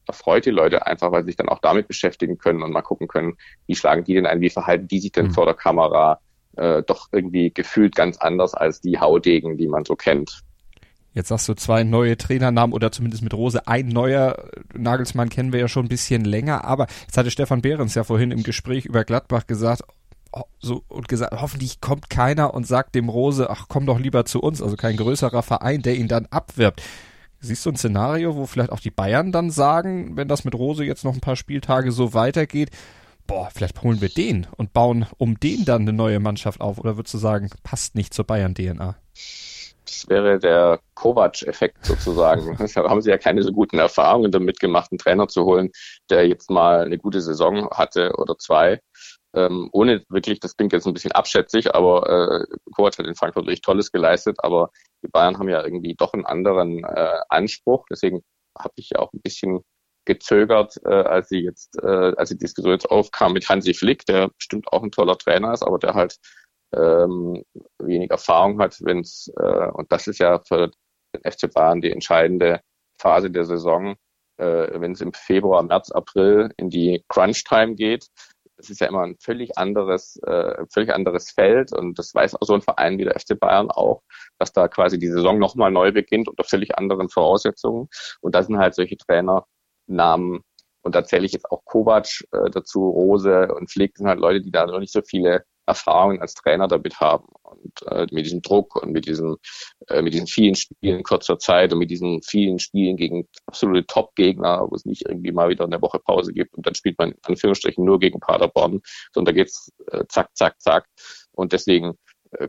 erfreut 0.07 0.45
die 0.45 0.51
Leute 0.51 0.85
einfach, 0.87 1.11
weil 1.11 1.23
sie 1.23 1.27
sich 1.27 1.35
dann 1.35 1.49
auch 1.49 1.59
damit 1.59 1.87
beschäftigen 1.87 2.37
können 2.37 2.63
und 2.63 2.71
mal 2.71 2.81
gucken 2.81 3.07
können, 3.07 3.37
wie 3.67 3.75
schlagen 3.75 4.03
die 4.03 4.15
denn 4.15 4.25
ein, 4.25 4.41
wie 4.41 4.49
verhalten 4.49 4.87
die 4.87 4.99
sich 4.99 5.11
denn 5.11 5.27
Mhm. 5.27 5.31
vor 5.31 5.45
der 5.45 5.53
Kamera, 5.53 6.19
äh, 6.57 6.81
doch 6.83 7.07
irgendwie 7.11 7.51
gefühlt 7.53 7.95
ganz 7.95 8.17
anders 8.17 8.53
als 8.55 8.81
die 8.81 8.99
Haudegen, 8.99 9.57
die 9.57 9.67
man 9.67 9.85
so 9.85 9.95
kennt. 9.95 10.41
Jetzt 11.13 11.29
sagst 11.29 11.49
du 11.49 11.53
zwei 11.55 11.83
neue 11.83 12.17
Trainernamen 12.17 12.73
oder 12.73 12.91
zumindest 12.91 13.23
mit 13.23 13.33
Rose 13.33 13.67
ein 13.67 13.87
neuer. 13.87 14.49
Nagelsmann 14.73 15.29
kennen 15.29 15.51
wir 15.51 15.59
ja 15.59 15.67
schon 15.67 15.85
ein 15.85 15.89
bisschen 15.89 16.23
länger, 16.23 16.63
aber 16.65 16.87
jetzt 17.01 17.17
hatte 17.17 17.31
Stefan 17.31 17.61
Behrens 17.61 17.95
ja 17.95 18.03
vorhin 18.03 18.31
im 18.31 18.43
Gespräch 18.43 18.85
über 18.85 19.03
Gladbach 19.03 19.47
gesagt, 19.47 19.83
oh, 20.31 20.43
so 20.59 20.83
und 20.87 21.07
gesagt, 21.07 21.33
hoffentlich 21.41 21.81
kommt 21.81 22.09
keiner 22.09 22.53
und 22.53 22.67
sagt 22.67 22.95
dem 22.95 23.09
Rose, 23.09 23.49
ach 23.49 23.65
komm 23.67 23.85
doch 23.85 23.99
lieber 23.99 24.25
zu 24.25 24.39
uns, 24.39 24.61
also 24.61 24.75
kein 24.75 24.97
größerer 24.97 25.41
Verein, 25.41 25.81
der 25.81 25.95
ihn 25.95 26.07
dann 26.07 26.27
abwirbt. 26.27 26.81
Siehst 27.41 27.65
du 27.65 27.71
ein 27.71 27.77
Szenario, 27.77 28.35
wo 28.35 28.45
vielleicht 28.45 28.71
auch 28.71 28.81
die 28.81 28.91
Bayern 28.91 29.31
dann 29.31 29.49
sagen, 29.49 30.17
wenn 30.17 30.27
das 30.27 30.43
mit 30.43 30.55
Rose 30.55 30.83
jetzt 30.83 31.05
noch 31.05 31.13
ein 31.13 31.21
paar 31.21 31.37
Spieltage 31.37 31.91
so 31.91 32.13
weitergeht, 32.13 32.69
boah, 33.27 33.49
vielleicht 33.53 33.81
holen 33.81 34.01
wir 34.01 34.09
den 34.09 34.47
und 34.57 34.73
bauen 34.73 35.05
um 35.17 35.39
den 35.39 35.63
dann 35.63 35.83
eine 35.83 35.93
neue 35.93 36.19
Mannschaft 36.19 36.59
auf? 36.59 36.79
Oder 36.79 36.97
würdest 36.97 37.13
du 37.13 37.17
sagen, 37.17 37.49
passt 37.63 37.95
nicht 37.95 38.13
zur 38.13 38.25
Bayern-DNA? 38.25 38.95
Das 39.89 40.09
wäre 40.09 40.39
der 40.39 40.79
Kovac-Effekt 40.93 41.85
sozusagen. 41.85 42.57
da 42.75 42.89
haben 42.89 43.01
sie 43.01 43.09
ja 43.09 43.17
keine 43.17 43.43
so 43.43 43.51
guten 43.51 43.79
Erfahrungen 43.79 44.31
damit 44.31 44.59
gemacht, 44.59 44.91
einen 44.91 44.99
Trainer 44.99 45.27
zu 45.27 45.45
holen, 45.45 45.71
der 46.09 46.27
jetzt 46.27 46.49
mal 46.49 46.85
eine 46.85 46.97
gute 46.97 47.21
Saison 47.21 47.69
hatte 47.71 48.13
oder 48.17 48.37
zwei. 48.37 48.81
Ähm, 49.33 49.69
ohne 49.71 50.03
wirklich, 50.09 50.39
das 50.39 50.55
klingt 50.55 50.73
jetzt 50.73 50.87
ein 50.87 50.93
bisschen 50.93 51.11
abschätzig, 51.11 51.75
aber 51.75 52.09
äh, 52.09 52.57
Kovac 52.73 52.97
hat 52.97 53.05
in 53.05 53.15
Frankfurt 53.15 53.45
wirklich 53.45 53.61
Tolles 53.61 53.91
geleistet, 53.91 54.37
aber 54.39 54.71
die 55.03 55.07
Bayern 55.07 55.37
haben 55.37 55.49
ja 55.49 55.63
irgendwie 55.63 55.95
doch 55.95 56.13
einen 56.13 56.25
anderen 56.25 56.83
äh, 56.83 57.19
Anspruch. 57.29 57.85
Deswegen 57.89 58.23
habe 58.57 58.73
ich 58.75 58.91
ja 58.91 58.99
auch 58.99 59.13
ein 59.13 59.21
bisschen 59.21 59.61
gezögert, 60.05 60.79
äh, 60.85 60.89
als 60.89 61.29
sie 61.29 61.39
jetzt, 61.39 61.77
äh, 61.83 62.13
als 62.15 62.29
die 62.29 62.37
Diskussion 62.37 62.73
jetzt 62.73 62.89
aufkam 62.89 63.33
mit 63.33 63.47
Hansi 63.47 63.73
Flick, 63.73 64.05
der 64.05 64.29
bestimmt 64.29 64.71
auch 64.71 64.81
ein 64.81 64.91
toller 64.91 65.17
Trainer 65.17 65.53
ist, 65.53 65.63
aber 65.63 65.77
der 65.77 65.93
halt 65.93 66.17
ähm, 66.73 67.43
wenig 67.79 68.11
Erfahrung 68.11 68.59
hat, 68.61 68.77
wenn 68.81 68.99
es, 68.99 69.31
äh, 69.37 69.67
und 69.71 69.91
das 69.91 70.07
ist 70.07 70.19
ja 70.19 70.39
für 70.47 70.71
den 71.15 71.31
FC 71.31 71.51
Bayern 71.51 71.81
die 71.81 71.91
entscheidende 71.91 72.61
Phase 72.99 73.31
der 73.31 73.45
Saison, 73.45 73.95
äh, 74.37 74.79
wenn 74.79 74.93
es 74.93 75.01
im 75.01 75.13
Februar, 75.13 75.63
März, 75.63 75.91
April 75.91 76.51
in 76.57 76.69
die 76.69 77.03
Crunch-Time 77.09 77.75
geht. 77.75 78.07
Das 78.57 78.69
ist 78.69 78.81
ja 78.81 78.87
immer 78.87 79.03
ein 79.03 79.15
völlig 79.21 79.57
anderes, 79.57 80.17
äh, 80.23 80.65
völlig 80.71 80.93
anderes 80.93 81.31
Feld 81.31 81.71
und 81.71 81.97
das 81.97 82.13
weiß 82.13 82.35
auch 82.35 82.45
so 82.45 82.53
ein 82.53 82.61
Verein 82.61 82.97
wie 82.97 83.05
der 83.05 83.17
FC 83.17 83.39
Bayern 83.39 83.71
auch, 83.71 84.01
dass 84.37 84.51
da 84.51 84.67
quasi 84.67 84.99
die 84.99 85.07
Saison 85.07 85.39
nochmal 85.39 85.71
neu 85.71 85.93
beginnt 85.93 86.27
unter 86.27 86.43
völlig 86.43 86.77
anderen 86.77 87.09
Voraussetzungen. 87.09 87.87
Und 88.19 88.35
da 88.35 88.43
sind 88.43 88.57
halt 88.57 88.75
solche 88.75 88.97
Trainernamen 88.97 90.41
und 90.81 90.95
da 90.95 91.03
zähle 91.03 91.25
ich 91.25 91.33
jetzt 91.33 91.49
auch 91.51 91.63
Kovac 91.65 92.07
äh, 92.31 92.49
dazu, 92.51 92.89
Rose 92.89 93.53
und 93.53 93.71
Flick 93.71 93.97
sind 93.97 94.07
halt 94.07 94.19
Leute, 94.19 94.41
die 94.41 94.51
da 94.51 94.65
noch 94.65 94.79
nicht 94.79 94.93
so 94.93 95.01
viele 95.01 95.45
Erfahrungen 95.69 96.21
als 96.21 96.33
Trainer 96.33 96.67
damit 96.67 96.99
haben. 96.99 97.25
Und 97.43 97.87
äh, 97.87 98.07
mit 98.11 98.25
diesem 98.25 98.41
Druck 98.41 98.75
und 98.81 98.91
mit 98.91 99.05
diesen 99.05 99.37
äh, 99.87 100.01
mit 100.01 100.13
diesen 100.13 100.27
vielen 100.27 100.55
Spielen 100.55 100.97
in 100.97 101.03
kurzer 101.03 101.39
Zeit 101.39 101.73
und 101.73 101.79
mit 101.79 101.89
diesen 101.89 102.21
vielen 102.21 102.59
Spielen 102.59 102.97
gegen 102.97 103.27
absolute 103.47 103.85
Top-Gegner, 103.87 104.67
wo 104.69 104.75
es 104.75 104.85
nicht 104.85 105.07
irgendwie 105.07 105.31
mal 105.31 105.49
wieder 105.49 105.65
eine 105.65 105.81
Woche 105.81 105.99
Pause 105.99 106.33
gibt 106.33 106.55
und 106.55 106.65
dann 106.65 106.75
spielt 106.75 106.97
man 106.99 107.11
in 107.11 107.17
Anführungsstrichen 107.23 107.83
nur 107.83 107.99
gegen 107.99 108.19
Paderborn, 108.19 108.81
sondern 109.13 109.33
da 109.33 109.41
geht's 109.41 109.71
äh, 109.91 110.05
zack, 110.09 110.29
zack, 110.35 110.59
zack. 110.61 110.85
Und 111.31 111.53
deswegen 111.53 111.97
äh, 112.31 112.47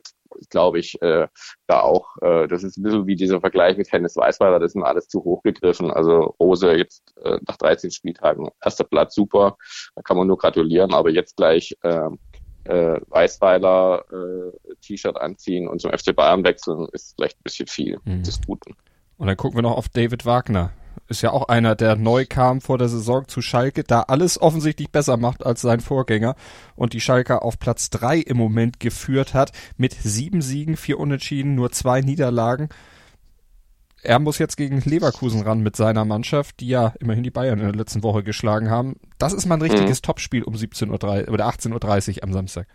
glaube 0.51 0.79
ich, 0.79 1.01
äh, 1.03 1.29
da 1.66 1.81
auch, 1.81 2.16
äh, 2.23 2.47
das 2.49 2.62
ist 2.62 2.77
ein 2.77 2.83
bisschen 2.83 3.07
wie 3.07 3.16
dieser 3.16 3.41
Vergleich 3.41 3.77
mit 3.77 3.91
Hennes 3.93 4.16
Weißweiler, 4.16 4.59
das 4.59 4.73
ist 4.73 4.77
mir 4.77 4.87
alles 4.87 5.09
zu 5.09 5.25
hoch 5.25 5.43
gegriffen. 5.43 5.91
Also 5.91 6.35
Rose 6.41 6.73
jetzt 6.73 7.03
äh, 7.25 7.39
nach 7.47 7.57
13 7.57 7.91
Spieltagen, 7.91 8.49
erster 8.62 8.85
Platz, 8.85 9.14
super, 9.14 9.57
da 9.95 10.03
kann 10.03 10.16
man 10.16 10.27
nur 10.27 10.39
gratulieren, 10.39 10.95
aber 10.95 11.11
jetzt 11.11 11.37
gleich 11.37 11.77
äh, 11.83 12.09
äh, 12.65 13.01
Weißweiler 13.09 14.05
äh, 14.11 14.75
T-Shirt 14.83 15.21
anziehen 15.21 15.69
und 15.69 15.81
zum 15.81 15.91
FC 15.91 16.15
Bayern 16.15 16.45
wechseln, 16.45 16.87
ist 16.93 17.15
vielleicht 17.17 17.39
ein 17.39 17.45
bisschen 17.45 17.67
viel 17.67 17.99
mhm. 18.05 18.23
des 18.23 18.41
Guten. 18.47 18.77
Und 19.17 19.27
dann 19.27 19.37
gucken 19.37 19.59
wir 19.59 19.63
noch 19.63 19.77
auf 19.77 19.89
David 19.89 20.25
Wagner. 20.25 20.73
Ist 21.09 21.23
ja 21.23 21.33
auch 21.33 21.49
einer, 21.49 21.75
der 21.75 21.97
neu 21.97 22.25
kam 22.29 22.61
vor 22.61 22.79
der 22.79 22.89
Saison 22.89 23.27
zu 23.27 23.43
Schalke, 23.43 23.83
da 23.85 24.03
alles 24.03 24.41
offensichtlich 24.41 24.91
besser 24.91 25.17
macht 25.17 25.45
als 25.45 25.61
sein 25.61 25.81
Vorgänger 25.81 26.37
und 26.77 26.93
die 26.93 27.01
Schalke 27.01 27.43
auf 27.43 27.59
Platz 27.59 27.91
drei 27.91 28.19
im 28.19 28.37
Moment 28.37 28.81
geführt 28.81 29.35
hat 29.35 29.53
mit 29.77 29.93
sieben 29.93 30.41
Siegen, 30.41 30.77
vier 30.77 30.99
Unentschieden, 30.99 31.55
nur 31.55 31.73
zwei 31.73 32.01
Niederlagen 32.01 32.69
er 34.03 34.18
muss 34.18 34.38
jetzt 34.38 34.57
gegen 34.57 34.80
Leverkusen 34.80 35.42
ran 35.42 35.61
mit 35.61 35.76
seiner 35.76 36.05
Mannschaft, 36.05 36.61
die 36.61 36.68
ja 36.68 36.94
immerhin 37.01 37.22
die 37.22 37.30
Bayern 37.30 37.59
in 37.59 37.66
der 37.66 37.74
letzten 37.74 38.03
Woche 38.03 38.22
geschlagen 38.22 38.70
haben. 38.70 38.98
Das 39.18 39.32
ist 39.32 39.46
mal 39.46 39.57
ein 39.57 39.62
richtiges 39.62 40.01
mhm. 40.01 40.07
Topspiel 40.07 40.42
um 40.42 40.55
17.30 40.55 40.88
Uhr 40.88 41.32
oder 41.32 41.48
18.30 41.48 42.16
Uhr 42.16 42.24
am 42.24 42.32
Samstag. 42.32 42.66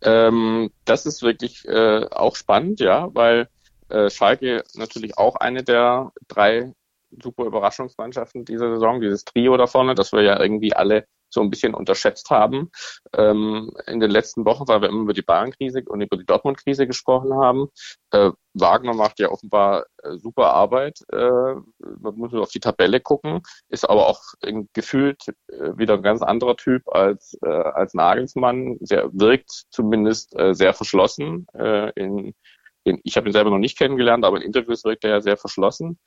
Ähm, 0.00 0.70
das 0.84 1.06
ist 1.06 1.22
wirklich 1.22 1.66
äh, 1.66 2.06
auch 2.10 2.36
spannend, 2.36 2.80
ja, 2.80 3.08
weil 3.14 3.48
äh, 3.88 4.10
Schalke 4.10 4.62
natürlich 4.74 5.18
auch 5.18 5.36
eine 5.36 5.64
der 5.64 6.12
drei 6.28 6.72
super 7.10 7.44
Überraschungsmannschaften 7.44 8.44
dieser 8.44 8.70
Saison, 8.74 9.00
dieses 9.00 9.24
Trio 9.24 9.56
da 9.56 9.66
vorne, 9.66 9.94
das 9.94 10.12
wir 10.12 10.22
ja 10.22 10.38
irgendwie 10.40 10.74
alle 10.74 11.06
so 11.30 11.40
ein 11.40 11.50
bisschen 11.50 11.74
unterschätzt 11.74 12.30
haben 12.30 12.70
ähm, 13.16 13.70
in 13.86 14.00
den 14.00 14.10
letzten 14.10 14.44
Wochen, 14.44 14.66
weil 14.68 14.80
wir 14.80 14.88
immer 14.88 15.02
über 15.02 15.12
die 15.12 15.22
Bayern-Krise 15.22 15.82
und 15.86 16.00
über 16.00 16.16
die 16.16 16.26
Dortmund-Krise 16.26 16.86
gesprochen 16.86 17.34
haben. 17.34 17.68
Äh, 18.10 18.30
Wagner 18.54 18.94
macht 18.94 19.20
ja 19.20 19.30
offenbar 19.30 19.86
äh, 20.02 20.16
super 20.16 20.52
Arbeit. 20.52 21.00
Äh, 21.12 21.18
man 21.18 22.14
muss 22.16 22.32
nur 22.32 22.42
auf 22.42 22.50
die 22.50 22.60
Tabelle 22.60 23.00
gucken, 23.00 23.42
ist 23.68 23.88
aber 23.88 24.08
auch 24.08 24.22
gefühlt 24.72 25.22
äh, 25.48 25.76
wieder 25.76 25.94
ein 25.94 26.02
ganz 26.02 26.22
anderer 26.22 26.56
Typ 26.56 26.88
als, 26.88 27.36
äh, 27.42 27.48
als 27.48 27.94
Nagelsmann. 27.94 28.78
Der 28.80 29.10
wirkt 29.12 29.64
zumindest 29.70 30.36
äh, 30.38 30.54
sehr 30.54 30.74
verschlossen. 30.74 31.46
In, 31.94 32.34
in, 32.84 33.00
ich 33.04 33.16
habe 33.16 33.28
ihn 33.28 33.32
selber 33.32 33.50
noch 33.50 33.58
nicht 33.58 33.78
kennengelernt, 33.78 34.24
aber 34.24 34.38
in 34.38 34.42
Interviews 34.42 34.84
wirkt 34.84 35.04
er 35.04 35.10
ja 35.10 35.20
sehr 35.20 35.36
verschlossen. 35.36 35.98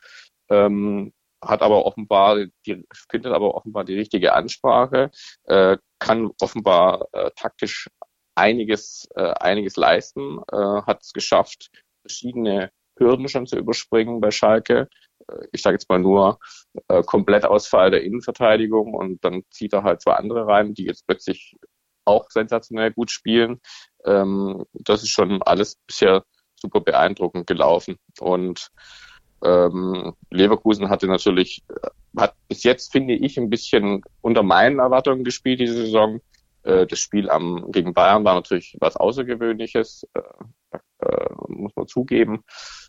Ähm, 0.50 1.14
hat 1.44 1.62
aber 1.62 1.86
offenbar, 1.86 2.46
die, 2.66 2.86
findet 3.10 3.34
aber 3.34 3.56
offenbar 3.56 3.84
die 3.84 3.96
richtige 3.96 4.34
Ansprache, 4.34 5.12
äh, 5.46 5.78
kann 6.00 6.32
offenbar 6.40 7.08
äh, 7.14 7.32
taktisch 7.36 7.90
einiges, 8.36 9.08
äh, 9.16 9.34
einiges 9.40 9.76
leisten, 9.76 10.40
äh, 10.52 10.56
hat 10.56 11.02
es 11.02 11.14
geschafft, 11.14 11.70
verschiedene 12.02 12.72
Hürden 12.98 13.28
schon 13.28 13.48
zu 13.48 13.58
überspringen 13.58 14.22
bei 14.22 14.32
Schalke. 14.32 14.88
Äh, 15.28 15.48
ich 15.52 15.62
sage 15.62 15.76
jetzt 15.76 15.90
mal 15.90 16.00
nur 16.00 16.40
äh, 16.88 17.04
Komplettausfall 17.04 17.92
der 17.92 18.04
Innenverteidigung 18.04 18.94
und 18.94 19.24
dann 19.24 19.44
zieht 19.52 19.74
er 19.74 19.84
halt 19.84 20.02
zwei 20.02 20.14
andere 20.14 20.48
rein, 20.48 20.74
die 20.74 20.86
jetzt 20.86 21.06
plötzlich 21.08 21.58
auch 22.06 22.30
sensationell 22.30 22.92
gut 22.92 23.12
spielen. 23.12 23.62
Ähm, 24.06 24.66
das 24.74 25.04
ist 25.04 25.10
schon 25.10 25.42
alles 25.44 25.78
bisher 25.88 26.24
super 26.56 26.82
beeindruckend 26.82 27.48
gelaufen 27.48 27.98
und 28.20 28.70
ähm, 29.44 30.14
Leverkusen 30.30 30.90
hatte 30.90 31.08
natürlich, 31.08 31.64
äh, 31.70 32.20
hat 32.20 32.36
bis 32.48 32.64
jetzt, 32.64 32.92
finde 32.92 33.16
ich, 33.16 33.38
ein 33.38 33.50
bisschen 33.50 34.02
unter 34.22 34.44
meinen 34.44 34.80
Erwartungen 34.80 35.24
gespielt 35.24 35.60
diese 35.60 35.74
Saison. 35.74 36.22
Äh, 36.64 36.86
das 36.86 37.00
Spiel 37.00 37.30
am, 37.30 37.72
gegen 37.72 37.94
Bayern 37.94 38.24
war 38.24 38.36
natürlich 38.36 38.78
was 38.80 38.96
Außergewöhnliches, 38.96 40.08
äh, 40.14 40.78
äh, 41.06 41.30
muss 41.48 41.76
man 41.76 41.88
zugeben. 41.88 42.44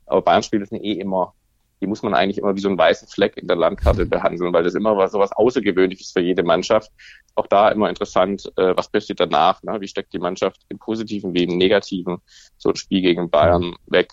Aber 0.06 0.22
Bayern-Spiele 0.22 0.66
sind 0.66 0.84
eh 0.84 0.92
immer, 0.92 1.34
die 1.80 1.86
muss 1.86 2.02
man 2.02 2.14
eigentlich 2.14 2.38
immer 2.38 2.54
wie 2.54 2.60
so 2.60 2.68
ein 2.68 2.78
weißen 2.78 3.08
Fleck 3.08 3.36
in 3.36 3.48
der 3.48 3.56
Landkarte 3.56 4.04
behandeln, 4.06 4.52
weil 4.52 4.64
das 4.64 4.74
immer 4.74 4.96
was, 4.96 5.12
so 5.12 5.18
was 5.18 5.32
Außergewöhnliches 5.32 6.12
für 6.12 6.20
jede 6.20 6.42
Mannschaft. 6.42 6.90
Auch 7.34 7.46
da 7.46 7.70
immer 7.70 7.88
interessant, 7.88 8.52
äh, 8.56 8.76
was 8.76 8.90
passiert 8.90 9.20
danach, 9.20 9.62
ne? 9.62 9.80
wie 9.80 9.88
steckt 9.88 10.12
die 10.12 10.18
Mannschaft 10.18 10.60
im 10.68 10.78
positiven 10.78 11.32
wie 11.34 11.44
im 11.44 11.56
negativen 11.56 12.18
so 12.58 12.70
ein 12.70 12.76
Spiel 12.76 13.00
gegen 13.00 13.30
Bayern 13.30 13.74
weg. 13.86 14.12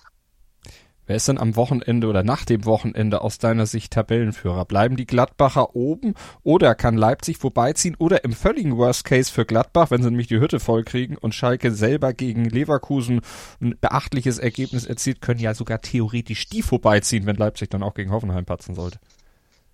Wer 1.10 1.16
ist 1.16 1.28
denn 1.28 1.40
am 1.40 1.56
Wochenende 1.56 2.06
oder 2.06 2.22
nach 2.22 2.46
dem 2.46 2.66
Wochenende 2.66 3.22
aus 3.22 3.40
deiner 3.40 3.66
Sicht 3.66 3.94
Tabellenführer? 3.94 4.64
Bleiben 4.66 4.96
die 4.96 5.08
Gladbacher 5.08 5.76
oben 5.76 6.14
oder 6.44 6.76
kann 6.76 6.98
Leipzig 6.98 7.38
vorbeiziehen 7.38 7.96
oder 7.98 8.24
im 8.24 8.32
völligen 8.32 8.78
Worst 8.78 9.06
Case 9.06 9.34
für 9.34 9.44
Gladbach, 9.44 9.90
wenn 9.90 10.04
sie 10.04 10.12
nämlich 10.12 10.28
die 10.28 10.40
Hütte 10.40 10.60
vollkriegen 10.60 11.18
und 11.18 11.34
Schalke 11.34 11.72
selber 11.72 12.14
gegen 12.14 12.46
Leverkusen 12.46 13.22
ein 13.60 13.76
beachtliches 13.82 14.38
Ergebnis 14.38 14.86
erzielt, 14.86 15.20
können 15.20 15.40
ja 15.40 15.56
sogar 15.56 15.82
theoretisch 15.82 16.48
die 16.48 16.62
vorbeiziehen, 16.62 17.26
wenn 17.26 17.38
Leipzig 17.38 17.72
dann 17.72 17.82
auch 17.82 17.96
gegen 17.96 18.12
Hoffenheim 18.12 18.46
patzen 18.46 18.76
sollte. 18.76 19.00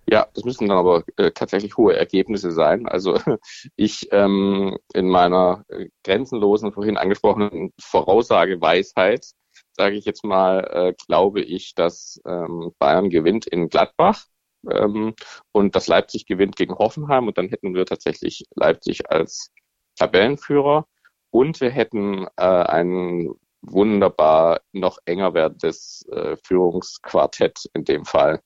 Ja, 0.08 0.28
das 0.32 0.44
müssen 0.44 0.68
dann 0.68 0.78
aber 0.78 1.04
äh, 1.18 1.32
tatsächlich 1.32 1.76
hohe 1.76 1.94
Ergebnisse 1.94 2.50
sein. 2.50 2.88
Also 2.88 3.20
ich 3.76 4.08
ähm, 4.10 4.78
in 4.94 5.10
meiner 5.10 5.66
äh, 5.68 5.88
grenzenlosen, 6.02 6.72
vorhin 6.72 6.96
angesprochenen 6.96 7.74
Voraussageweisheit 7.78 9.34
sage 9.76 9.96
ich 9.96 10.04
jetzt 10.04 10.24
mal, 10.24 10.60
äh, 10.72 10.94
glaube 11.06 11.40
ich, 11.42 11.74
dass 11.74 12.20
ähm, 12.26 12.72
Bayern 12.78 13.10
gewinnt 13.10 13.46
in 13.46 13.68
Gladbach 13.68 14.24
ähm, 14.70 15.14
und 15.52 15.76
dass 15.76 15.86
Leipzig 15.86 16.26
gewinnt 16.26 16.56
gegen 16.56 16.74
Hoffenheim 16.74 17.28
und 17.28 17.38
dann 17.38 17.48
hätten 17.48 17.74
wir 17.74 17.86
tatsächlich 17.86 18.44
Leipzig 18.54 19.10
als 19.10 19.52
Tabellenführer 19.96 20.86
und 21.30 21.60
wir 21.60 21.70
hätten 21.70 22.26
äh, 22.36 22.42
ein 22.44 23.30
wunderbar 23.62 24.60
noch 24.72 24.98
enger 25.04 25.34
werdendes 25.34 26.06
äh, 26.10 26.36
Führungsquartett 26.44 27.68
in 27.74 27.84
dem 27.84 28.04
Fall. 28.04 28.40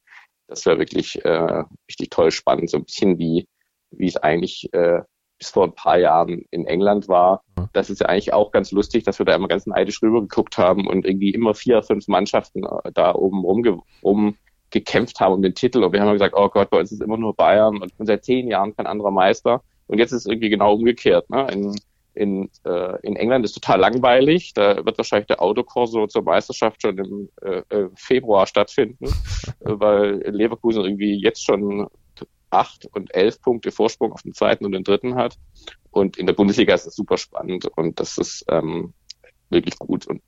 Das 0.48 0.66
wäre 0.66 0.78
wirklich 0.78 1.24
äh, 1.24 1.64
richtig 1.88 2.10
toll 2.10 2.30
spannend, 2.30 2.70
so 2.70 2.78
ein 2.78 2.84
bisschen 2.84 3.18
wie 3.18 3.48
wie 3.92 4.06
es 4.08 4.16
eigentlich 4.16 4.72
äh, 4.72 5.02
bis 5.40 5.50
vor 5.50 5.64
ein 5.64 5.74
paar 5.74 5.98
Jahren 5.98 6.44
in 6.50 6.66
England 6.66 7.08
war. 7.08 7.42
Das 7.72 7.90
ist 7.90 8.00
ja 8.00 8.06
eigentlich 8.06 8.32
auch 8.32 8.52
ganz 8.52 8.70
lustig, 8.70 9.04
dass 9.04 9.18
wir 9.18 9.26
da 9.26 9.34
immer 9.34 9.48
ganz 9.48 9.66
neidisch 9.66 10.00
rüber 10.02 10.20
geguckt 10.20 10.58
haben 10.58 10.86
und 10.86 11.04
irgendwie 11.04 11.30
immer 11.30 11.54
vier, 11.54 11.82
fünf 11.82 12.06
Mannschaften 12.06 12.62
äh, 12.64 12.92
da 12.92 13.14
oben 13.14 13.40
rum, 13.40 13.82
rum 14.04 14.36
gekämpft 14.70 15.18
haben 15.18 15.34
um 15.34 15.42
den 15.42 15.54
Titel. 15.54 15.82
Und 15.82 15.92
wir 15.92 16.00
haben 16.00 16.12
gesagt, 16.12 16.34
oh 16.36 16.48
Gott, 16.48 16.70
bei 16.70 16.78
uns 16.78 16.92
ist 16.92 17.02
immer 17.02 17.16
nur 17.16 17.34
Bayern 17.34 17.78
und 17.82 17.92
seit 18.06 18.24
zehn 18.24 18.46
Jahren 18.48 18.76
kein 18.76 18.86
anderer 18.86 19.10
Meister. 19.10 19.62
Und 19.86 19.98
jetzt 19.98 20.12
ist 20.12 20.20
es 20.20 20.26
irgendwie 20.26 20.50
genau 20.50 20.74
umgekehrt. 20.74 21.28
Ne? 21.30 21.46
In, 21.50 21.74
in, 22.14 22.50
äh, 22.64 23.00
in 23.02 23.16
England 23.16 23.44
ist 23.46 23.54
total 23.54 23.80
langweilig. 23.80 24.52
Da 24.54 24.84
wird 24.84 24.98
wahrscheinlich 24.98 25.26
der 25.26 25.42
Autokorso 25.42 26.06
zur 26.06 26.22
Meisterschaft 26.22 26.82
schon 26.82 26.98
im 26.98 27.28
äh, 27.42 27.62
äh 27.74 27.88
Februar 27.96 28.46
stattfinden, 28.46 29.06
weil 29.60 30.22
Leverkusen 30.28 30.84
irgendwie 30.84 31.14
jetzt 31.14 31.44
schon 31.44 31.88
acht 32.50 32.86
und 32.92 33.14
elf 33.14 33.40
Punkte 33.40 33.70
Vorsprung 33.70 34.12
auf 34.12 34.22
den 34.22 34.34
zweiten 34.34 34.64
und 34.64 34.72
den 34.72 34.84
dritten 34.84 35.14
hat. 35.14 35.36
Und 35.90 36.16
in 36.16 36.26
der 36.26 36.34
Bundesliga 36.34 36.74
ist 36.74 36.86
es 36.86 36.94
super 36.94 37.16
spannend 37.16 37.66
und 37.66 37.98
das 37.98 38.18
ist 38.18 38.44
ähm, 38.48 38.92
wirklich 39.48 39.78
gut. 39.78 40.06
Und 40.06 40.22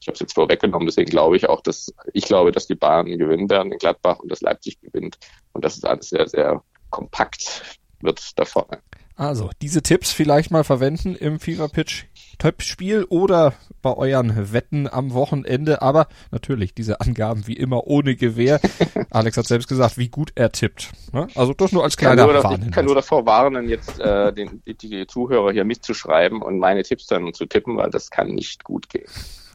ich 0.00 0.08
habe 0.08 0.14
es 0.14 0.20
jetzt 0.20 0.34
vorweggenommen, 0.34 0.86
deswegen 0.86 1.10
glaube 1.10 1.36
ich 1.36 1.48
auch, 1.48 1.60
dass 1.60 1.94
ich 2.12 2.24
glaube, 2.24 2.52
dass 2.52 2.66
die 2.66 2.74
Bayern 2.74 3.06
gewinnen 3.06 3.48
werden 3.48 3.72
in 3.72 3.78
Gladbach 3.78 4.18
und 4.18 4.30
dass 4.30 4.40
Leipzig 4.40 4.80
gewinnt. 4.80 5.18
Und 5.52 5.64
das 5.64 5.76
ist 5.76 5.86
alles 5.86 6.10
sehr, 6.10 6.28
sehr 6.28 6.62
kompakt 6.90 7.78
wird 8.00 8.38
da 8.38 8.44
vorne. 8.44 8.80
Also, 9.16 9.50
diese 9.62 9.82
Tipps 9.82 10.12
vielleicht 10.12 10.50
mal 10.50 10.64
verwenden 10.64 11.14
im 11.14 11.38
Fever 11.38 11.68
Pitch 11.68 12.04
Tippspiel 12.36 13.04
oder 13.04 13.54
bei 13.82 13.94
euren 13.94 14.52
Wetten 14.52 14.88
am 14.88 15.12
Wochenende. 15.12 15.82
Aber 15.82 16.08
natürlich, 16.30 16.74
diese 16.74 17.00
Angaben 17.00 17.46
wie 17.46 17.54
immer 17.54 17.86
ohne 17.86 18.16
Gewehr. 18.16 18.60
Alex 19.10 19.36
hat 19.36 19.46
selbst 19.46 19.68
gesagt, 19.68 19.98
wie 19.98 20.08
gut 20.08 20.32
er 20.34 20.52
tippt. 20.52 20.92
Ne? 21.12 21.28
Also 21.34 21.52
das 21.52 21.72
nur 21.72 21.84
als 21.84 21.96
kleiner 21.96 22.22
ich 22.22 22.26
kann 22.26 22.34
nur, 22.34 22.42
Warnhinweis. 22.42 22.68
Ich 22.68 22.74
kann 22.74 22.84
nur 22.86 22.94
davor 22.94 23.26
warnen, 23.26 23.68
jetzt 23.68 24.00
äh, 24.00 24.32
den, 24.32 24.62
die 24.66 25.06
Zuhörer 25.06 25.52
hier 25.52 25.64
mitzuschreiben 25.64 26.42
und 26.42 26.58
meine 26.58 26.82
Tipps 26.82 27.06
dann 27.06 27.32
zu 27.34 27.46
tippen, 27.46 27.76
weil 27.76 27.90
das 27.90 28.10
kann 28.10 28.28
nicht 28.28 28.64
gut 28.64 28.88
gehen. 28.88 29.06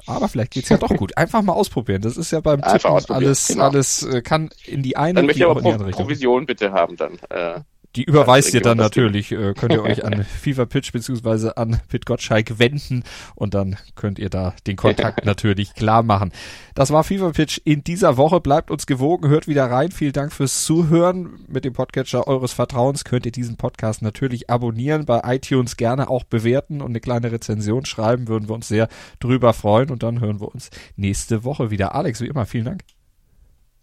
Aber 0.05 0.27
vielleicht 0.27 0.51
geht's 0.51 0.69
ja 0.69 0.77
doch 0.77 0.95
gut. 0.95 1.17
Einfach 1.17 1.41
mal 1.41 1.53
ausprobieren. 1.53 2.01
Das 2.01 2.17
ist 2.17 2.32
ja 2.32 2.39
beim 2.39 2.61
Einfach 2.61 2.99
Tippen 2.99 3.15
alles, 3.15 3.47
genau. 3.47 3.65
alles 3.65 4.03
äh, 4.03 4.21
kann 4.21 4.49
in 4.65 4.82
die 4.82 4.97
eine 4.97 5.15
Dann 5.15 5.25
möchte 5.25 5.39
ich 5.39 5.45
auch 5.45 5.51
aber 5.51 5.59
in 5.59 5.65
die 5.65 5.71
andere 5.71 5.88
Richtung. 5.89 6.05
Provision 6.05 6.45
bitte 6.45 6.71
haben 6.71 6.95
dann. 6.95 7.19
Äh, 7.30 7.61
Die 7.96 8.04
überweist 8.04 8.50
ihr 8.50 8.60
Region, 8.60 8.78
dann 8.78 8.86
natürlich, 8.86 9.32
äh, 9.32 9.54
könnt 9.56 9.74
ihr 9.74 9.82
euch 9.82 10.06
an 10.06 10.24
Fever 10.42 10.68
Pitch 10.68 10.92
beziehungsweise 10.92 11.58
an 11.58 11.82
Pit 11.88 12.06
Gottschalk 12.06 12.60
wenden 12.60 13.04
und 13.34 13.56
dann 13.56 13.78
könnt 13.96 14.20
ihr 14.20 14.30
da 14.30 14.54
den 14.68 14.76
Kontakt 14.76 15.26
natürlich 15.26 15.74
klar 15.74 16.04
machen. 16.04 16.32
Das 16.76 16.92
war 16.92 17.04
Fever 17.04 17.32
Pitch 17.32 17.60
in 17.64 17.84
dieser 17.84 18.16
Woche. 18.16 18.42
Bleibt 18.42 18.70
uns 18.70 18.86
gewogen, 18.86 19.28
hört 19.28 19.48
wieder 19.48 19.66
rein. 19.66 19.92
Vielen 19.92 20.14
Dank 20.14 20.32
fürs 20.32 20.66
Zuhören. 20.66 21.40
Mit 21.48 21.66
dem 21.66 21.74
Podcatcher 21.74 22.28
eures 22.28 22.54
Vertrauens 22.54 23.06
könnt 23.06 23.26
ihr 23.26 23.32
diesen 23.32 23.58
Podcast 23.58 24.04
natürlich 24.04 24.52
abonnieren, 24.52 25.06
bei 25.06 25.22
iTunes 25.26 25.76
gerne 25.76 26.10
auch 26.10 26.26
bewerten 26.26 26.82
und 26.82 26.92
eine 26.92 27.00
kleine 27.00 27.32
Rezension 27.32 27.86
schreiben, 27.86 28.28
würden 28.28 28.50
wir 28.50 28.54
uns 28.54 28.68
sehr 28.68 28.88
drüber 29.20 29.54
freuen 29.54 29.90
und 29.90 30.04
dann 30.04 30.20
hören 30.20 30.40
wir 30.42 30.54
uns 30.54 30.70
nächste 30.96 31.44
Woche 31.44 31.72
wieder. 31.72 31.96
Alex, 31.96 32.22
wie 32.22 32.28
immer, 32.28 32.46
vielen 32.46 32.66
Dank. 32.66 32.84